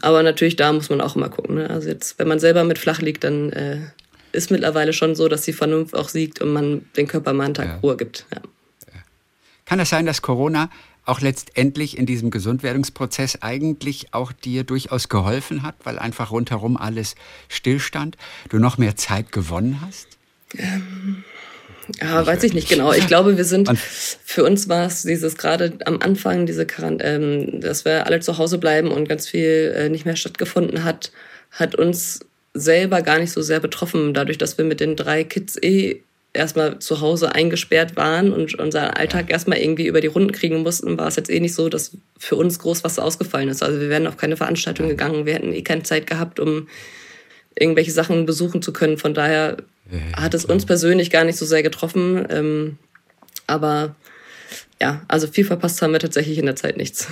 Aber 0.00 0.22
natürlich, 0.22 0.56
da 0.56 0.72
muss 0.72 0.90
man 0.90 1.00
auch 1.00 1.16
immer 1.16 1.28
gucken. 1.28 1.56
Ne? 1.56 1.70
Also 1.70 1.88
jetzt, 1.88 2.18
wenn 2.18 2.28
man 2.28 2.38
selber 2.38 2.64
mit 2.64 2.78
flach 2.78 3.00
liegt, 3.00 3.24
dann 3.24 3.50
äh, 3.52 3.80
ist 4.32 4.50
mittlerweile 4.50 4.92
schon 4.92 5.14
so, 5.14 5.28
dass 5.28 5.42
die 5.42 5.52
Vernunft 5.52 5.94
auch 5.94 6.08
siegt 6.08 6.40
und 6.40 6.52
man 6.52 6.86
den 6.96 7.08
Körper 7.08 7.32
mal 7.32 7.44
einen 7.44 7.54
Tag 7.54 7.66
ja. 7.66 7.76
Ruhe 7.78 7.96
gibt. 7.96 8.26
Ja. 8.32 8.40
Kann 9.64 9.80
es 9.80 9.90
sein, 9.90 10.06
dass 10.06 10.22
Corona 10.22 10.70
auch 11.04 11.20
letztendlich 11.20 11.96
in 11.96 12.06
diesem 12.06 12.30
Gesundwerdungsprozess 12.30 13.42
eigentlich 13.42 14.12
auch 14.12 14.32
dir 14.32 14.64
durchaus 14.64 15.08
geholfen 15.08 15.62
hat, 15.62 15.74
weil 15.84 15.98
einfach 15.98 16.30
rundherum 16.30 16.76
alles 16.76 17.16
stillstand, 17.48 18.16
du 18.50 18.58
noch 18.58 18.78
mehr 18.78 18.96
Zeit 18.96 19.32
gewonnen 19.32 19.80
hast? 19.80 20.06
Ähm, 20.56 21.24
ja, 22.00 22.26
weiß 22.26 22.42
ich 22.44 22.52
nicht 22.52 22.68
genau. 22.68 22.92
Ich 22.92 23.06
glaube, 23.06 23.36
wir 23.36 23.44
sind, 23.44 23.70
für 23.78 24.44
uns 24.44 24.68
war 24.68 24.86
es 24.86 25.02
dieses 25.02 25.36
gerade 25.36 25.72
am 25.84 26.00
Anfang, 26.00 26.46
diese 26.46 26.66
Quarant 26.66 27.02
ähm, 27.04 27.60
dass 27.60 27.84
wir 27.84 28.06
alle 28.06 28.20
zu 28.20 28.38
Hause 28.38 28.58
bleiben 28.58 28.90
und 28.90 29.08
ganz 29.08 29.28
viel 29.28 29.74
äh, 29.76 29.88
nicht 29.88 30.04
mehr 30.04 30.16
stattgefunden 30.16 30.84
hat, 30.84 31.12
hat 31.50 31.74
uns 31.74 32.20
selber 32.54 33.02
gar 33.02 33.18
nicht 33.18 33.32
so 33.32 33.42
sehr 33.42 33.60
betroffen, 33.60 34.14
dadurch, 34.14 34.38
dass 34.38 34.58
wir 34.58 34.64
mit 34.64 34.80
den 34.80 34.96
drei 34.96 35.24
Kids 35.24 35.56
eh 35.62 36.02
erstmal 36.34 36.78
zu 36.78 37.00
Hause 37.00 37.34
eingesperrt 37.34 37.96
waren 37.96 38.32
und 38.32 38.58
unseren 38.58 38.90
Alltag 38.90 39.30
erstmal 39.30 39.58
irgendwie 39.58 39.86
über 39.86 40.00
die 40.00 40.06
Runden 40.08 40.32
kriegen 40.32 40.62
mussten, 40.62 40.98
war 40.98 41.08
es 41.08 41.16
jetzt 41.16 41.30
eh 41.30 41.40
nicht 41.40 41.54
so, 41.54 41.68
dass 41.68 41.92
für 42.18 42.36
uns 42.36 42.58
groß 42.58 42.84
was 42.84 42.98
ausgefallen 42.98 43.48
ist. 43.48 43.62
Also 43.62 43.80
wir 43.80 43.88
wären 43.88 44.06
auf 44.06 44.16
keine 44.16 44.36
Veranstaltung 44.36 44.88
gegangen, 44.88 45.26
wir 45.26 45.34
hätten 45.34 45.52
eh 45.52 45.62
keine 45.62 45.84
Zeit 45.84 46.06
gehabt, 46.06 46.38
um 46.38 46.68
irgendwelche 47.58 47.90
Sachen 47.90 48.26
besuchen 48.26 48.62
zu 48.62 48.72
können. 48.72 48.98
Von 48.98 49.14
daher 49.14 49.56
hat 50.16 50.34
es 50.34 50.44
uns 50.44 50.66
persönlich 50.66 51.10
gar 51.10 51.24
nicht 51.24 51.36
so 51.36 51.46
sehr 51.46 51.62
getroffen. 51.62 52.26
Ähm, 52.30 52.78
aber 53.46 53.94
ja, 54.80 55.02
also 55.08 55.26
viel 55.26 55.44
verpasst 55.44 55.80
haben 55.82 55.92
wir 55.92 55.98
tatsächlich 56.00 56.38
in 56.38 56.46
der 56.46 56.56
Zeit 56.56 56.76
nichts. 56.76 57.08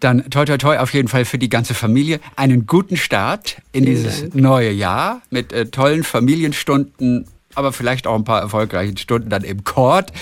Dann 0.00 0.28
toi 0.30 0.44
toi 0.44 0.58
toi 0.58 0.78
auf 0.78 0.92
jeden 0.92 1.08
Fall 1.08 1.24
für 1.24 1.38
die 1.38 1.48
ganze 1.48 1.74
Familie. 1.74 2.20
Einen 2.36 2.66
guten 2.66 2.96
Start 2.96 3.56
in 3.72 3.84
Vielen 3.84 3.96
dieses 3.96 4.20
Dank. 4.20 4.34
neue 4.34 4.70
Jahr 4.70 5.22
mit 5.30 5.52
äh, 5.52 5.66
tollen 5.66 6.04
Familienstunden, 6.04 7.26
aber 7.54 7.72
vielleicht 7.72 8.06
auch 8.06 8.14
ein 8.14 8.24
paar 8.24 8.42
erfolgreichen 8.42 8.98
Stunden 8.98 9.30
dann 9.30 9.42
im 9.42 9.64
Court. 9.64 10.12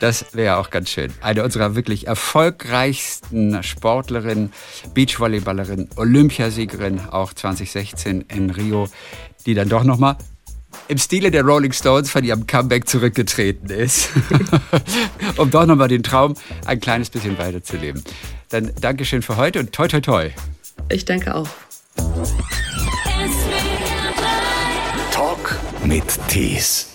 Das 0.00 0.34
wäre 0.34 0.58
auch 0.58 0.68
ganz 0.68 0.90
schön. 0.90 1.10
Eine 1.22 1.42
unserer 1.42 1.74
wirklich 1.74 2.06
erfolgreichsten 2.06 3.62
Sportlerinnen, 3.62 4.52
Beachvolleyballerin, 4.92 5.88
Olympiasiegerin, 5.96 7.00
auch 7.10 7.32
2016 7.32 8.26
in 8.28 8.50
Rio, 8.50 8.88
die 9.46 9.54
dann 9.54 9.68
doch 9.68 9.84
nochmal 9.84 10.16
im 10.88 10.98
Stile 10.98 11.30
der 11.30 11.42
Rolling 11.42 11.72
Stones 11.72 12.10
von 12.10 12.24
ihrem 12.24 12.46
Comeback 12.46 12.88
zurückgetreten 12.88 13.70
ist, 13.70 14.10
um 15.36 15.50
doch 15.50 15.66
nochmal 15.66 15.88
den 15.88 16.02
Traum 16.02 16.34
ein 16.66 16.80
kleines 16.80 17.10
bisschen 17.10 17.38
weiterzuleben. 17.38 18.02
Dann 18.50 18.72
Dankeschön 18.80 19.22
für 19.22 19.36
heute 19.36 19.60
und 19.60 19.72
toi 19.72 19.88
toi 19.88 20.00
toi. 20.00 20.30
Ich 20.90 21.04
danke 21.04 21.34
auch. 21.34 21.48
Talk 25.12 25.58
mit 25.84 26.04
Tees. 26.28 26.93